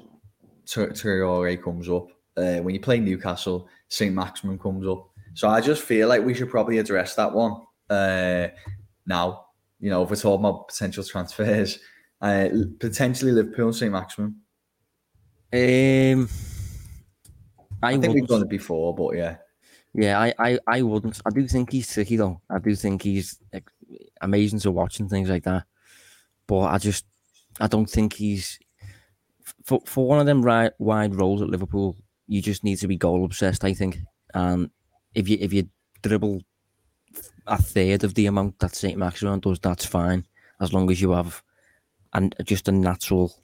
Traore 0.67 1.63
comes 1.63 1.89
up. 1.89 2.09
Uh, 2.37 2.59
when 2.59 2.75
you 2.75 2.81
play 2.81 2.99
Newcastle, 2.99 3.69
St. 3.89 4.15
Maximin 4.15 4.59
comes 4.59 4.87
up. 4.87 5.11
So 5.35 5.49
I 5.49 5.61
just 5.61 5.83
feel 5.83 6.09
like 6.09 6.25
we 6.25 6.35
should 6.35 6.51
probably 6.51 6.79
address 6.79 7.15
that 7.17 7.33
one 7.33 7.63
uh, 7.89 8.49
now. 9.07 9.47
You 9.81 9.91
know, 9.91 10.03
if 10.03 10.11
we're 10.11 10.17
talking 10.17 10.45
about 10.45 10.69
potential 10.69 11.03
transfers, 11.03 11.79
uh, 12.21 12.49
potentially 12.79 13.33
Liverpool 13.33 13.67
and 13.67 13.77
St. 13.77 13.93
Maximin. 13.93 14.37
Um, 15.53 16.29
I, 17.83 17.93
I 17.93 17.99
think 17.99 18.15
we've 18.15 18.27
done 18.27 18.43
it 18.43 18.49
before, 18.49 18.95
but 18.95 19.17
yeah. 19.17 19.37
Yeah, 19.95 20.19
I, 20.19 20.33
I, 20.39 20.59
I 20.67 20.83
wouldn't. 20.83 21.21
I 21.27 21.31
do 21.31 21.47
think 21.47 21.73
he's 21.73 21.93
tricky 21.93 22.17
though. 22.17 22.41
I 22.49 22.59
do 22.59 22.75
think 22.75 23.03
he's 23.03 23.39
like, 23.53 23.69
amazing 24.23 24.61
to 24.61 24.71
watch 24.71 25.01
and 25.01 25.11
things 25.11 25.29
like 25.29 25.45
that. 25.45 25.65
But 26.47 26.61
I 26.61 26.79
just, 26.79 27.05
I 27.61 27.67
don't 27.67 27.91
think 27.91 28.15
he's 28.15 28.59
for 29.65 29.81
for 29.85 30.07
one 30.07 30.21
of 30.21 30.27
them 30.27 30.43
right, 30.43 30.73
wide 30.79 31.15
roles 31.15 31.43
at 31.43 31.49
Liverpool. 31.49 31.97
You 32.27 32.41
just 32.41 32.65
need 32.65 32.77
to 32.77 32.89
be 32.89 32.97
goal 32.97 33.25
obsessed. 33.25 33.65
I 33.65 33.75
think, 33.75 33.99
and 34.33 34.71
if 35.15 35.29
you 35.29 35.39
if 35.41 35.53
you 35.53 35.69
dribble 36.03 36.43
a 37.47 37.61
third 37.61 38.05
of 38.05 38.15
the 38.15 38.27
amount 38.27 38.59
that 38.61 38.75
Saint 38.75 38.99
Maximin 38.99 39.41
does, 39.41 39.59
that's 39.59 39.85
fine 39.85 40.27
as 40.61 40.73
long 40.73 40.91
as 40.91 41.01
you 41.01 41.11
have 41.11 41.43
and 42.13 42.35
just 42.45 42.69
a 42.69 42.73
natural 42.73 43.35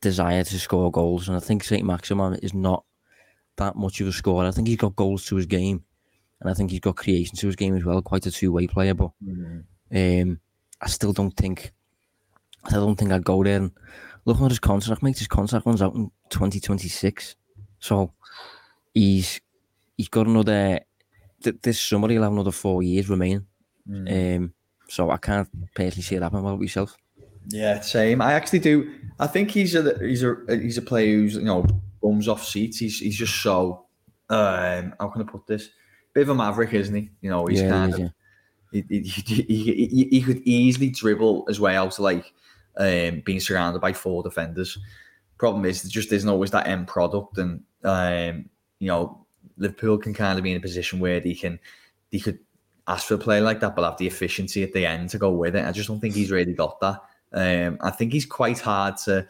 desire 0.00 0.44
to 0.44 0.58
score 0.58 0.90
goals. 0.90 1.28
And 1.28 1.36
I 1.36 1.40
think 1.40 1.64
Saint 1.64 1.84
Maximin 1.84 2.34
is 2.36 2.54
not 2.54 2.84
that 3.56 3.76
much 3.76 4.00
of 4.00 4.08
a 4.08 4.12
scorer. 4.12 4.46
I 4.46 4.50
think 4.50 4.68
he's 4.68 4.76
got 4.76 4.96
goals 4.96 5.24
to 5.26 5.36
his 5.36 5.46
game, 5.46 5.84
and 6.40 6.50
I 6.50 6.54
think 6.54 6.70
he's 6.70 6.80
got 6.80 6.96
creation 6.96 7.36
to 7.36 7.46
his 7.46 7.56
game 7.56 7.76
as 7.76 7.84
well. 7.84 8.00
Quite 8.02 8.26
a 8.26 8.30
two 8.30 8.52
way 8.52 8.66
player, 8.66 8.94
but 8.94 9.10
mm-hmm. 9.22 10.30
um, 10.30 10.40
I 10.80 10.86
still 10.88 11.12
don't 11.12 11.36
think 11.36 11.72
I 12.64 12.70
don't 12.70 12.96
think 12.96 13.12
I'd 13.12 13.24
go 13.24 13.42
there. 13.42 13.56
And 13.56 13.72
looking 14.24 14.44
at 14.44 14.50
his 14.50 14.60
contract, 14.60 15.02
mate, 15.02 15.18
his 15.18 15.28
contract 15.28 15.66
runs 15.66 15.82
out 15.82 15.94
in 15.94 16.10
twenty 16.30 16.60
twenty 16.60 16.88
six, 16.88 17.36
so 17.80 18.12
he's 18.94 19.40
he's 19.98 20.08
got 20.08 20.26
another. 20.26 20.80
This 21.40 21.78
summer 21.78 22.08
he'll 22.08 22.22
have 22.22 22.32
another 22.32 22.52
four 22.52 22.82
years 22.82 23.10
remaining. 23.10 23.46
Mm. 23.86 24.36
Um, 24.36 24.54
so 24.88 25.10
I 25.10 25.18
can't 25.18 25.48
personally 25.74 26.02
see 26.02 26.16
it 26.16 26.22
happen. 26.22 26.42
What 26.42 26.52
about 26.52 26.62
yourself? 26.62 26.96
Yeah, 27.48 27.80
same. 27.80 28.22
I 28.22 28.32
actually 28.32 28.58
do. 28.60 28.94
I 29.18 29.26
think 29.26 29.50
he's 29.50 29.74
a 29.74 29.98
he's 29.98 30.22
a 30.22 30.36
he's 30.48 30.78
a 30.78 30.82
player 30.82 31.16
who's 31.16 31.34
you 31.34 31.42
know 31.42 31.66
bums 32.02 32.28
off 32.28 32.44
seats. 32.44 32.78
He's 32.78 32.98
he's 32.98 33.16
just 33.16 33.42
so 33.42 33.86
um 34.30 34.94
how 34.98 35.08
can 35.08 35.22
I 35.22 35.24
put 35.24 35.46
this? 35.46 35.70
Bit 36.14 36.22
of 36.22 36.30
a 36.30 36.34
maverick, 36.34 36.72
isn't 36.74 36.94
he? 36.94 37.10
You 37.20 37.30
know, 37.30 37.46
he's 37.46 37.62
yeah, 37.62 37.68
kind 37.68 37.94
of 37.94 38.00
yeah. 38.00 38.08
he, 38.72 38.84
he, 38.88 39.00
he, 39.02 39.42
he, 39.42 40.08
he 40.10 40.22
could 40.22 40.42
easily 40.44 40.90
dribble 40.90 41.46
his 41.46 41.60
way 41.60 41.76
out 41.76 41.92
to 41.92 42.02
like 42.02 42.32
um 42.76 43.22
being 43.24 43.40
surrounded 43.40 43.80
by 43.80 43.92
four 43.92 44.22
defenders. 44.22 44.78
Problem 45.38 45.64
is, 45.64 45.82
there 45.82 45.90
just 45.90 46.12
isn't 46.12 46.28
always 46.28 46.50
that 46.50 46.66
end 46.66 46.88
product, 46.88 47.38
and 47.38 47.62
um 47.84 48.50
you 48.78 48.88
know 48.88 49.26
Liverpool 49.58 49.98
can 49.98 50.14
kind 50.14 50.38
of 50.38 50.44
be 50.44 50.50
in 50.52 50.56
a 50.56 50.60
position 50.60 51.00
where 51.00 51.20
they 51.20 51.34
can 51.34 51.58
they 52.10 52.18
could 52.18 52.38
ask 52.86 53.06
for 53.06 53.14
a 53.14 53.18
play 53.18 53.40
like 53.40 53.60
that, 53.60 53.76
but 53.76 53.84
have 53.84 53.98
the 53.98 54.06
efficiency 54.06 54.62
at 54.62 54.72
the 54.72 54.86
end 54.86 55.10
to 55.10 55.18
go 55.18 55.30
with 55.30 55.54
it. 55.54 55.64
I 55.64 55.72
just 55.72 55.88
don't 55.88 56.00
think 56.00 56.14
he's 56.14 56.30
really 56.30 56.54
got 56.54 56.80
that. 56.80 57.02
Um, 57.32 57.78
I 57.80 57.90
think 57.90 58.12
he's 58.12 58.24
quite 58.24 58.58
hard 58.60 58.96
to 59.04 59.26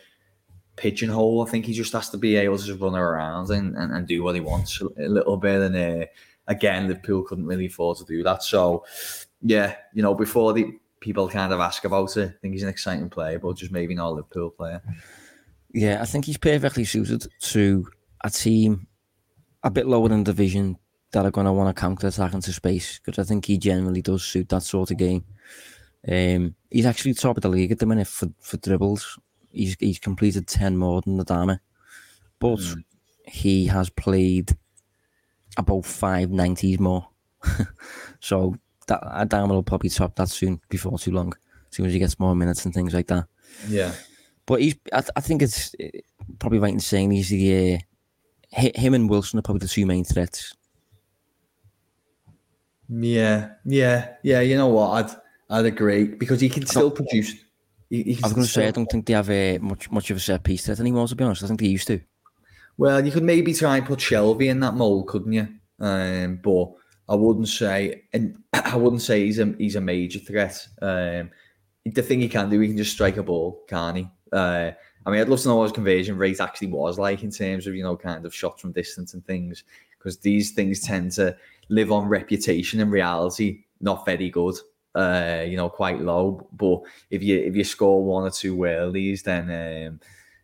pigeonhole. 0.76 1.44
I 1.46 1.50
think 1.50 1.66
he 1.66 1.72
just 1.72 1.92
has 1.92 2.08
to 2.10 2.16
be 2.16 2.36
able 2.36 2.58
to 2.58 2.64
just 2.64 2.80
run 2.80 2.94
around 2.94 3.50
and, 3.50 3.76
and, 3.76 3.92
and 3.92 4.06
do 4.06 4.22
what 4.22 4.36
he 4.36 4.40
wants 4.40 4.80
a 4.80 5.08
little 5.08 5.36
bit. 5.36 5.60
And 5.60 5.76
uh, 5.76 6.06
again, 6.46 6.86
Liverpool 6.86 7.24
couldn't 7.24 7.46
really 7.46 7.66
afford 7.66 7.98
to 7.98 8.04
do 8.04 8.22
that. 8.22 8.42
So, 8.42 8.84
yeah, 9.42 9.76
you 9.92 10.02
know, 10.02 10.14
before 10.14 10.52
the 10.52 10.78
people 11.00 11.28
kind 11.28 11.52
of 11.52 11.60
ask 11.60 11.84
about 11.84 12.16
it, 12.16 12.28
I 12.28 12.34
think 12.40 12.54
he's 12.54 12.62
an 12.62 12.68
exciting 12.68 13.10
player, 13.10 13.38
but 13.38 13.56
just 13.56 13.72
maybe 13.72 13.94
not 13.94 14.10
a 14.10 14.14
Liverpool 14.14 14.50
player. 14.50 14.82
Yeah, 15.72 16.00
I 16.00 16.06
think 16.06 16.24
he's 16.24 16.38
perfectly 16.38 16.84
suited 16.84 17.26
to 17.40 17.88
a 18.24 18.30
team 18.30 18.86
a 19.62 19.70
bit 19.70 19.86
lower 19.86 20.12
in 20.12 20.24
division 20.24 20.78
that 21.12 21.24
are 21.24 21.30
going 21.30 21.46
to 21.46 21.52
want 21.52 21.74
to 21.74 21.80
counter 21.80 22.06
attack 22.06 22.34
into 22.34 22.52
space 22.52 23.00
because 23.02 23.18
I 23.18 23.26
think 23.26 23.46
he 23.46 23.58
generally 23.58 24.02
does 24.02 24.22
suit 24.22 24.48
that 24.50 24.62
sort 24.62 24.90
of 24.90 24.98
game. 24.98 25.24
Um, 26.06 26.54
he's 26.70 26.86
actually 26.86 27.14
top 27.14 27.36
of 27.36 27.42
the 27.42 27.48
league 27.48 27.72
at 27.72 27.78
the 27.78 27.86
minute 27.86 28.06
for, 28.06 28.28
for 28.40 28.56
dribbles. 28.58 29.18
He's 29.50 29.76
he's 29.80 29.98
completed 29.98 30.46
ten 30.46 30.76
more 30.76 31.00
than 31.00 31.16
the 31.16 31.24
Adama, 31.24 31.60
but 32.38 32.58
mm. 32.58 32.84
he 33.26 33.66
has 33.66 33.90
played 33.90 34.56
about 35.56 35.84
five 35.84 36.30
nineties 36.30 36.78
more. 36.78 37.08
so 38.20 38.56
that 38.86 39.02
Adama 39.02 39.50
will 39.50 39.62
probably 39.62 39.90
top 39.90 40.14
that 40.16 40.28
soon 40.28 40.60
before 40.68 40.98
too 40.98 41.12
long, 41.12 41.32
as 41.70 41.76
soon 41.76 41.86
as 41.86 41.92
he 41.92 41.98
gets 41.98 42.18
more 42.18 42.36
minutes 42.36 42.64
and 42.64 42.74
things 42.74 42.94
like 42.94 43.06
that. 43.08 43.26
Yeah, 43.66 43.92
but 44.46 44.60
he's. 44.60 44.76
I, 44.92 45.02
I 45.16 45.20
think 45.20 45.42
it's 45.42 45.74
eh, 45.80 45.90
probably 46.38 46.58
right 46.58 46.74
in 46.74 46.80
saying 46.80 47.10
he's 47.10 47.30
the. 47.30 47.74
Uh, 47.74 47.78
him 48.50 48.94
and 48.94 49.10
Wilson 49.10 49.38
are 49.38 49.42
probably 49.42 49.60
the 49.60 49.68
two 49.68 49.86
main 49.86 50.04
threats. 50.04 50.54
Yeah, 52.88 53.50
yeah, 53.64 54.14
yeah. 54.22 54.40
You 54.40 54.56
know 54.56 54.68
what? 54.68 54.88
I'd 54.90 55.16
I'd 55.50 55.66
agree 55.66 56.04
because 56.04 56.40
he 56.40 56.48
can 56.48 56.66
still 56.66 56.90
produce. 56.90 57.34
He, 57.90 58.02
he 58.02 58.18
I 58.22 58.26
was 58.26 58.32
going 58.32 58.46
to 58.46 58.52
say 58.52 58.66
I 58.66 58.70
don't 58.70 58.86
think 58.86 59.06
they 59.06 59.12
have 59.12 59.30
a 59.30 59.58
much 59.58 59.90
much 59.90 60.10
of 60.10 60.16
a 60.16 60.20
set 60.20 60.42
piece 60.42 60.64
threat 60.64 60.80
anymore. 60.80 61.06
To 61.08 61.14
be 61.14 61.24
honest, 61.24 61.42
I 61.42 61.48
think 61.48 61.60
they 61.60 61.66
used 61.66 61.86
to. 61.88 62.00
Well, 62.78 63.04
you 63.04 63.12
could 63.12 63.24
maybe 63.24 63.52
try 63.52 63.76
and 63.76 63.86
put 63.86 63.98
Shelvey 63.98 64.48
in 64.48 64.60
that 64.60 64.74
mold, 64.74 65.08
couldn't 65.08 65.32
you? 65.32 65.48
Um, 65.80 66.40
but 66.42 66.72
I 67.08 67.14
wouldn't 67.14 67.48
say, 67.48 68.04
and 68.12 68.36
I 68.52 68.76
wouldn't 68.76 69.02
say 69.02 69.24
he's 69.24 69.38
a 69.38 69.54
he's 69.58 69.76
a 69.76 69.80
major 69.80 70.20
threat. 70.20 70.66
Um, 70.80 71.30
the 71.84 72.02
thing 72.02 72.20
he 72.20 72.28
can 72.28 72.50
do, 72.50 72.60
he 72.60 72.68
can 72.68 72.76
just 72.76 72.92
strike 72.92 73.16
a 73.16 73.22
ball, 73.22 73.64
can't 73.68 73.98
he? 73.98 74.08
Uh, 74.32 74.72
I 75.08 75.10
mean, 75.10 75.22
I'd 75.22 75.28
love 75.30 75.40
to 75.40 75.48
know 75.48 75.56
what 75.56 75.62
his 75.62 75.72
conversion 75.72 76.18
rate 76.18 76.38
actually 76.38 76.66
was 76.66 76.98
like 76.98 77.22
in 77.22 77.30
terms 77.30 77.66
of 77.66 77.74
you 77.74 77.82
know 77.82 77.96
kind 77.96 78.26
of 78.26 78.34
shots 78.34 78.60
from 78.60 78.72
distance 78.72 79.14
and 79.14 79.24
things, 79.24 79.64
because 79.96 80.18
these 80.18 80.50
things 80.50 80.82
tend 80.82 81.12
to 81.12 81.34
live 81.70 81.90
on 81.90 82.08
reputation 82.08 82.78
and 82.80 82.92
reality, 82.92 83.64
not 83.80 84.04
very 84.04 84.28
good. 84.28 84.56
Uh, 84.94 85.46
you 85.48 85.56
know, 85.56 85.70
quite 85.70 86.02
low. 86.02 86.46
But 86.52 86.82
if 87.08 87.22
you 87.22 87.38
if 87.38 87.56
you 87.56 87.64
score 87.64 88.04
one 88.04 88.24
or 88.24 88.30
two 88.30 88.54
whirlies, 88.54 89.22
then 89.22 89.44
um, 89.44 90.00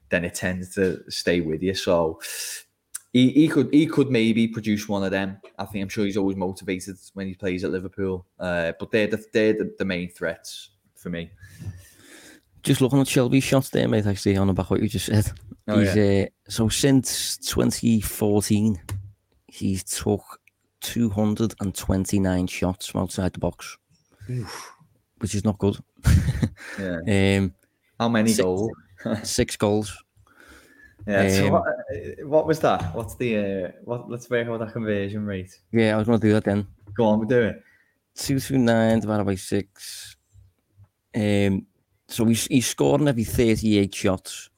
then 0.08 0.24
it 0.24 0.34
tends 0.34 0.74
to 0.76 1.10
stay 1.10 1.42
with 1.42 1.62
you. 1.62 1.74
So 1.74 2.22
he, 3.12 3.32
he 3.32 3.48
could 3.48 3.68
he 3.70 3.86
could 3.86 4.10
maybe 4.10 4.48
produce 4.48 4.88
one 4.88 5.04
of 5.04 5.10
them. 5.10 5.42
I 5.58 5.66
think 5.66 5.82
I'm 5.82 5.90
sure 5.90 6.06
he's 6.06 6.16
always 6.16 6.36
motivated 6.36 6.96
when 7.12 7.26
he 7.26 7.34
plays 7.34 7.64
at 7.64 7.70
Liverpool. 7.70 8.24
Uh, 8.40 8.72
but 8.80 8.90
they're 8.90 9.08
the, 9.08 9.22
they're 9.30 9.52
the, 9.52 9.74
the 9.78 9.84
main 9.84 10.08
threats 10.08 10.70
for 10.94 11.10
me. 11.10 11.30
Just 12.64 12.80
looking 12.80 12.98
at 12.98 13.06
Shelvey's 13.06 13.44
shots 13.44 13.68
there, 13.68 13.86
mate, 13.86 14.06
actually, 14.06 14.38
on 14.38 14.46
the 14.46 14.54
back 14.54 14.70
what 14.70 14.80
you 14.80 14.88
just 14.88 15.06
said. 15.06 15.30
Oh, 15.68 15.78
he's, 15.78 15.96
uh, 15.96 16.26
so 16.48 16.70
since 16.70 17.36
2014, 17.36 18.80
he's 19.46 19.84
took 19.84 20.22
229 20.80 22.46
shots 22.46 22.86
from 22.86 23.02
outside 23.02 23.34
the 23.34 23.38
box, 23.38 23.76
which 25.18 25.34
is 25.34 25.44
not 25.44 25.58
good. 25.58 25.76
Yeah. 26.78 27.38
um, 27.38 27.54
How 28.00 28.08
many 28.08 28.30
Six. 28.30 28.42
goals? 28.42 28.70
six 29.22 29.56
goals. 29.56 30.02
Yeah. 31.06 31.28
so 31.28 31.46
Um, 31.46 31.52
what, 31.52 31.62
uh, 31.62 32.26
what 32.26 32.46
was 32.46 32.60
that? 32.60 32.94
What's 32.94 33.14
the 33.16 33.36
uh, 33.36 33.72
what? 33.84 34.10
Let's 34.10 34.30
work 34.30 34.48
out 34.48 34.60
that 34.60 34.72
conversion 34.72 35.26
rate. 35.26 35.58
Yeah, 35.70 35.94
I 35.94 35.98
was 35.98 36.06
going 36.06 36.18
to 36.18 36.26
do 36.26 36.32
that 36.32 36.44
then. 36.44 36.66
Go 36.96 37.04
on, 37.04 37.20
we 37.20 37.26
do 37.26 37.42
it. 37.42 37.62
229 38.16 39.00
divided 39.00 39.24
by 39.24 39.34
6. 39.34 40.16
Um, 41.14 41.66
so 42.08 42.24
he's, 42.26 42.46
he's 42.46 42.66
scoring 42.66 43.08
every 43.08 43.24
38 43.24 43.94
shots. 43.94 44.50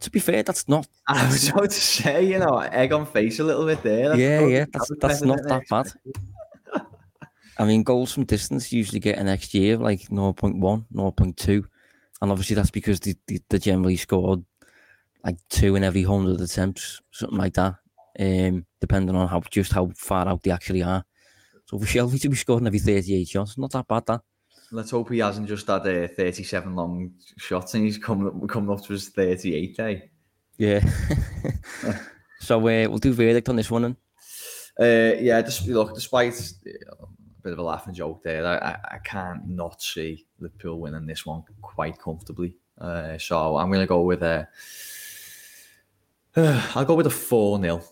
To 0.00 0.10
be 0.10 0.20
fair, 0.20 0.42
that's 0.42 0.68
not. 0.68 0.86
I 1.08 1.26
was 1.26 1.48
about 1.48 1.70
to 1.70 1.80
say, 1.80 2.24
you 2.24 2.38
know, 2.38 2.58
egg 2.58 2.92
on 2.92 3.04
face 3.04 3.40
a 3.40 3.44
little 3.44 3.66
bit 3.66 3.82
there. 3.82 4.10
That's 4.10 4.20
yeah, 4.20 4.46
yeah, 4.46 4.64
that's 4.72 4.90
that's 5.00 5.22
not 5.22 5.42
that 5.44 5.62
bad. 5.68 5.92
I 7.58 7.64
mean, 7.64 7.82
goals 7.82 8.12
from 8.12 8.24
distance 8.24 8.72
usually 8.72 9.00
get 9.00 9.18
an 9.18 9.26
XG 9.26 9.74
of 9.74 9.80
like 9.80 10.02
0.1, 10.02 10.60
0.2. 10.60 11.64
And 12.22 12.30
obviously, 12.30 12.54
that's 12.54 12.70
because 12.70 13.00
they, 13.00 13.16
they, 13.26 13.40
they 13.48 13.58
generally 13.58 13.96
scored 13.96 14.44
like 15.24 15.38
two 15.48 15.74
in 15.74 15.82
every 15.82 16.06
100 16.06 16.40
attempts, 16.40 17.00
something 17.10 17.38
like 17.38 17.54
that, 17.54 17.74
um, 18.20 18.64
depending 18.80 19.16
on 19.16 19.26
how 19.26 19.40
just 19.50 19.72
how 19.72 19.90
far 19.96 20.28
out 20.28 20.42
they 20.42 20.52
actually 20.52 20.82
are. 20.82 21.04
So 21.66 21.78
for 21.78 21.84
Shelvey 21.84 22.20
to 22.20 22.28
be 22.28 22.36
scoring 22.36 22.66
every 22.66 22.78
38 22.78 23.28
shots, 23.28 23.58
not 23.58 23.72
that 23.72 23.88
bad, 23.88 24.06
that. 24.06 24.20
Let's 24.70 24.90
hope 24.90 25.10
he 25.10 25.18
hasn't 25.18 25.48
just 25.48 25.66
had 25.66 25.86
uh, 25.86 26.08
37 26.08 26.74
long 26.74 27.12
shots 27.38 27.74
and 27.74 27.84
he's 27.84 27.96
coming 27.96 28.26
up, 28.26 28.48
coming 28.48 28.70
up 28.70 28.84
to 28.84 28.92
his 28.92 29.08
38 29.08 29.78
eh? 29.78 30.00
Yeah. 30.58 30.80
so 32.40 32.58
uh, 32.58 32.88
we'll 32.88 32.98
do 32.98 33.12
verdict 33.12 33.48
on 33.48 33.56
this 33.56 33.70
one. 33.70 33.82
Then. 33.82 33.96
Uh, 34.78 35.16
yeah, 35.20 35.40
just 35.40 35.66
look, 35.66 35.94
despite 35.94 36.34
uh, 36.66 37.04
a 37.04 37.42
bit 37.42 37.52
of 37.52 37.58
a 37.58 37.62
laughing 37.62 37.94
joke 37.94 38.22
there, 38.22 38.46
I, 38.46 38.76
I, 38.96 38.98
can't 38.98 39.48
not 39.48 39.80
see 39.80 40.26
Liverpool 40.38 40.78
winning 40.78 41.06
this 41.06 41.24
one 41.24 41.44
quite 41.62 41.98
comfortably. 41.98 42.54
Uh, 42.78 43.16
so 43.16 43.56
I'm 43.56 43.68
going 43.68 43.80
to 43.80 43.86
go 43.86 44.02
with 44.02 44.22
a. 44.22 44.46
Uh, 46.36 46.62
I'll 46.74 46.84
go 46.84 46.94
with 46.94 47.06
a 47.06 47.10
4 47.10 47.60
0. 47.60 47.82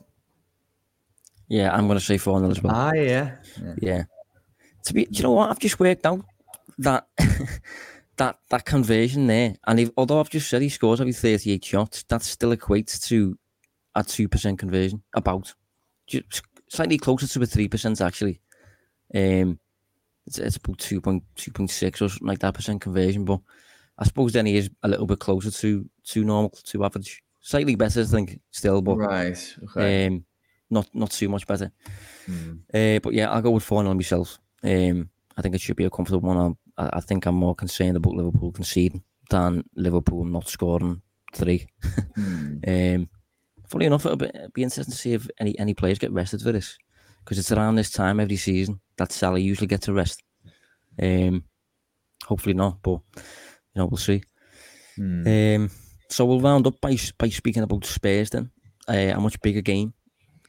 Yeah, 1.49 1.75
I'm 1.75 1.87
going 1.87 1.99
to 1.99 2.05
say 2.05 2.19
4 2.19 2.41
0 2.41 2.51
as 2.51 2.63
well. 2.63 2.75
Ah, 2.77 2.93
yeah. 2.93 3.37
yeah. 3.63 3.75
Yeah. 3.81 4.03
To 4.85 4.95
be, 4.95 5.07
do 5.07 5.17
you 5.17 5.23
know 5.23 5.33
what? 5.33 5.51
I've 5.51 5.59
just 5.59 5.81
worked 5.81 6.05
out 6.05 6.25
that 6.79 7.09
that 8.17 8.39
that 8.51 8.65
conversion 8.65 9.27
there, 9.27 9.57
and 9.67 9.81
if, 9.81 9.91
although 9.97 10.21
I've 10.21 10.31
just 10.31 10.49
said 10.49 10.63
he 10.63 10.69
scores 10.69 11.01
every 11.01 11.13
38 11.13 11.65
shots, 11.65 12.05
that 12.09 12.23
still 12.23 12.55
equates 12.57 13.03
to 13.09 13.39
a 13.95 14.03
two 14.05 14.29
percent 14.29 14.59
conversion, 14.59 15.03
about 15.15 15.55
just 16.07 16.43
slightly 16.69 16.99
closer 16.99 17.27
to 17.27 17.43
a 17.43 17.47
three 17.47 17.69
percent 17.69 18.01
actually. 18.01 18.41
Um, 19.15 19.59
it's, 20.27 20.39
it's 20.39 20.57
about 20.57 20.79
2.2.6 20.79 22.03
or 22.03 22.09
something 22.09 22.27
like 22.27 22.41
that 22.41 22.55
percent 22.55 22.81
conversion, 22.81 23.25
but 23.25 23.39
I 23.97 24.05
suppose 24.05 24.33
then 24.33 24.47
he 24.47 24.57
is 24.57 24.69
a 24.83 24.89
little 24.89 25.07
bit 25.07 25.21
closer 25.21 25.51
to 25.53 25.89
to 26.07 26.25
normal, 26.25 26.51
to 26.65 26.85
average. 26.85 27.23
Slightly 27.41 27.77
better, 27.77 28.01
I 28.01 28.05
think, 28.05 28.41
still, 28.51 28.83
but 28.83 28.97
Right. 28.97 29.57
Okay. 29.71 30.07
um, 30.07 30.25
not 30.69 30.89
not 30.93 31.13
too 31.13 31.29
much 31.29 31.47
better. 31.47 31.71
Hmm. 32.27 32.55
Uh, 32.75 32.99
but 32.99 33.13
yeah, 33.15 33.31
I'll 33.31 33.41
go 33.43 33.53
with 33.53 33.63
4 33.63 33.83
0 33.85 33.95
myself. 33.95 34.41
Um, 34.65 35.11
I 35.37 35.43
think 35.43 35.55
it 35.55 35.61
should 35.61 35.77
be 35.77 35.85
a 35.85 35.91
comfortable 35.91 36.27
one. 36.29 36.37
I'm- 36.39 36.57
I, 36.79 36.91
I 36.95 37.01
think 37.01 37.27
I'm 37.27 37.35
more 37.35 37.55
concerned 37.55 37.97
about 37.97 38.15
Liverpool 38.15 38.53
conceding 38.53 39.03
than 39.31 39.65
Liverpool 39.75 40.25
not 40.25 40.49
scoring 40.49 41.03
three. 41.33 41.67
Hmm. 42.15 42.59
Um, 42.67 43.09
funny 43.69 43.87
enough, 43.87 44.07
it'll 44.07 44.17
be, 44.17 44.27
it'll 44.27 44.49
be 44.51 44.63
interesting 44.63 44.93
to 44.93 44.99
see 44.99 45.13
if 45.13 45.29
any, 45.39 45.59
any 45.59 45.75
players 45.75 45.99
get 45.99 46.13
rested 46.13 46.41
for 46.41 46.53
this 46.53 46.79
because 47.23 47.39
it's 47.39 47.53
around 47.53 47.75
this 47.75 47.91
time 47.91 48.21
every 48.21 48.37
season 48.37 48.81
that 48.97 49.13
Salah 49.13 49.39
usually 49.39 49.67
gets 49.67 49.89
a 49.89 49.93
rest. 49.93 50.23
Um, 51.01 51.45
hopefully 52.25 52.55
not, 52.55 52.83
but 52.83 53.01
you 53.15 53.23
know 53.77 53.87
we'll 53.87 53.99
see. 53.99 54.23
Hmm. 54.97 55.27
Um, 55.27 55.71
so 56.09 56.25
we'll 56.25 56.41
round 56.41 56.67
up 56.67 56.81
by 56.81 56.97
by 57.19 57.29
speaking 57.29 57.63
about 57.63 57.85
Spurs 57.85 58.31
then. 58.31 58.51
Uh, 58.89 59.13
a 59.15 59.21
much 59.21 59.41
bigger 59.41 59.61
game. 59.61 59.93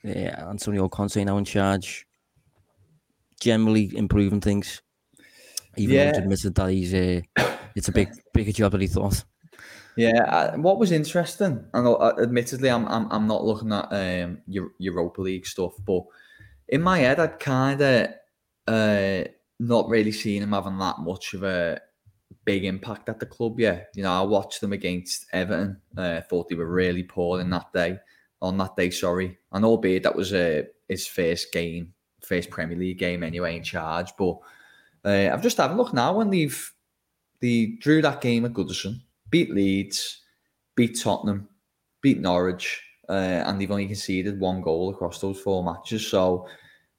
Uh, 0.05 0.49
Antonio 0.49 0.88
Conte 0.88 1.23
now 1.23 1.38
in 1.38 1.45
charge, 1.45 2.05
generally 3.39 3.91
improving 3.95 4.41
things. 4.41 4.82
Even 5.78 5.95
though 5.95 6.03
Yeah. 6.03 6.17
admitted 6.17 6.55
that 6.55 6.69
he's 6.71 6.93
a, 6.93 7.23
it's 7.75 7.88
a 7.88 7.91
big 7.91 8.09
bigger 8.34 8.51
job 8.51 8.71
than 8.73 8.82
he 8.82 8.88
thought. 8.88 9.23
Yeah, 9.95 10.21
uh, 10.25 10.57
what 10.57 10.78
was 10.78 10.91
interesting, 10.91 11.65
and 11.73 11.88
uh, 11.88 12.13
admittedly, 12.21 12.69
I'm 12.69 12.86
I'm 12.88 13.11
I'm 13.11 13.28
not 13.28 13.43
looking 13.43 13.71
at 13.73 13.88
um 13.91 14.39
Europa 14.80 15.21
League 15.21 15.47
stuff, 15.47 15.73
but 15.86 16.03
in 16.67 16.82
my 16.82 16.99
head, 16.99 17.19
I'd 17.19 17.39
kind 17.39 17.82
of 17.82 18.07
uh 18.67 19.23
not 19.59 19.89
really 19.89 20.11
seen 20.11 20.43
him 20.43 20.51
having 20.51 20.78
that 20.78 20.99
much 20.99 21.34
of 21.34 21.41
a 21.43 21.82
big 22.45 22.63
impact 22.63 23.09
at 23.09 23.19
the 23.19 23.25
club 23.25 23.59
Yeah, 23.59 23.82
You 23.95 24.03
know, 24.03 24.11
I 24.11 24.21
watched 24.21 24.61
them 24.61 24.71
against 24.71 25.25
Everton. 25.34 25.82
Uh, 25.97 26.21
thought 26.21 26.47
they 26.47 26.55
were 26.55 26.69
really 26.71 27.01
poor 27.03 27.41
in 27.41 27.49
that 27.49 27.73
day. 27.73 27.97
On 28.39 28.55
that 28.59 28.75
day, 28.75 28.91
sorry, 28.91 29.36
and 29.51 29.65
albeit 29.65 30.03
that 30.03 30.15
was 30.15 30.32
uh, 30.32 30.61
his 30.88 31.07
first 31.07 31.51
game, 31.51 31.93
first 32.23 32.51
Premier 32.51 32.78
League 32.78 32.99
game 32.99 33.23
anyway 33.23 33.57
in 33.57 33.63
charge. 33.63 34.11
But 34.15 34.38
uh, 35.07 35.33
I've 35.33 35.41
just 35.43 35.57
had 35.57 35.71
a 35.71 35.75
look 35.75 35.93
now, 35.93 36.19
and 36.19 36.33
they've 36.33 36.73
they 37.39 37.77
drew 37.79 38.01
that 38.01 38.21
game 38.21 38.45
at 38.45 38.53
Goodison 38.53 39.01
beat 39.29 39.51
Leeds, 39.51 40.21
beat 40.75 40.99
Tottenham, 40.99 41.47
beat 42.01 42.19
Norwich, 42.19 42.81
uh, 43.09 43.43
and 43.45 43.59
they've 43.59 43.71
only 43.71 43.87
conceded 43.87 44.39
one 44.39 44.61
goal 44.61 44.89
across 44.89 45.19
those 45.19 45.39
four 45.39 45.63
matches. 45.63 46.07
So, 46.07 46.47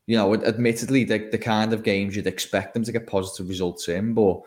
you 0.06 0.16
know, 0.16 0.34
admittedly, 0.34 1.04
the, 1.04 1.28
the 1.30 1.38
kind 1.38 1.72
of 1.72 1.82
games 1.82 2.16
you'd 2.16 2.26
expect 2.26 2.74
them 2.74 2.84
to 2.84 2.92
get 2.92 3.06
positive 3.06 3.48
results 3.48 3.88
in, 3.88 4.14
but 4.14 4.40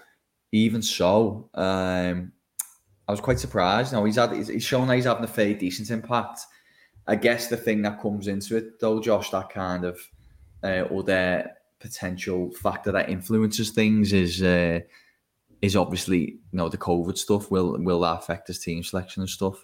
even 0.51 0.81
so, 0.81 1.49
um, 1.53 2.31
I 3.07 3.11
was 3.11 3.21
quite 3.21 3.39
surprised. 3.39 3.93
Now 3.93 4.05
he's 4.05 4.15
had 4.15 4.33
he's 4.33 4.63
shown 4.63 4.87
that 4.87 4.95
he's 4.95 5.05
having 5.05 5.23
a 5.23 5.27
fairly 5.27 5.53
decent 5.55 5.89
impact. 5.91 6.41
I 7.07 7.15
guess 7.15 7.47
the 7.47 7.57
thing 7.57 7.81
that 7.81 8.01
comes 8.01 8.27
into 8.27 8.57
it, 8.57 8.79
though, 8.79 9.01
Josh, 9.01 9.31
that 9.31 9.49
kind 9.49 9.85
of 9.85 9.99
uh, 10.63 10.85
other 10.93 11.51
potential 11.81 12.51
factor 12.51 12.91
that 12.91 13.09
influences 13.09 13.71
things 13.71 14.13
is. 14.13 14.41
Uh, 14.41 14.79
is 15.61 15.75
obviously 15.75 16.19
you 16.21 16.39
know 16.53 16.69
the 16.69 16.77
COVID 16.77 17.15
stuff. 17.17 17.51
Will 17.51 17.77
will 17.83 17.99
that 18.01 18.17
affect 18.17 18.47
his 18.47 18.57
team 18.57 18.83
selection 18.83 19.21
and 19.21 19.29
stuff? 19.29 19.63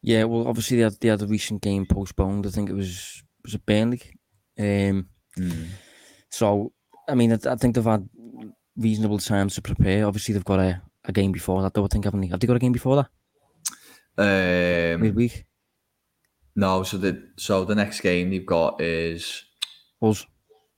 Yeah, 0.00 0.24
well, 0.24 0.48
obviously 0.48 0.78
they 0.78 0.84
had, 0.84 0.94
they 1.00 1.08
had 1.08 1.20
a 1.20 1.26
recent 1.26 1.60
game 1.60 1.84
postponed. 1.84 2.46
I 2.46 2.50
think 2.50 2.70
it 2.70 2.74
was 2.74 3.22
was 3.44 3.54
it 3.54 3.66
Burnley. 3.66 4.00
Um, 4.58 5.08
so 6.30 6.72
I 7.08 7.14
mean, 7.14 7.32
I, 7.32 7.38
I 7.46 7.56
think 7.56 7.74
they've 7.74 7.84
had 7.84 8.08
reasonable 8.74 9.18
time 9.18 9.50
to 9.50 9.60
prepare. 9.60 10.06
Obviously, 10.06 10.32
they've 10.32 10.44
got 10.44 10.60
a, 10.60 10.80
a 11.04 11.12
game 11.12 11.32
before 11.32 11.60
that, 11.60 11.74
though. 11.74 11.84
I 11.84 11.88
think 11.88 12.04
haven't 12.04 12.20
they? 12.22 12.28
Have 12.28 12.40
they 12.40 12.46
got 12.46 12.56
a 12.56 12.60
game 12.60 12.72
before 12.72 12.96
that 14.16 14.94
Um, 14.96 15.02
midweek? 15.02 15.44
no, 16.56 16.82
so 16.82 16.96
the 16.96 17.28
so 17.36 17.64
the 17.64 17.74
next 17.74 18.00
game 18.00 18.30
they've 18.30 18.46
got 18.46 18.80
is 18.80 19.44
Us, 20.00 20.24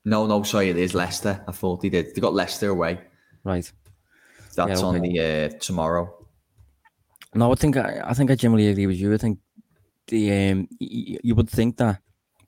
no, 0.05 0.27
no, 0.27 0.43
sorry, 0.43 0.71
it 0.71 0.77
is 0.77 0.95
Leicester. 0.95 1.45
I 1.47 1.53
thought 1.53 1.83
he 1.83 1.91
did. 1.91 2.15
They 2.15 2.21
got 2.21 2.35
Leicester 2.35 2.71
away. 2.71 3.01
right? 3.45 3.71
That's 4.57 4.81
Yeah, 4.81 4.87
on 4.87 5.01
the 5.01 5.21
uh, 5.21 5.59
tomorrow. 5.59 6.27
No, 7.35 7.53
I 7.53 7.55
think 7.55 7.77
I, 7.77 8.03
I 8.05 8.15
think 8.15 8.31
I 8.31 8.35
generally 8.35 8.69
agree 8.69 8.87
with 8.87 8.97
you. 8.97 9.15
I 9.15 9.19
think 9.19 9.39
the 10.09 10.51
um 10.51 10.69
y- 10.81 11.19
you 11.23 11.35
would 11.35 11.49
think 11.49 11.77
that 11.77 12.01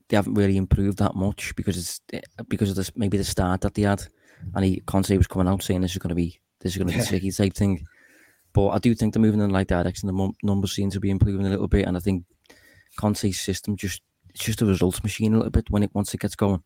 they 0.09 0.17
haven't 0.17 0.35
really 0.35 0.57
improved 0.57 0.99
that 0.99 1.15
much 1.15 1.55
because 1.55 1.79
it's 1.79 2.01
eh, 2.13 2.21
because 2.49 2.71
of 2.71 2.77
this 2.77 2.91
maybe 2.97 3.17
the 3.17 3.25
start 3.25 3.61
that 3.61 3.75
they 3.75 3.83
had, 3.83 4.03
and 4.55 4.65
he 4.65 4.81
Conte 4.81 5.17
was 5.17 5.29
coming 5.29 5.49
out 5.49 5.63
saying 5.63 5.81
this 5.81 5.93
is 5.93 5.99
going 5.99 6.09
to 6.09 6.15
be 6.17 6.41
this 6.61 6.73
is 6.73 6.79
going 6.79 6.91
to 6.93 6.99
be 6.99 7.05
tricky 7.07 7.31
type 7.31 7.55
thing. 7.55 7.87
But 8.53 8.69
I 8.69 8.79
do 8.79 8.95
think 8.95 9.15
they're 9.15 9.23
moving 9.23 9.41
in 9.41 9.49
the 9.49 9.55
right 9.55 9.67
direction. 9.67 10.09
The 10.09 10.33
numbers 10.43 10.73
seem 10.73 10.91
to 10.91 11.01
be 11.01 11.11
improving 11.11 11.47
a 11.47 11.51
little 11.51 11.69
bit, 11.69 11.87
and 11.87 11.97
I 11.97 12.01
think 12.01 12.25
Conte's 12.97 13.41
system 13.41 13.77
just 13.77 14.03
it's 14.31 14.45
just 14.45 14.63
a 14.63 14.67
results 14.67 15.03
machine 15.03 15.35
a 15.35 15.37
little 15.37 15.51
bit 15.51 15.71
when 15.71 15.83
it 15.85 15.91
once 15.95 16.13
it 16.13 16.21
gets 16.21 16.35
going. 16.35 16.63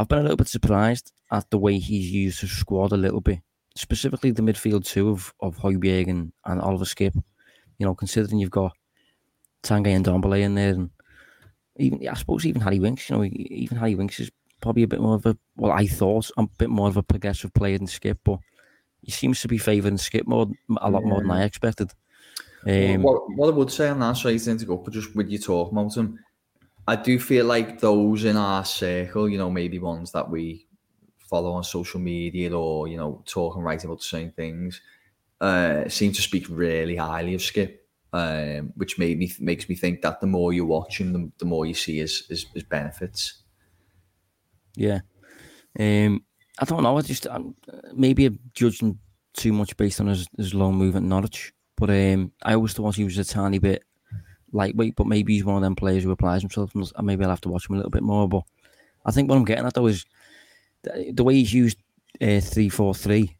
I've 0.00 0.08
been 0.08 0.20
a 0.20 0.22
little 0.22 0.38
bit 0.38 0.48
surprised 0.48 1.12
at 1.30 1.50
the 1.50 1.58
way 1.58 1.78
he's 1.78 2.10
used 2.10 2.40
his 2.40 2.52
squad 2.52 2.92
a 2.92 2.96
little 2.96 3.20
bit, 3.20 3.40
specifically 3.76 4.30
the 4.30 4.40
midfield 4.40 4.86
two 4.86 5.10
of 5.10 5.34
of 5.40 5.58
Højbjerg 5.58 6.08
and, 6.08 6.32
and 6.46 6.60
Oliver 6.60 6.86
Skipp. 6.86 7.14
You 7.78 7.86
know, 7.86 7.94
considering 7.94 8.38
you've 8.38 8.50
got 8.50 8.72
Tanguy 9.62 9.94
and 9.94 10.06
Ndombele 10.06 10.40
in 10.40 10.54
there, 10.54 10.72
and 10.72 10.90
even 11.76 12.08
I 12.08 12.14
suppose 12.14 12.46
even 12.46 12.62
Harry 12.62 12.80
Winks. 12.80 13.10
You 13.10 13.16
know, 13.16 13.24
even 13.24 13.76
Harry 13.76 13.94
Winks 13.94 14.20
is 14.20 14.30
probably 14.62 14.84
a 14.84 14.88
bit 14.88 15.02
more 15.02 15.16
of 15.16 15.26
a 15.26 15.36
well, 15.56 15.72
I 15.72 15.86
thought 15.86 16.30
a 16.38 16.46
bit 16.58 16.70
more 16.70 16.88
of 16.88 16.96
a 16.96 17.02
progressive 17.02 17.52
player 17.52 17.76
than 17.76 17.86
Skipp, 17.86 18.20
but 18.24 18.38
he 19.02 19.10
seems 19.10 19.42
to 19.42 19.48
be 19.48 19.58
favouring 19.58 19.98
Skipp 19.98 20.26
more 20.26 20.46
a 20.78 20.90
lot 20.90 21.04
more 21.04 21.20
than 21.20 21.30
I 21.30 21.44
expected. 21.44 21.92
Um, 22.66 23.02
what, 23.02 23.30
what 23.36 23.48
I 23.48 23.56
would 23.56 23.70
say 23.70 23.88
on 23.88 24.00
that, 24.00 24.16
sorry 24.16 24.38
to 24.38 24.66
go, 24.66 24.78
but 24.78 24.94
just 24.94 25.14
with 25.14 25.30
you 25.30 25.38
talking 25.38 25.76
about 25.76 25.94
him, 25.94 26.18
I 26.90 26.96
do 26.96 27.20
feel 27.20 27.46
like 27.46 27.78
those 27.78 28.24
in 28.24 28.36
our 28.36 28.64
circle, 28.64 29.28
you 29.28 29.38
know, 29.38 29.50
maybe 29.50 29.78
ones 29.78 30.10
that 30.10 30.28
we 30.28 30.66
follow 31.18 31.52
on 31.52 31.62
social 31.62 32.00
media 32.00 32.50
or 32.50 32.88
you 32.88 32.96
know 32.96 33.22
talk 33.26 33.54
and 33.54 33.64
write 33.64 33.84
about 33.84 33.98
the 33.98 34.10
same 34.16 34.32
things, 34.32 34.80
uh, 35.40 35.88
seem 35.88 36.12
to 36.12 36.22
speak 36.22 36.46
really 36.50 36.96
highly 36.96 37.34
of 37.34 37.40
Skipp, 37.40 37.78
Um, 38.12 38.72
which 38.74 38.98
made 38.98 39.18
me 39.18 39.30
makes 39.38 39.68
me 39.68 39.76
think 39.76 40.02
that 40.02 40.20
the 40.20 40.26
more 40.26 40.52
you 40.52 40.66
watch 40.66 41.00
him, 41.00 41.12
the, 41.12 41.30
the 41.38 41.44
more 41.44 41.64
you 41.64 41.74
see 41.74 41.98
his, 41.98 42.26
his, 42.26 42.46
his 42.54 42.64
benefits. 42.64 43.44
Yeah, 44.76 45.00
um, 45.78 46.24
I 46.58 46.64
don't 46.64 46.82
know. 46.82 46.98
I 46.98 47.02
just 47.02 47.26
I'm, 47.30 47.54
maybe 47.94 48.26
I'm 48.26 48.38
judging 48.52 48.98
too 49.32 49.52
much 49.52 49.76
based 49.76 50.00
on 50.00 50.08
his, 50.08 50.26
his 50.36 50.54
long 50.54 50.74
move 50.74 50.96
at 50.96 51.02
Norwich, 51.04 51.52
but 51.76 51.90
um, 51.90 52.32
I 52.42 52.54
always 52.54 52.72
thought 52.72 52.96
he 52.96 53.04
was 53.04 53.18
a 53.18 53.24
tiny 53.24 53.60
bit 53.60 53.84
lightweight. 54.52 54.96
But 54.96 55.06
maybe 55.06 55.34
he's 55.34 55.44
one 55.44 55.56
of 55.56 55.62
them 55.62 55.76
players 55.76 56.04
who 56.04 56.10
applies 56.10 56.42
himself, 56.42 56.74
and 56.74 56.90
maybe 57.02 57.24
I'll 57.24 57.30
have 57.30 57.40
to 57.42 57.48
watch 57.48 57.68
him 57.68 57.74
a 57.74 57.78
little 57.78 57.90
bit 57.90 58.02
more. 58.02 58.28
But 58.28 58.42
I 59.04 59.10
think 59.10 59.28
what 59.28 59.36
I'm 59.36 59.44
getting 59.44 59.66
at 59.66 59.74
though 59.74 59.86
is 59.86 60.04
the, 60.82 61.12
the 61.14 61.24
way 61.24 61.34
he's 61.34 61.52
used 61.52 61.78
uh, 62.20 62.40
three 62.40 62.68
four 62.68 62.94
three. 62.94 63.36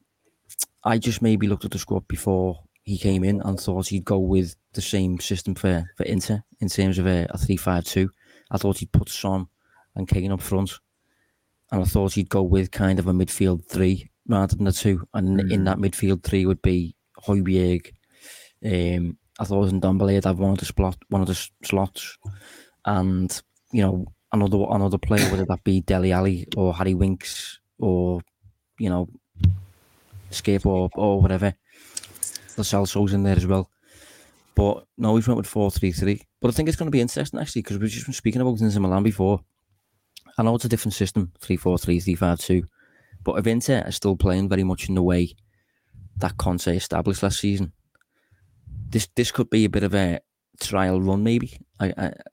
I 0.83 0.99
just 0.99 1.21
maybe 1.21 1.47
looked 1.47 1.65
at 1.65 1.73
the 1.73 1.79
squad 1.79 2.09
before 2.09 2.61
he 2.83 2.99
came 2.99 3.23
in 3.25 3.41
and 3.43 3.61
thought 3.61 3.89
he'd 3.89 4.05
go 4.05 4.19
with 4.19 4.57
the 4.73 4.81
same 4.81 5.21
system 5.21 5.55
for, 5.55 5.85
for 5.97 6.05
Inter 6.05 6.43
in 6.61 6.69
terms 6.69 6.99
of 6.99 7.07
a, 7.07 7.27
a 7.31 7.39
3 7.39 7.57
5 7.57 7.85
2. 7.85 8.11
I 8.51 8.59
thought 8.59 8.79
he'd 8.79 8.93
put 8.93 9.09
Son 9.09 9.47
and 9.95 10.09
Kane 10.09 10.33
up 10.33 10.41
front. 10.41 10.73
And 11.71 11.83
I 11.83 11.85
thought 11.85 12.15
he'd 12.15 12.29
go 12.29 12.43
with 12.43 12.73
kind 12.73 12.99
of 12.99 13.07
a 13.07 13.13
midfield 13.13 13.65
three 13.67 14.11
rather 14.27 14.57
than 14.57 14.67
a 14.67 14.73
two. 14.73 15.07
And 15.15 15.41
mm. 15.41 15.53
in 15.53 15.65
that 15.65 15.79
midfield 15.79 16.25
three 16.25 16.47
would 16.47 16.63
be 16.63 16.97
Højbjerg. 17.25 17.93
Um, 18.65 19.19
I 19.41 19.45
thought 19.45 19.61
was 19.61 19.73
in 19.73 19.81
Ndombele 19.81 20.15
would 20.15 20.25
have 20.25 20.39
one 20.39 20.53
of 20.53 20.59
the 20.59 20.67
slot, 20.67 20.99
one 21.09 21.23
of 21.23 21.27
the 21.27 21.49
slots, 21.65 22.19
and 22.85 23.43
you 23.73 23.83
know 23.83 24.05
another 24.33 24.67
another 24.71 24.99
player 24.99 25.29
whether 25.31 25.47
that 25.47 25.65
be 25.65 25.81
Dele 25.81 26.13
Alli 26.13 26.47
or 26.57 26.75
Harry 26.75 26.95
Winks 26.95 27.59
or 27.79 28.21
you 28.79 28.91
know 28.91 29.09
Skipp 30.31 30.67
or 30.67 30.91
or 30.95 31.23
whatever. 31.23 31.55
Lo 32.59 32.65
Celso's 32.65 33.15
in 33.15 33.23
there 33.23 33.37
as 33.37 33.47
well. 33.47 33.71
But 34.55 34.85
no, 34.99 35.13
we've 35.13 35.27
went 35.27 35.39
with 35.39 35.47
4 35.47 35.71
3 35.71 35.91
3. 35.91 36.21
But 36.41 36.49
I 36.49 36.51
think 36.53 36.69
it's 36.69 36.77
going 36.77 36.89
to 36.89 36.91
be 36.91 37.01
interesting 37.01 37.41
actually 37.41 37.63
because 37.63 37.79
we've 37.79 37.91
just 37.91 38.07
been 38.07 38.13
speaking 38.13 38.43
about 38.43 38.61
Inter 38.61 38.81
Milan 38.81 39.03
before. 39.03 39.41
I 40.37 40.43
know 40.43 40.55
it's 40.55 40.67
a 40.67 40.69
different 40.69 40.95
system 40.95 41.33
3 41.41 41.57
4 41.57 41.79
3 41.79 42.01
3 42.01 42.15
5 42.15 42.39
2. 42.41 42.63
But 43.25 43.39
if 43.39 43.47
Inter 43.47 43.83
are 43.87 43.93
still 43.93 44.17
playing 44.17 44.51
very 44.51 44.65
much 44.65 44.89
in 44.89 44.95
the 44.97 45.03
way 45.03 45.35
that 46.19 46.37
Conte 46.37 46.77
established 46.77 47.23
last 47.23 47.41
season, 47.41 47.73
this 48.91 49.09
this 49.17 49.31
could 49.31 49.51
be 49.51 49.65
a 49.65 49.71
bit 49.71 49.83
of 49.83 49.95
a 49.95 50.21
trial 50.61 51.01
run 51.01 51.23
maybe 51.23 51.59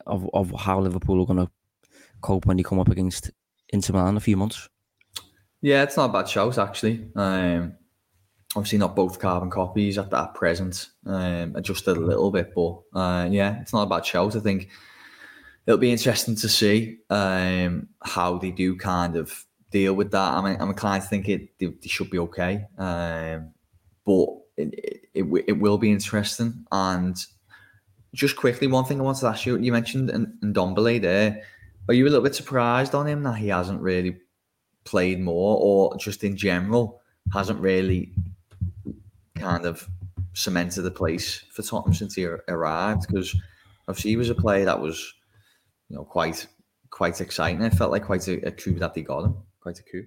of, 0.06 0.30
of 0.34 0.52
how 0.60 0.80
Liverpool 0.80 1.22
are 1.22 1.26
going 1.26 1.46
to 1.46 1.52
cope 2.22 2.46
when 2.46 2.58
they 2.58 2.64
come 2.64 2.80
up 2.80 2.90
against 2.90 3.32
Inter 3.70 3.94
Milan 3.94 4.10
in 4.10 4.18
a 4.18 4.22
few 4.22 4.36
months. 4.36 4.68
Yeah, 5.62 5.84
it's 5.84 5.98
not 5.98 6.10
a 6.10 6.14
bad 6.14 6.28
shout 6.28 6.58
actually. 6.58 7.10
Um, 7.16 7.74
obviously 8.56 8.80
not 8.80 8.96
both 8.96 9.20
carbon 9.20 9.50
copies 9.50 9.98
at 9.98 10.10
that 10.12 10.34
present, 10.34 10.90
um, 11.06 11.56
adjusted 11.56 11.98
a 11.98 12.02
little 12.02 12.32
bit, 12.32 12.54
but 12.56 12.82
uh, 12.94 13.28
yeah, 13.30 13.62
it's 13.62 13.74
not 13.74 13.84
a 13.84 13.90
bad 13.90 14.06
shout. 14.06 14.36
I 14.36 14.40
think 14.40 14.70
it'll 15.66 15.78
be 15.78 15.92
interesting 15.92 16.36
to 16.36 16.50
see 16.50 16.98
um, 17.10 17.88
how 18.02 18.38
they 18.38 18.52
do 18.52 18.76
kind 18.76 19.16
of 19.16 19.46
deal 19.70 19.94
with 19.94 20.12
that. 20.12 20.34
I 20.34 20.42
mean, 20.42 20.58
I'm 20.60 20.70
inclined 20.70 21.04
to 21.04 21.10
think 21.10 21.30
it 21.30 21.60
they, 21.60 21.68
they 21.68 21.88
should 21.88 22.10
be 22.10 22.20
okay, 22.20 22.66
um, 22.78 23.52
but 24.06 24.28
it, 24.58 25.10
it, 25.14 25.26
it, 25.48 25.60
will 25.60 25.78
be 25.78 25.92
interesting. 25.92 26.66
And 26.72 27.16
just 28.14 28.36
quickly, 28.36 28.68
one 28.68 28.86
thing 28.86 29.00
I 29.00 29.04
wanted 29.04 29.22
to 29.22 29.28
ask 29.28 29.46
you: 29.46 29.58
you 29.58 29.72
mentioned 29.72 30.10
Ndombele 30.44 31.02
there. 31.02 31.44
Are 31.88 31.94
you 31.94 32.04
a 32.04 32.10
little 32.10 32.24
bit 32.24 32.36
surprised 32.36 32.94
on 32.94 33.08
him 33.08 33.24
that 33.24 33.38
he 33.38 33.48
hasn't 33.48 33.82
really 33.82 34.18
played 34.84 35.20
more, 35.20 35.58
or 35.62 35.98
just 35.98 36.24
in 36.24 36.36
general 36.36 37.02
hasn't 37.34 37.60
really 37.60 38.14
kind 39.36 39.66
of 39.66 39.88
cemented 40.34 40.82
the 40.82 40.92
place 40.92 41.44
for 41.52 41.62
Tottenham 41.62 41.94
since 41.94 42.16
he 42.16 42.26
arrived 42.26 43.08
because 43.08 43.36
obviously 43.88 44.12
he 44.12 44.18
was 44.18 44.30
a 44.30 44.36
player 44.36 44.66
that 44.66 44.80
was, 44.80 45.14
you 45.90 45.96
know, 45.96 46.04
quite 46.04 46.48
quite 46.90 47.22
exciting. 47.22 47.62
It 47.62 47.74
felt 47.74 47.92
like 47.92 48.06
quite 48.06 48.28
a, 48.28 48.48
a 48.48 48.52
coup 48.52 48.80
that 48.80 48.94
they 48.94 49.02
got 49.02 49.26
him, 49.26 49.38
quite 49.62 49.80
a 49.80 49.84
coup. 49.84 50.06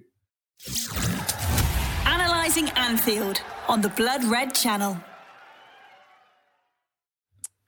Anfield 2.81 3.41
on 3.67 3.81
the 3.81 3.89
Blood 3.89 4.23
Red 4.25 4.53
Channel. 4.53 4.97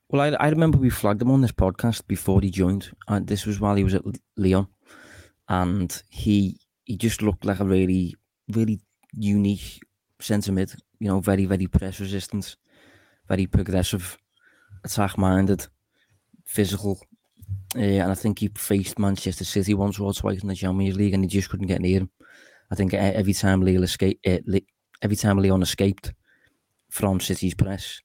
Well, 0.09 0.21
I, 0.21 0.45
I 0.45 0.49
remember 0.49 0.77
we 0.77 0.89
flagged 0.89 1.21
him 1.21 1.31
on 1.31 1.41
this 1.41 1.51
podcast 1.51 2.05
before 2.07 2.41
he 2.41 2.51
joined, 2.51 2.91
and 3.07 3.25
this 3.25 3.45
was 3.45 3.59
while 3.59 3.75
he 3.75 3.83
was 3.83 3.95
at 3.95 4.03
Lyon, 4.37 4.67
and 5.47 6.03
he 6.09 6.59
he 6.83 6.97
just 6.97 7.21
looked 7.21 7.45
like 7.45 7.59
a 7.59 7.65
really 7.65 8.15
really 8.49 8.81
unique 9.13 9.79
centre 10.19 10.51
mid 10.51 10.73
you 11.03 11.09
know, 11.09 11.19
very, 11.19 11.45
very 11.45 11.67
press 11.67 11.99
resistant, 11.99 12.55
very 13.27 13.45
progressive, 13.45 14.17
attack 14.85 15.17
minded, 15.17 15.67
physical. 16.45 16.97
Uh, 17.75 17.99
and 18.03 18.09
I 18.09 18.13
think 18.13 18.39
he 18.39 18.47
faced 18.55 18.97
Manchester 18.97 19.43
City 19.43 19.73
once 19.73 19.99
or 19.99 20.13
twice 20.13 20.41
in 20.41 20.47
the 20.47 20.55
Champions 20.55 20.95
League 20.95 21.13
and 21.13 21.25
he 21.25 21.27
just 21.27 21.49
couldn't 21.49 21.67
get 21.67 21.81
near 21.81 21.99
him. 21.99 22.09
I 22.71 22.75
think 22.75 22.93
every 22.93 23.33
time 23.33 23.61
Lille 23.61 23.83
escaped, 23.83 24.25
uh, 24.25 24.39
every 25.03 25.17
time 25.17 25.37
Lyon 25.37 25.61
escaped 25.61 26.13
from 26.89 27.19
City's 27.19 27.53
press, 27.53 28.01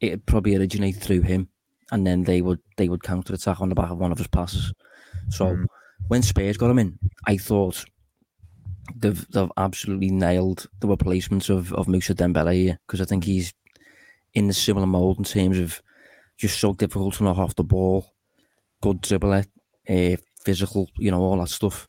it 0.00 0.26
probably 0.26 0.54
originated 0.56 1.02
through 1.02 1.22
him, 1.22 1.48
and 1.90 2.06
then 2.06 2.22
they 2.22 2.42
would 2.42 2.60
they 2.76 2.88
would 2.88 3.02
counter 3.02 3.34
attack 3.34 3.60
on 3.60 3.70
the 3.70 3.74
back 3.74 3.90
of 3.90 3.98
one 3.98 4.12
of 4.12 4.18
his 4.18 4.28
passes. 4.28 4.72
So 5.30 5.46
mm. 5.46 5.66
when 6.08 6.22
Spurs 6.22 6.56
got 6.56 6.70
him 6.70 6.78
in, 6.78 6.98
I 7.26 7.38
thought 7.38 7.84
they've 8.94 9.26
they've 9.30 9.50
absolutely 9.56 10.10
nailed 10.10 10.66
the 10.80 10.88
replacements 10.88 11.48
of 11.48 11.72
of 11.72 11.88
Moussa 11.88 12.14
Dembele 12.14 12.54
here 12.54 12.78
because 12.86 13.00
I 13.00 13.06
think 13.06 13.24
he's 13.24 13.54
in 14.34 14.48
the 14.48 14.54
similar 14.54 14.86
mold 14.86 15.18
in 15.18 15.24
terms 15.24 15.58
of 15.58 15.80
just 16.36 16.58
so 16.58 16.74
difficult 16.74 17.14
to 17.14 17.24
knock 17.24 17.38
off 17.38 17.54
the 17.54 17.64
ball, 17.64 18.12
good 18.82 19.00
dribbler, 19.00 19.46
uh, 19.88 20.16
physical, 20.44 20.90
you 20.98 21.10
know, 21.10 21.20
all 21.20 21.38
that 21.38 21.48
stuff. 21.48 21.86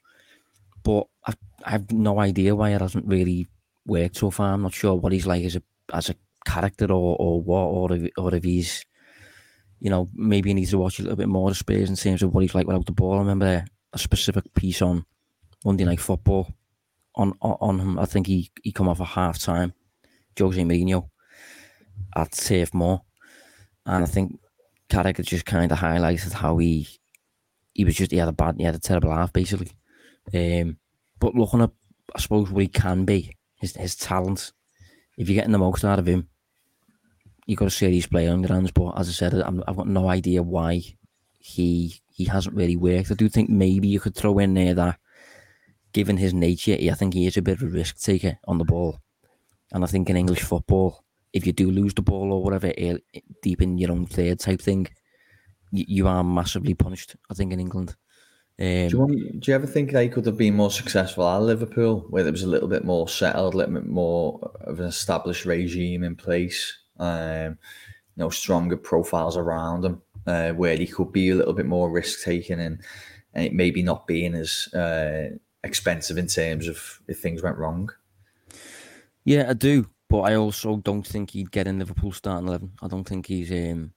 But 0.84 1.08
I, 1.26 1.34
I 1.64 1.72
have 1.72 1.92
no 1.92 2.20
idea 2.20 2.56
why 2.56 2.70
it 2.70 2.82
hasn't 2.82 3.08
really 3.08 3.48
worked 3.86 4.18
so 4.18 4.32
far. 4.32 4.54
I'm 4.54 4.64
not 4.64 4.74
sure 4.74 4.96
what 4.96 5.12
he's 5.12 5.28
like 5.28 5.44
as 5.44 5.56
a 5.56 5.64
as 5.94 6.10
a 6.10 6.16
character 6.46 6.86
or 6.86 7.16
or 7.20 7.42
what 7.42 7.64
or 7.64 7.94
if, 7.94 8.12
or 8.18 8.34
if 8.34 8.44
he's 8.44 8.86
you 9.80 9.90
know 9.90 10.10
maybe 10.14 10.50
he 10.50 10.54
needs 10.54 10.72
to 10.72 10.78
watch 10.78 11.00
a 11.00 11.04
little 11.04 11.18
bit 11.18 11.30
more 11.30 11.50
of 11.50 11.58
Spurs 11.58 11.90
in 11.90 11.96
terms 11.96 12.24
of 12.24 12.34
what 12.34 12.42
he's 12.42 12.56
like 12.56 12.68
without 12.68 12.86
the 12.86 12.92
ball. 12.92 13.16
I 13.16 13.20
remember 13.20 13.66
a 13.94 13.98
specific 13.98 14.54
piece 14.54 14.82
on 14.82 15.06
Monday 15.64 15.86
Night 15.86 16.00
Football 16.00 16.54
on 17.16 17.34
on 17.42 17.80
him. 17.80 18.00
I 18.00 18.06
think 18.06 18.28
he 18.28 18.52
he 18.64 18.72
come 18.72 18.90
off 18.90 19.00
a 19.00 19.06
half 19.06 19.40
time. 19.40 19.74
Jose 20.38 20.62
Mourinho 20.62 21.10
at 22.16 22.36
Save 22.36 22.74
More, 22.74 23.02
and 23.86 24.04
I 24.04 24.08
think 24.08 24.40
Carragher 24.90 25.24
just 25.26 25.46
kind 25.46 25.72
of 25.72 25.80
highlighted 25.80 26.34
how 26.34 26.58
he 26.58 26.88
he 27.74 27.86
was 27.86 27.96
just 27.96 28.12
he 28.12 28.18
had 28.18 28.28
a 28.28 28.34
bad 28.34 28.56
he 28.58 28.64
had 28.64 28.76
a 28.76 28.80
terrible 28.80 29.12
half 29.14 29.32
basically. 29.32 29.72
Um, 30.34 30.78
but 31.20 31.36
looking 31.36 31.62
at 31.62 31.72
I 32.16 32.20
suppose 32.20 32.50
what 32.50 32.62
he 32.62 32.68
can 32.68 33.06
be, 33.06 33.36
his 33.66 33.76
his 33.76 33.96
talent. 33.96 34.52
If 35.18 35.30
you're 35.30 35.36
getting 35.36 35.52
the 35.52 35.58
most 35.58 35.86
out 35.86 36.00
of 36.00 36.08
him, 36.08 36.28
you've 37.46 37.60
got 37.60 37.68
a 37.68 37.72
serious 37.72 38.08
player 38.08 38.32
on 38.32 38.42
your 38.42 38.54
hands. 38.54 38.72
But 38.72 39.00
as 39.00 39.10
I 39.10 39.12
said, 39.12 39.34
i 39.34 39.46
have 39.46 39.78
got 39.78 39.88
no 39.88 40.10
idea 40.10 40.44
why 40.44 40.82
he 41.40 42.02
he 42.12 42.26
hasn't 42.26 42.56
really 42.56 42.76
worked. 42.76 43.12
I 43.12 43.16
do 43.16 43.30
think 43.30 43.50
maybe 43.50 43.88
you 43.88 44.00
could 44.00 44.16
throw 44.16 44.40
in 44.40 44.54
there 44.54 44.74
that 44.74 45.00
given 45.94 46.18
his 46.18 46.34
nature, 46.34 46.78
I 46.80 46.94
think 46.94 47.14
he 47.14 47.26
is 47.26 47.38
a 47.38 47.42
bit 47.42 47.58
of 47.58 47.64
a 47.64 47.68
risk 47.68 47.98
taker 48.00 48.38
on 48.48 48.58
the 48.58 48.66
ball. 48.66 49.00
And 49.72 49.84
I 49.84 49.88
think 49.88 50.10
in 50.10 50.18
English 50.18 50.42
football, 50.42 51.04
if 51.32 51.46
you 51.48 51.54
do 51.54 51.72
lose 51.72 51.94
the 51.94 52.02
ball 52.02 52.34
or 52.34 52.44
whatever, 52.44 52.74
eh, 52.78 52.98
deep 53.42 53.62
in 53.62 53.78
your 53.78 53.92
own 53.92 54.06
third 54.06 54.40
type 54.40 54.62
thing, 54.62 54.88
you, 55.72 56.08
are 56.08 56.24
massively 56.24 56.74
punished. 56.74 57.16
I 57.30 57.34
think 57.34 57.54
in 57.54 57.60
England. 57.60 57.96
Um, 58.58 58.88
do, 58.88 58.90
you 58.90 59.00
want, 59.00 59.40
do, 59.42 59.52
you 59.52 59.56
ever 59.56 59.68
think 59.68 59.92
they 59.92 60.08
could 60.08 60.26
have 60.26 60.38
been 60.38 60.56
more 60.56 60.72
successful 60.72 61.28
at 61.28 61.42
Liverpool, 61.42 62.06
where 62.10 62.24
there 62.24 62.32
was 62.32 62.44
a 62.44 62.48
little 62.48 62.70
bit 62.70 62.86
more 62.86 63.10
settled, 63.10 63.54
a 63.54 63.58
little 63.58 63.74
bit 63.74 63.86
more 63.86 64.40
of 64.62 64.80
an 64.80 64.86
established 64.86 65.46
regime 65.46 66.04
in 66.04 66.16
place, 66.16 66.74
um, 67.00 67.58
you 68.16 68.24
know, 68.24 68.30
stronger 68.30 68.78
profiles 68.78 69.36
around 69.36 69.82
them, 69.82 70.02
uh, 70.26 70.52
where 70.52 70.78
he 70.78 70.88
could 70.88 71.12
be 71.12 71.32
a 71.32 71.36
little 71.36 71.54
bit 71.54 71.66
more 71.66 71.92
risk 71.92 72.24
taking 72.24 72.62
and, 72.62 72.82
and 73.34 73.46
it 73.46 73.54
maybe 73.54 73.84
not 73.84 74.08
being 74.08 74.34
as 74.34 74.74
uh, 74.74 75.36
expensive 75.66 76.18
in 76.18 76.28
terms 76.28 76.70
of 76.70 77.02
if 77.10 77.20
things 77.20 77.44
went 77.44 77.58
wrong. 77.58 77.90
Yeah, 79.26 79.50
I 79.50 79.54
do, 79.54 79.90
but 80.08 80.22
I 80.22 80.36
also 80.36 80.78
don't 80.78 81.06
think 81.06 81.32
he'd 81.32 81.52
get 81.52 81.68
in 81.68 81.80
Liverpool 81.80 82.14
starting 82.14 82.48
eleven. 82.48 82.72
I 82.82 82.88
don't 82.88 83.04
think 83.04 83.26
he's. 83.26 83.52
Um, 83.52 83.92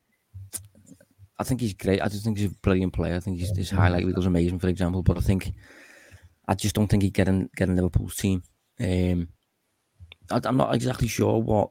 I 1.38 1.44
think 1.44 1.60
he's 1.60 1.74
great. 1.74 2.02
I 2.02 2.08
just 2.08 2.24
think 2.24 2.38
he's 2.38 2.50
a 2.50 2.54
brilliant 2.62 2.92
player. 2.92 3.14
I 3.14 3.20
think 3.20 3.38
his, 3.38 3.56
his 3.56 3.70
highlight 3.70 4.04
reel 4.04 4.18
is 4.18 4.26
amazing, 4.26 4.58
for 4.58 4.68
example. 4.68 5.02
But 5.02 5.18
I 5.18 5.20
think 5.20 5.52
I 6.48 6.54
just 6.54 6.74
don't 6.74 6.88
think 6.88 7.02
he'd 7.02 7.14
get 7.14 7.28
in 7.28 7.48
get 7.56 7.68
in 7.68 7.76
Liverpool's 7.76 8.16
team. 8.16 8.42
Um, 8.80 9.28
I, 10.30 10.40
I'm 10.44 10.56
not 10.56 10.74
exactly 10.74 11.08
sure 11.08 11.38
what 11.40 11.70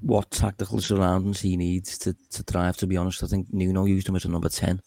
what 0.00 0.30
tactical 0.30 0.80
surroundings 0.80 1.40
he 1.40 1.56
needs 1.56 1.98
to, 1.98 2.14
to 2.30 2.42
thrive. 2.42 2.76
To 2.78 2.86
be 2.86 2.96
honest, 2.96 3.24
I 3.24 3.26
think 3.26 3.52
Nuno 3.52 3.86
used 3.86 4.08
him 4.08 4.16
as 4.16 4.24
a 4.24 4.28
number 4.28 4.48
ten 4.48 4.80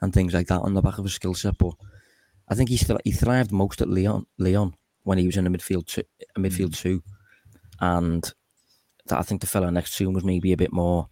and 0.00 0.12
things 0.12 0.34
like 0.34 0.46
that 0.48 0.60
on 0.60 0.74
the 0.74 0.82
back 0.82 0.98
of 0.98 1.04
his 1.04 1.14
skill 1.14 1.34
set. 1.34 1.58
But 1.58 1.74
I 2.48 2.54
think 2.54 2.68
he 2.68 2.78
he 3.04 3.12
thrived 3.12 3.52
most 3.52 3.80
at 3.80 3.88
Leon 3.88 4.26
Lyon 4.38 4.74
when 5.02 5.18
he 5.18 5.26
was 5.26 5.36
in 5.36 5.46
a 5.46 5.50
midfield 5.50 5.86
two, 5.86 6.04
a 6.36 6.40
midfield 6.40 6.70
mm. 6.70 6.78
two, 6.78 7.02
and 7.80 8.32
that 9.06 9.18
I 9.18 9.22
think 9.22 9.40
the 9.40 9.46
fellow 9.46 9.70
next 9.70 9.96
to 9.96 10.08
him 10.08 10.14
was 10.14 10.24
maybe 10.24 10.52
a 10.52 10.56
bit 10.56 10.72
more, 10.72 11.08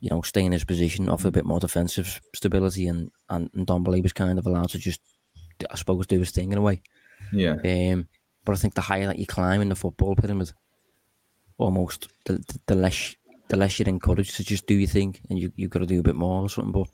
you 0.00 0.10
know, 0.10 0.22
stay 0.22 0.44
in 0.44 0.52
his 0.52 0.64
position, 0.64 1.08
offer 1.08 1.28
a 1.28 1.32
bit 1.32 1.44
more 1.44 1.60
defensive 1.60 2.20
stability, 2.34 2.86
and 2.86 3.10
and, 3.28 3.50
and 3.54 3.66
Ndombele 3.66 4.02
was 4.02 4.12
kind 4.12 4.38
of 4.38 4.46
allowed 4.46 4.70
to 4.70 4.78
just, 4.78 5.00
I 5.70 5.76
suppose, 5.76 6.06
do 6.06 6.18
his 6.18 6.30
thing 6.30 6.52
in 6.52 6.58
a 6.58 6.62
way. 6.62 6.82
Yeah. 7.32 7.56
Um, 7.64 8.08
but 8.44 8.52
I 8.52 8.56
think 8.56 8.74
the 8.74 8.80
higher 8.80 9.06
that 9.06 9.18
you 9.18 9.26
climb 9.26 9.60
in 9.60 9.68
the 9.68 9.76
football 9.76 10.16
pyramid, 10.16 10.52
almost 11.58 12.08
the, 12.24 12.42
the, 12.66 12.74
less 12.74 13.14
the 13.48 13.56
less 13.56 13.78
you're 13.78 13.88
encouraged 13.88 14.36
to 14.36 14.44
just 14.44 14.66
do 14.66 14.74
your 14.74 14.88
thing, 14.88 15.16
and 15.28 15.38
you 15.38 15.52
you've 15.56 15.70
got 15.70 15.80
to 15.80 15.86
do 15.86 16.00
a 16.00 16.04
bit 16.04 16.16
more 16.16 16.42
or 16.42 16.48
something. 16.48 16.72
But 16.72 16.88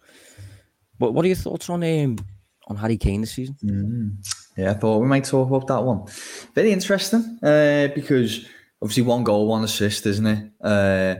what 0.99 1.15
what 1.15 1.25
are 1.25 1.29
your 1.29 1.37
thoughts 1.37 1.71
on 1.71 1.85
um 1.85 2.19
on 2.67 2.77
Harry 2.77 2.97
Kane 2.97 3.21
this 3.21 3.33
season? 3.33 3.57
Mm. 3.63 4.17
Yeah, 4.57 4.71
I 4.71 4.75
thought 4.75 4.99
we 4.99 5.07
might 5.07 5.25
talk 5.25 5.49
about 5.49 5.67
that 5.67 5.83
one. 5.83 6.07
Very 6.55 6.73
interesting 6.73 7.39
uh, 7.43 7.89
because 7.95 8.47
obviously 8.81 9.03
one 9.03 9.25
goal, 9.25 9.47
one 9.47 9.65
assist, 9.65 10.07
isn't 10.07 10.27
it? 10.27 10.51
Uh, 10.61 11.17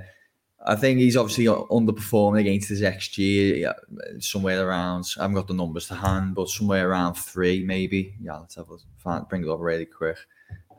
I 0.67 0.77
think 0.77 0.99
he's 0.99 1.17
obviously 1.17 1.45
underperforming 1.45 2.41
against 2.41 2.71
his 2.71 2.81
XG 2.81 3.71
somewhere 4.19 4.67
around. 4.67 5.07
I 5.19 5.23
haven't 5.23 5.37
got 5.37 5.47
the 5.47 5.55
numbers 5.55 5.89
to 5.89 5.95
hand, 5.95 6.35
but 6.35 6.49
somewhere 6.49 6.89
around 6.89 7.15
three, 7.15 7.63
maybe. 7.63 8.15
Yeah, 8.21 8.39
let's 8.39 8.55
have 8.55 8.69
a 8.71 9.21
bring 9.29 9.43
it 9.43 9.51
up 9.51 9.61
really 9.61 9.85
quick. 9.85 10.17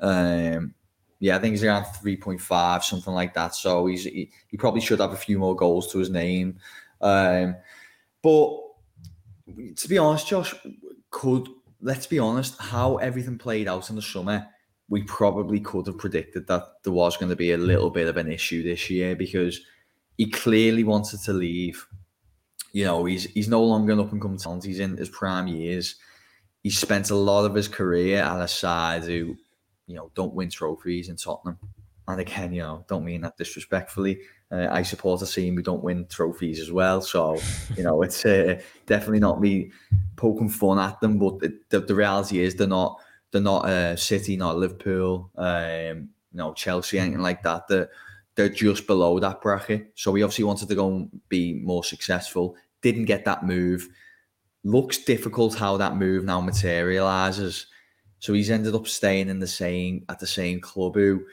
Um, 0.02 0.74
yeah, 1.20 1.36
I 1.36 1.40
think 1.40 1.52
he's 1.54 1.64
around 1.64 1.86
3.5, 1.86 2.84
something 2.84 3.14
like 3.14 3.34
that. 3.36 3.56
So 3.56 3.86
he's 3.86 4.04
he, 4.04 4.32
he, 4.48 4.58
probably 4.58 4.82
should 4.82 5.00
have 5.00 5.14
a 5.14 5.18
few 5.18 5.40
more 5.40 5.56
goals 5.56 5.92
to 5.92 6.00
his 6.00 6.10
name. 6.10 6.58
Um, 7.00 7.56
but 8.22 8.60
to 9.76 9.88
be 9.88 9.98
honest, 9.98 10.28
Josh, 10.28 10.54
could 11.12 11.48
let's 11.86 12.08
be 12.08 12.20
honest, 12.20 12.60
how 12.60 12.98
everything 12.98 13.38
played 13.38 13.68
out 13.68 13.90
in 13.90 13.96
the 13.96 14.02
summer, 14.02 14.48
we 14.90 15.04
probably 15.04 15.60
could 15.60 15.86
have 15.88 15.98
predicted 15.98 16.48
that 16.48 16.84
there 16.84 16.94
was 16.94 17.16
going 17.16 17.30
to 17.30 17.36
be 17.36 17.52
a 17.52 17.58
little 17.58 17.92
bit 17.92 18.08
of 18.08 18.18
an 18.18 18.32
issue 18.32 18.64
this 18.64 18.90
year 18.90 19.16
because 19.16 19.62
he 20.18 20.30
clearly 20.30 20.84
wanted 20.84 21.22
to 21.22 21.34
leave. 21.34 21.86
You 22.72 22.86
know, 22.86 23.06
he's 23.06 23.24
he's 23.26 23.48
no 23.48 23.64
longer 23.64 23.94
an 23.94 24.00
up 24.00 24.12
and 24.12 24.22
coming 24.22 24.38
talent. 24.38 24.66
He's 24.66 24.80
in 24.80 24.98
his 24.98 25.10
prime 25.10 25.48
years. 25.48 25.96
He 26.64 26.70
spent 26.70 27.10
a 27.12 27.16
lot 27.16 27.46
of 27.46 27.54
his 27.54 27.68
career 27.68 28.22
at 28.22 28.42
a 28.42 28.48
side 28.48 29.04
who 29.04 29.38
you 29.88 29.96
know, 29.96 30.12
don't 30.16 30.34
win 30.34 30.50
trophies 30.50 31.10
in 31.10 31.16
Tottenham. 31.16 31.58
And 32.08 32.22
again, 32.22 32.54
you 32.54 32.62
know, 32.62 32.86
don't 32.88 33.06
mean 33.06 33.22
that 33.22 33.38
disrespectfully. 33.38 34.20
Uh, 34.52 34.68
I 34.70 34.84
support 34.84 35.22
a 35.22 35.28
team 35.28 35.56
who 35.56 35.64
don't 35.64 35.84
win 35.84 36.06
trophies 36.08 36.60
as 36.60 36.72
well. 36.72 37.02
So, 37.02 37.40
you 37.76 37.84
know, 37.84 38.04
it's 38.04 38.24
uh, 38.26 38.62
definitely 38.86 39.20
not 39.20 39.42
me 39.42 39.72
poking 40.16 40.50
fun 40.50 40.78
at 40.80 41.00
them. 41.02 41.18
But 41.18 41.40
the, 41.40 41.80
the, 41.80 41.96
reality 41.96 42.40
is 42.40 42.56
they're 42.56 42.68
not 42.68 43.00
they're 43.32 43.42
not 43.42 43.66
uh, 43.66 43.96
City, 43.96 44.38
not 44.38 44.58
Liverpool, 44.58 45.32
um, 45.36 46.10
you 46.32 46.38
know, 46.38 46.54
Chelsea, 46.54 47.00
anything 47.00 47.22
like 47.22 47.42
that. 47.44 47.68
They're, 47.68 47.90
they're 48.36 48.50
just 48.50 48.86
below 48.86 49.20
that 49.20 49.42
bracket. 49.42 49.92
So 49.96 50.12
we 50.12 50.22
obviously 50.22 50.44
wanted 50.44 50.68
to 50.68 50.76
go 50.76 50.88
and 50.90 51.22
be 51.30 51.54
more 51.54 51.84
successful. 51.84 52.56
Didn't 52.82 53.06
get 53.06 53.26
that 53.26 53.46
move. 53.46 53.88
Looks 54.64 54.98
difficult 54.98 55.56
how 55.56 55.78
that 55.78 55.96
move 55.96 56.26
now 56.26 56.42
materializes. 56.42 57.68
So 58.20 58.34
he's 58.34 58.52
ended 58.52 58.76
up 58.76 58.88
staying 58.88 59.30
in 59.30 59.40
the 59.40 59.48
same 59.48 60.06
at 60.10 60.20
the 60.20 60.28
same 60.28 60.60
club. 60.60 60.96
Who, 60.96 61.26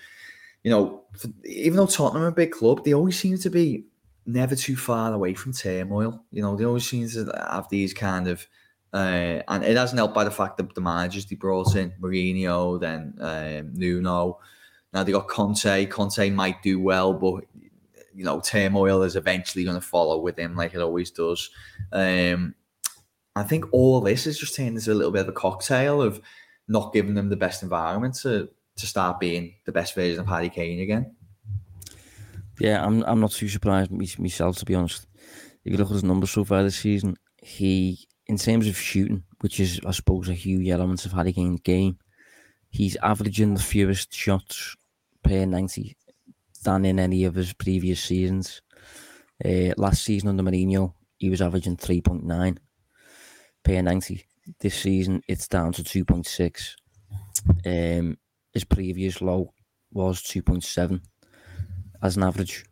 you 0.62 0.70
know, 0.70 1.02
even 1.44 1.76
though 1.76 1.86
Tottenham 1.86 2.22
are 2.22 2.28
a 2.28 2.32
big 2.32 2.52
club, 2.52 2.84
they 2.84 2.94
always 2.94 3.18
seem 3.18 3.38
to 3.38 3.50
be 3.50 3.86
never 4.26 4.54
too 4.54 4.76
far 4.76 5.12
away 5.12 5.34
from 5.34 5.52
turmoil. 5.52 6.22
You 6.30 6.42
know, 6.42 6.54
they 6.56 6.64
always 6.64 6.88
seem 6.88 7.08
to 7.08 7.46
have 7.50 7.68
these 7.68 7.92
kind 7.92 8.28
of, 8.28 8.46
uh, 8.92 9.42
and 9.48 9.64
it 9.64 9.76
hasn't 9.76 9.98
helped 9.98 10.14
by 10.14 10.24
the 10.24 10.30
fact 10.30 10.58
that 10.58 10.74
the 10.74 10.80
managers 10.80 11.26
they 11.26 11.34
brought 11.34 11.74
in, 11.74 11.92
Mourinho, 12.00 12.78
then 12.78 13.14
um, 13.20 13.72
Nuno. 13.74 14.38
Now 14.92 15.02
they 15.02 15.12
got 15.12 15.28
Conte. 15.28 15.86
Conte 15.86 16.30
might 16.30 16.62
do 16.62 16.78
well, 16.80 17.14
but 17.14 17.44
you 18.14 18.24
know, 18.24 18.40
turmoil 18.40 19.02
is 19.02 19.16
eventually 19.16 19.64
going 19.64 19.80
to 19.80 19.86
follow 19.86 20.18
with 20.18 20.38
him, 20.38 20.54
like 20.54 20.74
it 20.74 20.80
always 20.80 21.10
does. 21.10 21.50
Um, 21.92 22.54
I 23.34 23.42
think 23.42 23.64
all 23.72 24.00
this 24.00 24.26
is 24.26 24.38
just 24.38 24.54
turned 24.54 24.76
into 24.76 24.92
a 24.92 24.94
little 24.94 25.12
bit 25.12 25.22
of 25.22 25.28
a 25.28 25.32
cocktail 25.32 26.02
of 26.02 26.20
not 26.68 26.92
giving 26.92 27.14
them 27.14 27.30
the 27.30 27.36
best 27.36 27.62
environment 27.62 28.14
to 28.22 28.50
to 28.76 28.86
start 28.86 29.20
being 29.20 29.54
the 29.66 29.72
best 29.72 29.94
version 29.94 30.20
of 30.20 30.26
Harry 30.26 30.48
Kane 30.48 30.80
again. 30.80 31.14
Yeah, 32.58 32.84
I'm 32.84 33.02
I'm 33.04 33.20
not 33.20 33.32
too 33.32 33.48
surprised 33.48 33.90
myself 34.18 34.56
to 34.56 34.64
be 34.64 34.74
honest. 34.74 35.06
If 35.64 35.72
you 35.72 35.78
look 35.78 35.88
at 35.88 35.94
his 35.94 36.04
numbers 36.04 36.30
so 36.30 36.44
far 36.44 36.62
this 36.62 36.76
season, 36.76 37.16
he 37.38 38.06
in 38.26 38.36
terms 38.36 38.66
of 38.68 38.76
shooting, 38.76 39.22
which 39.40 39.58
is 39.58 39.80
I 39.86 39.92
suppose 39.92 40.28
a 40.28 40.34
huge 40.34 40.68
element 40.68 41.04
of 41.06 41.12
Harry 41.12 41.32
Kane's 41.32 41.60
game, 41.60 41.98
he's 42.68 42.96
averaging 42.96 43.54
the 43.54 43.62
fewest 43.62 44.12
shots 44.12 44.76
per 45.22 45.46
ninety 45.46 45.96
than 46.64 46.84
in 46.84 46.98
any 46.98 47.24
of 47.24 47.34
his 47.34 47.52
previous 47.52 48.00
seasons. 48.00 48.62
Uh, 49.44 49.74
last 49.76 50.04
season 50.04 50.28
under 50.28 50.42
Mourinho, 50.42 50.94
he 51.18 51.28
was 51.28 51.42
averaging 51.42 51.76
three 51.76 52.00
point 52.00 52.24
nine 52.24 52.58
per 53.64 53.80
ninety 53.82 54.26
this 54.60 54.74
season 54.74 55.22
it's 55.28 55.48
down 55.48 55.72
to 55.72 55.82
2.6. 55.82 56.74
Um, 57.66 58.16
his 58.52 58.64
previous 58.64 59.20
low 59.20 59.52
was 59.92 60.22
2.7 60.22 61.00
as 62.02 62.16
an 62.16 62.22
average. 62.22 62.64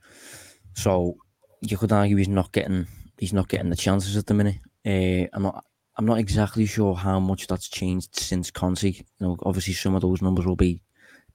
So 0.75 1.17
you 1.61 1.77
could 1.77 1.93
argue 1.93 2.17
he's 2.17 2.29
not 2.29 2.53
getting 2.53 2.87
he's 3.19 3.33
not 3.33 3.49
getting 3.49 3.71
the 3.71 3.77
chances 3.77 4.17
at 4.17 4.27
the 4.27 4.35
minute. 4.35 4.59
Uh, 4.87 5.29
I'm 5.33 5.43
not 5.43 5.65
I'm 5.97 6.07
not 6.07 6.19
exactly 6.19 6.67
sure 6.67 6.95
how 6.95 7.21
much 7.21 7.47
that's 7.47 7.69
changed 7.69 8.17
since 8.17 8.51
Conte. 8.51 8.89
You 8.91 9.05
know, 9.21 9.37
obviously 9.43 9.75
some 9.75 9.95
of 9.95 10.03
those 10.03 10.23
numbers 10.23 10.47
will 10.47 10.57
be 10.57 10.83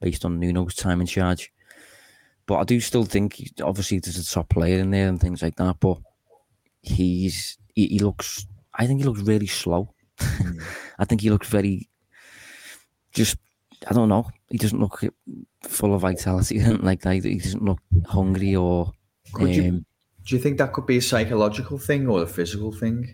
based 0.00 0.24
on 0.24 0.40
Nuno's 0.40 0.74
time 0.74 1.00
in 1.00 1.06
charge. 1.06 1.52
But 2.46 2.56
I 2.58 2.64
do 2.64 2.80
still 2.80 3.04
think 3.04 3.42
obviously 3.62 3.98
there's 3.98 4.18
a 4.18 4.24
top 4.24 4.48
player 4.48 4.78
in 4.78 4.90
there 4.90 5.08
and 5.08 5.20
things 5.20 5.42
like 5.42 5.56
that. 5.56 5.80
But 5.80 5.98
he's 6.80 7.58
he, 7.74 7.86
he 7.88 7.98
looks 7.98 8.46
I 8.74 8.86
think 8.86 9.00
he 9.00 9.06
looks 9.06 9.22
really 9.22 9.46
slow. 9.46 9.94
Mm. 10.18 10.62
I 10.98 11.04
think 11.04 11.20
he 11.20 11.30
looks 11.30 11.48
very 11.48 11.88
just 13.12 13.38
I 13.88 13.92
don't 13.92 14.08
know. 14.08 14.28
He 14.48 14.58
doesn't 14.58 14.78
look 14.78 15.02
full 15.64 15.94
of 15.94 16.02
vitality 16.02 16.60
like 16.60 17.00
that. 17.02 17.14
He 17.14 17.38
doesn't 17.38 17.64
look 17.64 17.80
hungry 18.06 18.54
or. 18.54 18.92
Um, 19.34 19.48
you, 19.48 19.84
do 20.24 20.36
you 20.36 20.38
think 20.38 20.58
that 20.58 20.72
could 20.72 20.86
be 20.86 20.98
a 20.98 21.02
psychological 21.02 21.78
thing 21.78 22.06
or 22.06 22.22
a 22.22 22.26
physical 22.26 22.72
thing? 22.72 23.12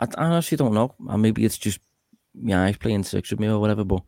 I, 0.00 0.08
I 0.18 0.24
honestly 0.24 0.56
don't 0.56 0.74
know. 0.74 0.94
Maybe 0.98 1.44
it's 1.44 1.58
just 1.58 1.78
yeah, 2.34 2.66
he's 2.66 2.76
playing 2.76 3.04
six 3.04 3.30
with 3.30 3.40
me 3.40 3.48
or 3.48 3.60
whatever. 3.60 3.84
But 3.84 4.02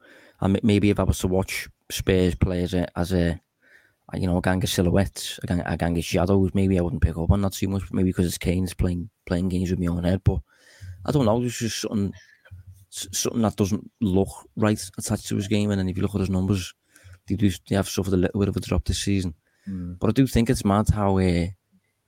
maybe 0.63 0.91
if 0.91 0.99
I 0.99 1.05
was 1.05 1.19
to 1.21 1.29
watch 1.29 1.69
Spurs 1.91 2.35
players 2.35 2.75
as 2.75 3.13
a 3.13 3.41
you 4.15 4.27
know 4.27 4.39
a 4.39 4.43
gang 4.43 4.63
of 4.63 4.69
silhouettes, 4.69 5.41
a 5.43 5.47
gang, 5.47 5.61
a 5.61 5.77
gang 5.77 5.99
of 5.99 6.05
shadows, 6.05 6.51
maybe 6.55 6.79
I 6.79 6.83
wouldn't 6.83 7.03
pick 7.03 7.17
up 7.17 7.31
on 7.31 7.43
that 7.43 7.53
too 7.53 7.69
much. 7.69 7.83
Maybe 7.93 8.11
because 8.11 8.27
it's 8.27 8.39
Kane's 8.39 8.75
playing 8.75 9.11
playing 9.27 9.49
games 9.49 9.71
with 9.71 9.81
me 9.81 9.89
on 9.89 10.05
head, 10.05 10.23
but 10.25 10.41
I 11.05 11.13
don't 11.13 11.25
know. 11.25 11.41
There's 11.41 11.59
just 11.59 11.81
something 11.81 12.13
something 12.91 13.43
that 13.43 13.57
doesn't 13.57 13.91
look 14.01 14.29
right 14.57 14.81
attached 14.97 15.29
to 15.29 15.37
his 15.37 15.49
game. 15.49 15.71
And 15.71 15.81
then 15.81 15.89
if 15.89 15.97
you 15.97 16.03
look 16.03 16.15
at 16.15 16.21
his 16.21 16.31
numbers, 16.31 16.75
they 17.27 17.35
do 17.35 17.51
they 17.69 17.77
have 17.77 17.89
suffered 17.89 18.15
a 18.15 18.17
little 18.17 18.41
bit 18.41 18.49
of 18.49 18.57
a 18.57 18.61
drop 18.61 18.85
this 18.85 19.03
season. 19.03 19.35
Mm. 19.69 19.99
But 19.99 20.11
I 20.11 20.13
do 20.13 20.27
think 20.27 20.51
it's 20.51 20.65
mad 20.65 20.89
how 20.91 21.19
uh, 21.19 21.47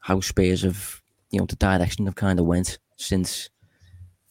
how 0.01 0.21
Spurs 0.21 0.63
have 0.63 1.03
you 1.31 1.41
know 1.41 1.47
the 1.47 1.57
direction 1.57 2.07
have 2.07 2.15
kind 2.15 2.39
of 2.39 2.47
went 2.47 2.79
since 2.97 3.51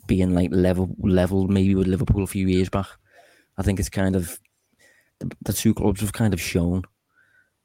being 0.07 0.33
like 0.33 0.49
level 0.51 0.95
level 0.99 1.47
maybe 1.47 1.75
with 1.75 1.87
Liverpool 1.87 2.23
a 2.23 2.27
few 2.27 2.47
years 2.47 2.69
back. 2.69 2.87
I 3.57 3.63
think 3.63 3.79
it's 3.79 3.89
kind 3.89 4.15
of 4.15 4.39
the, 5.19 5.35
the 5.41 5.53
two 5.53 5.73
clubs 5.73 6.01
have 6.01 6.13
kind 6.13 6.33
of 6.33 6.41
shown 6.41 6.83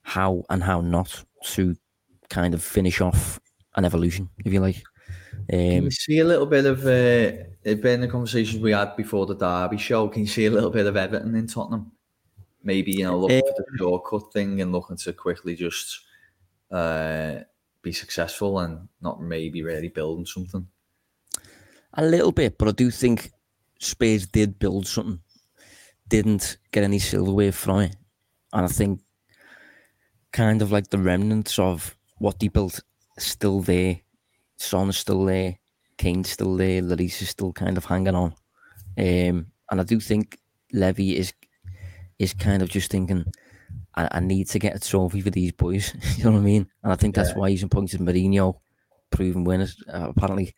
how 0.03 0.44
and 0.50 0.62
how 0.62 0.80
not 0.80 1.24
to 1.44 1.76
kind 2.28 2.55
of 2.55 2.62
finish 2.62 3.00
off 3.00 3.40
an 3.76 3.84
evolution, 3.84 4.28
if 4.44 4.53
you 4.53 4.61
like. 4.61 4.82
Um, 5.53 5.59
can 5.59 5.84
you 5.84 5.90
see 5.90 6.18
a 6.18 6.24
little 6.24 6.46
bit 6.46 6.66
of 6.66 6.86
uh, 6.86 7.44
in 7.64 8.00
the 8.00 8.09
conversations 8.09 8.62
we 8.62 8.72
had 8.72 8.96
before 8.96 9.26
the 9.26 9.34
Derby 9.34 9.78
show? 9.78 10.09
Can 10.09 10.22
you 10.22 10.28
see 10.28 10.46
a 10.46 10.50
little 10.50 10.70
bit 10.70 10.86
of 10.86 10.96
Everton 10.96 11.34
in 11.34 11.46
Tottenham? 11.46 11.92
Maybe 12.62 12.92
you 12.92 13.05
know 13.05 13.18
looking 13.18 13.38
uh, 13.38 13.53
for 13.57 13.64
the 13.70 13.78
shortcut 13.78 14.32
thing 14.32 14.61
and 14.61 14.72
looking 14.72 14.96
to 14.96 15.12
quickly 15.12 15.57
just 15.57 16.00
uh, 16.70 17.40
be 17.82 17.92
successful 17.92 18.61
and 18.61 18.88
not 19.00 19.22
maybe 19.22 19.62
really 19.62 19.88
building 19.88 20.26
something. 20.26 20.66
A 21.94 22.05
little 22.05 22.32
bit, 22.32 22.57
but 22.57 22.68
I 22.68 22.72
do 22.72 22.90
think 22.90 23.32
Spurs 23.78 24.26
did 24.26 24.59
build 24.59 24.86
something. 24.86 25.20
Didn't 26.12 26.58
get 26.72 26.84
any 26.84 26.98
silverware 26.98 27.52
from 27.52 27.80
it, 27.80 27.96
and 28.52 28.64
I 28.66 28.68
think 28.68 29.00
kind 30.32 30.62
of 30.62 30.70
like 30.72 30.88
the 30.88 30.98
remnants 30.98 31.58
of 31.58 31.96
what 32.18 32.38
they 32.38 32.48
built 32.48 32.80
still 33.18 33.60
there. 33.62 34.00
Son's 34.56 34.96
still 34.96 35.24
there, 35.24 35.56
Kane's 35.98 36.30
still 36.30 36.56
there, 36.56 36.82
Lloris 36.82 37.20
is 37.22 37.30
still 37.30 37.52
kind 37.52 37.76
of 37.76 37.84
hanging 37.86 38.14
on, 38.14 38.32
um, 38.98 39.46
and 39.70 39.80
I 39.80 39.82
do 39.82 39.98
think 40.00 40.38
Levy 40.72 41.16
is 41.16 41.32
is 42.18 42.34
kind 42.34 42.62
of 42.62 42.68
just 42.68 42.90
thinking. 42.90 43.24
I, 43.94 44.08
I 44.12 44.20
need 44.20 44.48
to 44.48 44.58
get 44.58 44.74
a 44.76 44.80
trophy 44.80 45.20
for 45.20 45.28
these 45.30 45.52
boys. 45.52 45.92
you 46.16 46.24
know 46.24 46.30
what 46.32 46.38
I 46.38 46.42
mean? 46.42 46.66
And 46.82 46.92
I 46.92 46.96
think 46.96 47.14
that's 47.14 47.30
Yeah. 47.30 47.36
why 47.36 47.50
he's 47.50 47.62
appointed 47.62 48.00
Mourinho, 48.00 48.54
proven 49.10 49.44
winners. 49.44 49.76
Uh, 49.86 50.08
apparently, 50.16 50.54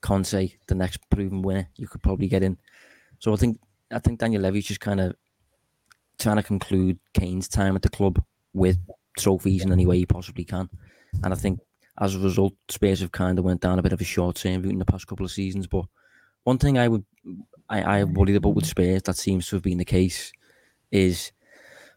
Conte, 0.00 0.52
the 0.68 0.74
next 0.74 0.98
proven 1.10 1.42
winner, 1.42 1.68
you 1.76 1.86
could 1.86 2.02
probably 2.02 2.28
get 2.28 2.42
in. 2.42 2.56
So 3.18 3.34
I 3.34 3.36
think 3.36 3.58
I 3.92 3.98
think 3.98 4.18
Daniel 4.18 4.42
Levy's 4.42 4.66
just 4.66 4.80
kind 4.80 5.00
of 5.00 5.14
trying 6.18 6.36
to 6.36 6.42
conclude 6.42 6.98
Kane's 7.14 7.48
time 7.48 7.76
at 7.76 7.82
the 7.82 7.88
club 7.88 8.22
with 8.52 8.78
trophies 9.18 9.64
in 9.64 9.72
any 9.72 9.86
way 9.86 9.98
he 9.98 10.06
possibly 10.06 10.44
can. 10.44 10.68
And 11.22 11.32
I 11.32 11.36
think 11.36 11.60
as 12.00 12.14
a 12.14 12.18
result, 12.18 12.54
Spurs 12.68 13.00
have 13.00 13.12
kind 13.12 13.38
of 13.38 13.44
went 13.44 13.60
down 13.60 13.78
a 13.78 13.82
bit 13.82 13.92
of 13.92 14.00
a 14.00 14.04
short 14.04 14.36
term 14.36 14.62
route 14.62 14.72
in 14.72 14.78
the 14.78 14.84
past 14.84 15.06
couple 15.06 15.24
of 15.24 15.32
seasons. 15.32 15.66
But 15.66 15.86
one 16.44 16.58
thing 16.58 16.78
I 16.78 16.88
would 16.88 17.04
I, 17.68 17.82
I 17.82 18.04
worried 18.04 18.36
about 18.36 18.54
with 18.54 18.66
Spurs 18.66 19.02
that 19.02 19.16
seems 19.16 19.48
to 19.48 19.56
have 19.56 19.62
been 19.62 19.78
the 19.78 19.84
case 19.84 20.32
is 20.90 21.32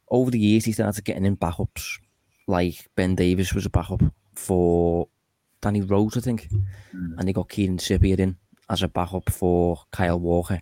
over 0.10 0.32
the 0.32 0.40
years 0.40 0.66
he 0.66 0.72
started 0.72 1.06
getting 1.06 1.26
in 1.26 1.38
backups. 1.38 2.00
Like 2.48 2.90
Ben 2.96 3.16
Davies 3.16 3.54
was 3.54 3.66
a 3.66 3.70
backup 3.70 4.02
for 4.36 5.08
Danny 5.62 5.82
Rose, 5.82 6.18
I 6.18 6.22
think. 6.22 6.50
Hmm. 6.92 7.14
And 7.18 7.28
they 7.28 7.34
got 7.34 7.50
Kieran 7.50 7.78
Trippier 7.78 8.20
in 8.20 8.38
as 8.70 8.84
a 8.84 8.88
backup 8.88 9.30
for 9.30 9.80
Kyle 9.92 10.20
Walker. 10.20 10.62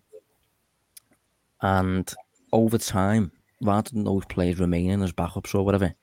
And 1.62 2.12
over 2.52 2.78
time, 2.78 3.32
rather 3.62 3.90
than 3.92 4.04
those 4.04 4.26
players 4.26 4.60
remaining 4.60 5.02
as 5.04 5.12
backups 5.12 5.54
or 5.54 5.64
whatever, 5.64 5.94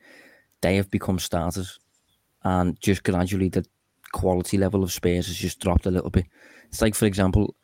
they 0.61 0.77
have 0.77 0.91
become 0.91 1.19
starters. 1.19 1.79
And 2.45 2.81
just 2.81 3.03
gradually, 3.03 3.49
the 3.49 3.65
quality 4.13 4.59
level 4.59 4.83
of 4.83 4.93
Spurs 4.93 5.27
has 5.27 5.37
just 5.37 5.61
dropped 5.61 5.87
a 5.87 5.91
little 5.91 6.11
bit. 6.11 6.27
It's 6.69 6.83
like, 6.83 6.95
for 6.95 7.07
example, 7.07 7.55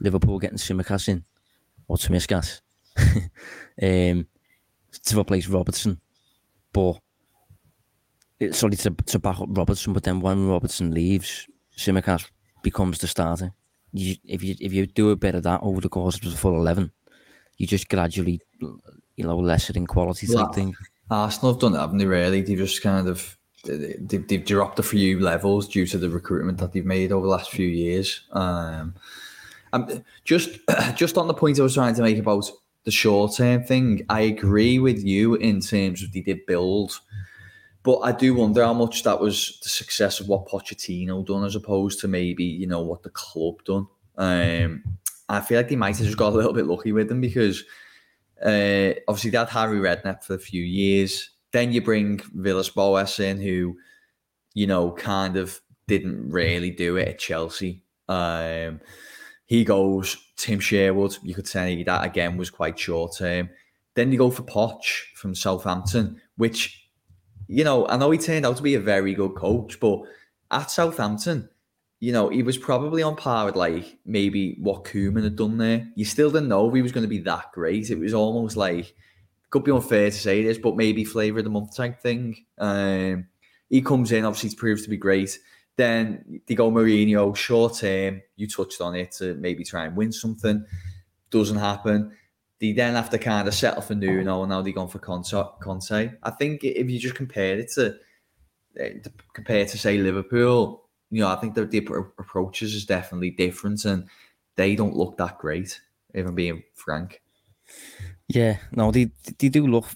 Liverpool 0.00 0.38
getting 0.38 0.58
Tsimikas 0.58 1.08
in, 1.08 1.24
or 1.88 1.96
Timiskas, 1.96 2.60
um, 3.82 4.26
to 5.04 5.20
replace 5.20 5.48
Robertson. 5.48 6.00
But, 6.72 6.98
sorry, 8.50 8.76
to, 8.76 8.90
to 8.90 9.18
back 9.18 9.40
up 9.40 9.48
Robertson, 9.50 9.92
but 9.92 10.02
then 10.02 10.20
when 10.20 10.48
Robertson 10.48 10.92
leaves, 10.92 11.46
Tsimikas 11.76 12.28
becomes 12.62 12.98
the 12.98 13.06
starter. 13.06 13.52
You, 13.92 14.16
if 14.24 14.42
you 14.42 14.56
if 14.60 14.72
you 14.72 14.86
do 14.86 15.10
a 15.10 15.16
bit 15.16 15.36
of 15.36 15.44
that 15.44 15.60
over 15.62 15.80
the 15.80 15.88
course 15.88 16.16
of 16.16 16.22
the 16.22 16.36
full 16.36 16.56
eleven, 16.56 16.90
you 17.56 17.66
just 17.66 17.88
gradually, 17.88 18.40
you 18.60 19.24
know, 19.24 19.38
lesser 19.38 19.72
in 19.76 19.86
quality 19.86 20.26
type 20.26 20.36
Well, 20.36 20.52
thing. 20.52 20.74
Arsenal 21.10 21.52
have 21.52 21.60
done 21.60 21.74
it, 21.74 21.78
haven't 21.78 21.98
they? 21.98 22.06
Really, 22.06 22.42
they've 22.42 22.58
just 22.58 22.82
kind 22.82 23.08
of 23.08 23.36
they've, 23.64 24.26
they've 24.26 24.44
dropped 24.44 24.78
a 24.78 24.82
few 24.82 25.20
levels 25.20 25.68
due 25.68 25.86
to 25.86 25.98
the 25.98 26.10
recruitment 26.10 26.58
that 26.58 26.72
they've 26.72 26.84
made 26.84 27.12
over 27.12 27.26
the 27.26 27.32
last 27.32 27.50
few 27.50 27.66
years. 27.66 28.22
Um, 28.32 28.94
um, 29.72 30.04
just 30.24 30.58
just 30.94 31.18
on 31.18 31.28
the 31.28 31.34
point 31.34 31.58
I 31.58 31.62
was 31.62 31.74
trying 31.74 31.94
to 31.94 32.02
make 32.02 32.18
about 32.18 32.50
the 32.84 32.90
short 32.90 33.36
term 33.36 33.64
thing, 33.64 34.04
I 34.08 34.22
agree 34.22 34.78
with 34.78 35.04
you 35.04 35.34
in 35.36 35.60
terms 35.60 36.02
of 36.02 36.12
they 36.12 36.20
did 36.20 36.46
build, 36.46 37.00
but 37.82 37.98
I 37.98 38.12
do 38.12 38.34
wonder 38.34 38.62
how 38.62 38.74
much 38.74 39.02
that 39.04 39.20
was 39.20 39.58
the 39.62 39.68
success 39.68 40.20
of 40.20 40.28
what 40.28 40.46
Pochettino 40.46 41.24
done 41.24 41.44
as 41.44 41.56
opposed 41.56 42.00
to 42.00 42.08
maybe 42.08 42.44
you 42.44 42.66
know 42.66 42.82
what 42.82 43.02
the 43.02 43.10
club 43.10 43.64
done. 43.64 43.86
Um, 44.16 44.84
I 45.28 45.40
feel 45.40 45.58
like 45.58 45.68
they 45.68 45.76
might 45.76 45.96
have 45.96 46.06
just 46.06 46.18
got 46.18 46.32
a 46.32 46.36
little 46.36 46.52
bit 46.52 46.66
lucky 46.66 46.92
with 46.92 47.08
them 47.08 47.20
because 47.20 47.64
uh, 48.44 48.92
obviously 49.08 49.30
they 49.30 49.38
had 49.38 49.48
Harry 49.48 49.78
Redknapp 49.78 50.22
for 50.22 50.34
a 50.34 50.38
few 50.38 50.62
years. 50.62 51.30
Then 51.52 51.72
you 51.72 51.80
bring 51.80 52.20
Villas 52.34 52.68
Boas 52.68 53.20
in, 53.20 53.40
who 53.40 53.76
you 54.54 54.66
know 54.66 54.92
kind 54.92 55.36
of 55.36 55.60
didn't 55.86 56.30
really 56.30 56.70
do 56.70 56.96
it 56.96 57.08
at 57.08 57.18
Chelsea. 57.18 57.82
Um, 58.08 58.80
he 59.46 59.64
goes 59.64 60.16
Tim 60.36 60.60
Sherwood. 60.60 61.16
You 61.22 61.34
could 61.34 61.46
say 61.46 61.82
that 61.82 62.04
again 62.04 62.36
was 62.36 62.50
quite 62.50 62.78
short 62.78 63.16
term. 63.16 63.50
Then 63.94 64.10
you 64.10 64.18
go 64.18 64.30
for 64.30 64.42
Poch 64.42 65.02
from 65.14 65.34
Southampton, 65.34 66.20
which 66.36 66.88
you 67.46 67.64
know 67.64 67.86
I 67.88 67.96
know 67.96 68.10
he 68.10 68.18
turned 68.18 68.44
out 68.44 68.56
to 68.56 68.62
be 68.62 68.74
a 68.74 68.80
very 68.80 69.14
good 69.14 69.34
coach, 69.34 69.78
but 69.80 70.00
at 70.50 70.70
Southampton, 70.70 71.48
you 72.04 72.12
know, 72.12 72.28
he 72.28 72.42
was 72.42 72.58
probably 72.58 73.02
on 73.02 73.16
par 73.16 73.46
with 73.46 73.56
like 73.56 73.96
maybe 74.04 74.58
what 74.60 74.84
Koeman 74.84 75.24
had 75.24 75.36
done 75.36 75.56
there. 75.56 75.88
You 75.94 76.04
still 76.04 76.30
didn't 76.30 76.50
know 76.50 76.68
if 76.68 76.74
he 76.74 76.82
was 76.82 76.92
going 76.92 77.04
to 77.04 77.08
be 77.08 77.20
that 77.20 77.50
great. 77.52 77.88
It 77.88 77.98
was 77.98 78.12
almost 78.12 78.58
like 78.58 78.94
could 79.48 79.64
be 79.64 79.72
unfair 79.72 80.10
to 80.10 80.16
say 80.16 80.44
this, 80.44 80.58
but 80.58 80.76
maybe 80.76 81.02
flavor 81.02 81.38
of 81.38 81.44
the 81.44 81.50
month 81.50 81.74
type 81.74 82.02
thing. 82.02 82.44
Um, 82.58 83.28
he 83.70 83.80
comes 83.80 84.12
in, 84.12 84.26
obviously, 84.26 84.54
proves 84.54 84.82
to 84.82 84.90
be 84.90 84.98
great. 84.98 85.38
Then 85.76 86.42
they 86.46 86.54
go 86.54 86.70
Mourinho, 86.70 87.34
short 87.34 87.76
term. 87.76 88.20
You 88.36 88.48
touched 88.48 88.82
on 88.82 88.94
it 88.94 89.12
to 89.12 89.32
maybe 89.36 89.64
try 89.64 89.86
and 89.86 89.96
win 89.96 90.12
something. 90.12 90.62
Doesn't 91.30 91.56
happen. 91.56 92.14
They 92.60 92.72
then 92.72 92.96
have 92.96 93.08
to 93.10 93.18
kind 93.18 93.48
of 93.48 93.54
settle 93.54 93.80
for 93.80 93.94
Nuno, 93.94 94.42
and 94.42 94.50
now 94.50 94.60
they're 94.60 94.74
going 94.74 94.88
for 94.88 94.98
Conte. 94.98 96.10
I 96.22 96.30
think 96.32 96.64
if 96.64 96.90
you 96.90 96.98
just 96.98 97.14
compare 97.14 97.60
it 97.60 97.70
to, 97.76 97.96
to 98.76 99.12
compare 99.32 99.64
to 99.64 99.78
say 99.78 99.96
Liverpool, 99.96 100.83
you 101.14 101.20
know, 101.20 101.28
I 101.28 101.36
think 101.36 101.54
their, 101.54 101.64
the 101.64 101.80
appro- 101.80 102.10
approaches 102.18 102.74
is 102.74 102.86
definitely 102.86 103.30
different, 103.30 103.84
and 103.84 104.08
they 104.56 104.74
don't 104.74 104.96
look 104.96 105.16
that 105.18 105.38
great. 105.38 105.80
If 106.12 106.26
I'm 106.26 106.34
being 106.34 106.64
frank. 106.74 107.22
Yeah, 108.28 108.58
no, 108.72 108.90
they 108.90 109.10
they 109.38 109.48
do 109.48 109.66
look 109.66 109.86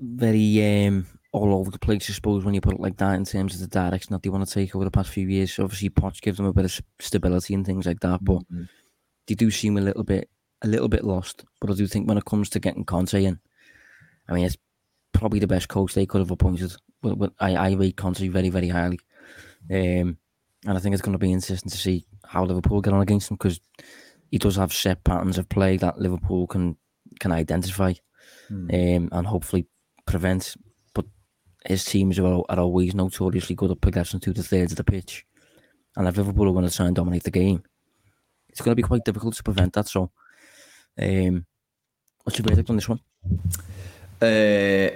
very 0.00 0.86
um, 0.86 1.06
all 1.30 1.54
over 1.54 1.70
the 1.70 1.78
place, 1.78 2.10
I 2.10 2.12
suppose, 2.12 2.44
when 2.44 2.54
you 2.54 2.60
put 2.60 2.74
it 2.74 2.80
like 2.80 2.96
that 2.96 3.14
in 3.14 3.24
terms 3.24 3.54
of 3.54 3.60
the 3.60 3.68
direction 3.68 4.12
that 4.12 4.22
they 4.22 4.30
want 4.30 4.46
to 4.48 4.52
take 4.52 4.74
over 4.74 4.84
the 4.84 4.90
past 4.90 5.10
few 5.10 5.28
years. 5.28 5.58
Obviously, 5.60 5.90
Poch 5.90 6.20
gives 6.20 6.38
them 6.38 6.46
a 6.46 6.52
bit 6.52 6.64
of 6.64 6.80
stability 7.00 7.54
and 7.54 7.64
things 7.64 7.86
like 7.86 8.00
that, 8.00 8.24
but 8.24 8.42
Mhm. 8.50 8.68
they 9.28 9.34
do 9.36 9.50
seem 9.50 9.76
a 9.76 9.80
little 9.80 10.02
bit 10.04 10.28
a 10.62 10.66
little 10.66 10.88
bit 10.88 11.04
lost. 11.04 11.44
But 11.60 11.70
I 11.70 11.74
do 11.74 11.86
think 11.86 12.08
when 12.08 12.18
it 12.18 12.24
comes 12.24 12.48
to 12.50 12.58
getting 12.58 12.84
Conte 12.84 13.22
in, 13.24 13.38
I 14.28 14.32
mean, 14.34 14.46
it's 14.46 14.58
probably 15.12 15.38
the 15.38 15.46
best 15.46 15.68
coach 15.68 15.94
they 15.94 16.06
could 16.06 16.20
have 16.20 16.32
appointed. 16.32 16.72
But, 17.00 17.18
but 17.18 17.32
I, 17.38 17.54
I 17.54 17.72
rate 17.74 17.96
Conte 17.96 18.26
very, 18.28 18.48
very 18.48 18.68
highly. 18.68 18.98
Um, 19.70 20.18
and 20.66 20.76
I 20.76 20.80
think 20.80 20.94
it's 20.94 21.02
going 21.02 21.12
to 21.12 21.18
be 21.18 21.32
interesting 21.32 21.70
to 21.70 21.76
see 21.76 22.06
how 22.24 22.44
Liverpool 22.44 22.80
get 22.80 22.92
on 22.92 23.02
against 23.02 23.30
him 23.30 23.36
because 23.36 23.60
he 24.30 24.38
does 24.38 24.56
have 24.56 24.72
set 24.72 25.04
patterns 25.04 25.38
of 25.38 25.48
play 25.48 25.76
that 25.76 25.98
Liverpool 25.98 26.46
can 26.46 26.76
can 27.20 27.32
identify 27.32 27.92
Hmm. 28.48 28.68
um, 28.72 29.08
and 29.12 29.26
hopefully 29.26 29.66
prevent. 30.06 30.56
But 30.94 31.06
his 31.66 31.84
teams 31.84 32.18
are, 32.18 32.42
are 32.48 32.58
always 32.58 32.94
notoriously 32.94 33.54
good 33.54 33.70
at 33.70 33.80
progressing 33.80 34.20
to 34.20 34.32
the 34.32 34.42
thirds 34.42 34.72
of 34.72 34.76
the 34.76 34.84
pitch. 34.84 35.24
And 35.96 36.08
if 36.08 36.16
Liverpool 36.16 36.48
are 36.48 36.52
going 36.52 36.68
to 36.68 36.74
try 36.74 36.86
and 36.86 36.96
dominate 36.96 37.22
the 37.22 37.30
game, 37.30 37.62
it's 38.48 38.60
going 38.60 38.72
to 38.72 38.76
be 38.76 38.86
quite 38.86 39.04
difficult 39.04 39.34
to 39.34 39.42
prevent 39.42 39.72
that. 39.74 39.88
So, 39.88 40.10
um, 41.00 41.46
what's 42.22 42.38
your 42.38 42.46
verdict 42.48 42.70
on 42.70 42.76
this 42.76 42.88
one? 42.88 43.00
Uh, 44.20 44.90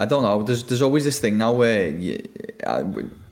I 0.00 0.04
don't 0.06 0.22
know. 0.22 0.42
There's 0.42 0.64
there's 0.64 0.82
always 0.82 1.04
this 1.04 1.20
thing 1.20 1.38
now 1.38 1.52
where 1.52 1.88
you 1.88 2.28
I 2.66 2.82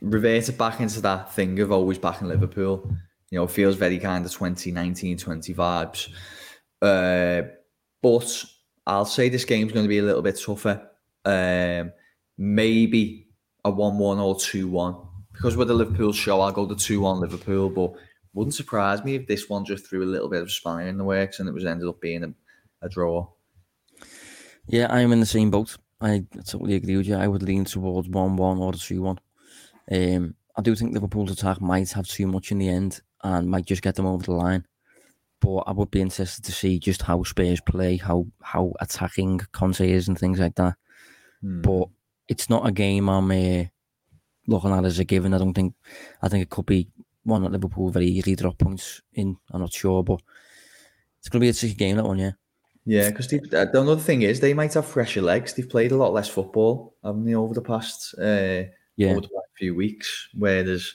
reverted 0.01 0.57
back 0.59 0.81
into 0.81 1.01
that 1.03 1.33
thing 1.33 1.59
of 1.61 1.73
always 1.73 1.99
backing 1.99 2.29
Liverpool. 2.29 2.91
You 3.31 3.39
know, 3.39 3.45
it 3.45 3.51
feels 3.51 3.77
very 3.77 3.99
kind 3.99 4.25
of 4.25 4.33
2019, 4.33 5.19
20 5.19 5.55
vibes. 5.55 6.09
Uh, 6.83 7.49
but 8.03 8.45
I'll 8.87 9.05
say 9.05 9.29
this 9.29 9.45
game's 9.45 9.73
going 9.73 9.85
to 9.85 9.89
be 9.89 9.99
a 9.99 10.03
little 10.03 10.23
bit 10.23 10.41
tougher. 10.41 10.91
Um, 11.25 11.93
maybe 12.39 13.29
a 13.65 13.71
1 13.71 13.99
1 13.99 14.19
or 14.19 14.39
2 14.39 14.69
1. 14.69 14.97
Because 15.33 15.57
with 15.57 15.69
the 15.69 15.75
Liverpool 15.75 16.13
show, 16.13 16.41
I'll 16.41 16.53
go 16.53 16.67
the 16.67 16.75
2 16.75 17.01
1 17.01 17.21
Liverpool. 17.21 17.71
But 17.71 17.93
wouldn't 18.33 18.55
surprise 18.55 19.05
me 19.05 19.15
if 19.17 19.27
this 19.27 19.49
one 19.49 19.65
just 19.65 19.87
threw 19.87 20.05
a 20.05 20.07
little 20.07 20.29
bit 20.29 20.43
of 20.43 20.51
spanner 20.51 20.89
in 20.89 20.99
the 20.99 21.05
works 21.05 21.41
and 21.41 21.49
it 21.49 21.53
was 21.53 21.65
ended 21.65 21.89
up 21.89 22.01
being 22.01 22.25
a, 22.25 22.33
a 22.83 22.89
draw. 22.89 23.29
Yeah, 24.67 24.87
I'm 24.91 25.13
in 25.13 25.21
the 25.21 25.27
same 25.27 25.51
boat. 25.51 25.77
I 26.01 26.25
totally 26.47 26.75
agree 26.75 26.97
with 26.97 27.07
you. 27.07 27.17
I 27.17 27.29
would 27.29 27.43
lean 27.43 27.65
towards 27.65 28.09
1 28.09 28.37
1 28.37 28.59
or 28.59 28.73
2 28.73 29.03
1. 29.03 29.19
Um, 29.91 30.35
I 30.57 30.63
do 30.63 30.75
think 30.75 30.93
Liverpool's 30.93 31.31
attack 31.31 31.61
might 31.61 31.91
have 31.93 32.07
too 32.07 32.27
much 32.27 32.53
in 32.53 32.59
the 32.59 32.69
end 32.69 33.01
and 33.23 33.49
might 33.49 33.67
just 33.67 33.83
get 33.83 33.95
them 33.95 34.07
over 34.07 34.23
the 34.23 34.33
line. 34.33 34.67
But 35.41 35.61
I 35.61 35.73
would 35.73 35.91
be 35.91 36.03
interested 36.03 36.45
to 36.45 36.53
see 36.53 36.79
just 36.79 37.03
how 37.03 37.23
Spurs 37.23 37.61
play, 37.63 37.97
how 37.97 38.27
how 38.43 38.75
attacking 38.81 39.41
Conte 39.53 39.91
is, 39.91 40.07
and 40.09 40.19
things 40.19 40.39
like 40.39 40.55
that. 40.57 40.75
Hmm. 41.41 41.63
But 41.63 41.89
it's 42.29 42.51
not 42.51 42.67
a 42.67 42.73
game 42.73 43.09
I'm 43.09 43.31
uh, 43.31 43.65
looking 44.47 44.73
at 44.73 44.85
as 44.85 44.99
a 44.99 45.05
given. 45.05 45.33
I 45.33 45.39
don't 45.39 45.55
think. 45.55 45.75
I 46.21 46.29
think 46.29 46.43
it 46.43 46.51
could 46.51 46.67
be 46.67 46.89
one 47.25 47.43
that 47.43 47.53
Liverpool 47.53 47.91
very 47.91 48.07
easily 48.07 48.37
drop 48.37 48.59
points 48.59 49.01
in. 49.15 49.37
I'm 49.51 49.61
not 49.61 49.73
sure, 49.73 50.03
but 50.03 50.21
it's 51.19 51.29
going 51.29 51.41
to 51.41 51.45
be 51.45 51.49
a 51.49 51.55
tricky 51.55 51.75
game 51.75 51.97
that 51.97 52.05
one. 52.05 52.19
Yeah. 52.19 52.33
Yeah, 52.87 53.11
because 53.11 53.29
the 53.29 53.71
another 53.73 53.97
thing 54.01 54.23
is 54.23 54.41
they 54.41 54.55
might 54.55 54.75
have 54.75 54.87
fresher 54.87 55.21
legs. 55.21 55.53
They've 55.53 55.69
played 55.69 55.93
a 55.93 55.97
lot 55.97 56.15
less 56.15 56.29
football, 56.29 56.97
haven't 57.05 57.25
they, 57.27 57.35
over 57.35 57.53
the 57.53 57.61
past 57.61 58.15
uh, 58.19 58.63
Yeah. 59.01 59.13
over 59.13 59.21
the 59.23 59.29
past 59.29 59.49
few 59.57 59.75
weeks? 59.75 60.29
where 60.35 60.63
there's 60.63 60.95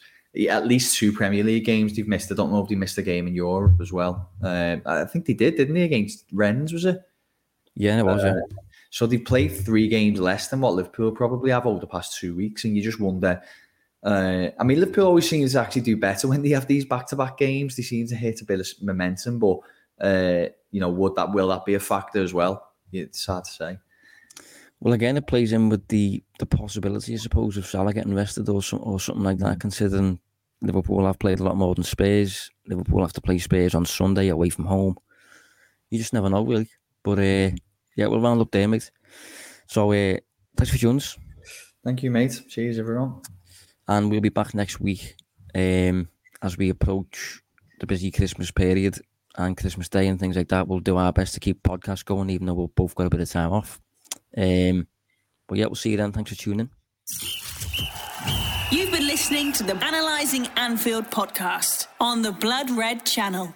at 0.49 0.67
least 0.67 0.97
two 0.97 1.11
Premier 1.11 1.43
League 1.43 1.65
games 1.65 1.95
they've 1.95 2.07
missed. 2.07 2.31
I 2.31 2.35
don't 2.35 2.51
know 2.51 2.61
if 2.61 2.69
they 2.69 2.75
missed 2.75 2.97
a 2.97 3.01
game 3.01 3.27
in 3.27 3.35
Europe 3.35 3.79
as 3.81 3.91
well. 3.91 4.29
Uh, 4.43 4.77
I 4.85 5.05
think 5.05 5.25
they 5.25 5.33
did, 5.33 5.55
didn't 5.55 5.75
they, 5.75 5.83
against 5.83 6.25
Rennes, 6.31 6.73
was 6.73 6.85
it? 6.85 7.01
Yeah, 7.75 7.99
it 7.99 8.05
was. 8.05 8.23
Uh, 8.23 8.35
yeah. 8.35 8.57
So 8.89 9.07
they've 9.07 9.23
played 9.23 9.49
three 9.49 9.87
games 9.87 10.19
less 10.19 10.47
than 10.47 10.61
what 10.61 10.73
Liverpool 10.73 11.11
probably 11.11 11.51
have 11.51 11.65
over 11.65 11.79
the 11.79 11.87
past 11.87 12.17
two 12.17 12.35
weeks, 12.35 12.63
and 12.63 12.75
you 12.75 12.83
just 12.83 12.99
wonder. 12.99 13.41
Uh, 14.03 14.49
I 14.59 14.63
mean, 14.63 14.79
Liverpool 14.79 15.07
always 15.07 15.29
seems 15.29 15.53
to 15.53 15.59
actually 15.59 15.81
do 15.81 15.97
better 15.97 16.27
when 16.27 16.41
they 16.41 16.49
have 16.49 16.67
these 16.67 16.85
back-to-back 16.85 17.37
games. 17.37 17.75
They 17.75 17.83
seem 17.83 18.07
to 18.07 18.15
hit 18.15 18.41
a 18.41 18.45
bit 18.45 18.59
of 18.59 18.67
momentum, 18.81 19.39
but 19.39 19.59
uh, 19.99 20.49
you 20.71 20.79
know, 20.79 20.89
would 20.89 21.15
that 21.15 21.33
will 21.33 21.47
that 21.47 21.65
be 21.65 21.73
a 21.73 21.79
factor 21.79 22.21
as 22.21 22.33
well? 22.33 22.71
It's 22.91 23.25
hard 23.25 23.45
to 23.45 23.51
say. 23.51 23.77
Well, 24.79 24.93
again, 24.93 25.17
it 25.17 25.27
plays 25.27 25.53
in 25.53 25.69
with 25.69 25.87
the 25.87 26.23
the 26.39 26.45
possibility, 26.45 27.13
I 27.13 27.17
suppose, 27.17 27.57
of 27.57 27.65
Salah 27.65 27.93
getting 27.93 28.13
rested 28.13 28.49
or, 28.49 28.61
some, 28.61 28.81
or 28.83 28.99
something 28.99 29.23
like 29.23 29.37
that. 29.39 29.59
Considering 29.59 30.19
Liverpool 30.61 31.05
have 31.05 31.19
played 31.19 31.39
a 31.39 31.43
lot 31.43 31.57
more 31.57 31.73
than 31.73 31.83
Spurs, 31.83 32.51
Liverpool 32.67 33.01
have 33.01 33.13
to 33.13 33.21
play 33.21 33.37
Spurs 33.37 33.73
on 33.73 33.85
Sunday 33.85 34.27
away 34.27 34.49
from 34.49 34.65
home. 34.65 34.97
You 35.89 35.97
just 35.97 36.13
never 36.13 36.29
know, 36.29 36.45
really. 36.45 36.69
But 37.03 37.19
uh, 37.19 37.51
yeah, 37.95 38.07
we'll 38.07 38.21
round 38.21 38.41
up 38.41 38.51
there, 38.51 38.67
mate. 38.67 38.91
So 39.67 39.91
uh, 39.91 40.17
thanks 40.57 40.71
for 40.71 40.77
joining 40.77 40.97
us. 40.97 41.17
Thank 41.83 42.03
you, 42.03 42.11
mate. 42.11 42.41
Cheers, 42.49 42.79
everyone. 42.79 43.21
And 43.87 44.09
we'll 44.09 44.21
be 44.21 44.29
back 44.29 44.53
next 44.53 44.79
week 44.79 45.15
um, 45.53 46.09
as 46.41 46.57
we 46.57 46.69
approach 46.69 47.41
the 47.79 47.87
busy 47.87 48.11
Christmas 48.11 48.51
period 48.51 48.99
and 49.35 49.55
Christmas 49.55 49.89
Day 49.89 50.07
and 50.07 50.19
things 50.19 50.35
like 50.35 50.49
that. 50.49 50.67
We'll 50.67 50.79
do 50.79 50.97
our 50.97 51.13
best 51.13 51.33
to 51.35 51.39
keep 51.39 51.61
podcasts 51.61 52.03
going, 52.03 52.29
even 52.29 52.47
though 52.47 52.55
we've 52.55 52.75
both 52.75 52.95
got 52.95 53.07
a 53.07 53.09
bit 53.09 53.21
of 53.21 53.29
time 53.29 53.51
off. 53.51 53.79
Um, 54.37 54.87
but 55.47 55.57
yeah, 55.57 55.65
we'll 55.65 55.75
see 55.75 55.91
you 55.91 55.97
then. 55.97 56.11
Thanks 56.11 56.31
for 56.31 56.37
tuning. 56.37 56.59
In. 56.61 56.69
You've 58.71 58.91
been 58.91 59.07
listening 59.07 59.51
to 59.53 59.63
the 59.63 59.75
Analyzing 59.83 60.47
Anfield 60.57 61.09
podcast 61.11 61.87
on 61.99 62.21
the 62.21 62.31
Blood 62.31 62.69
Red 62.71 63.05
channel. 63.05 63.53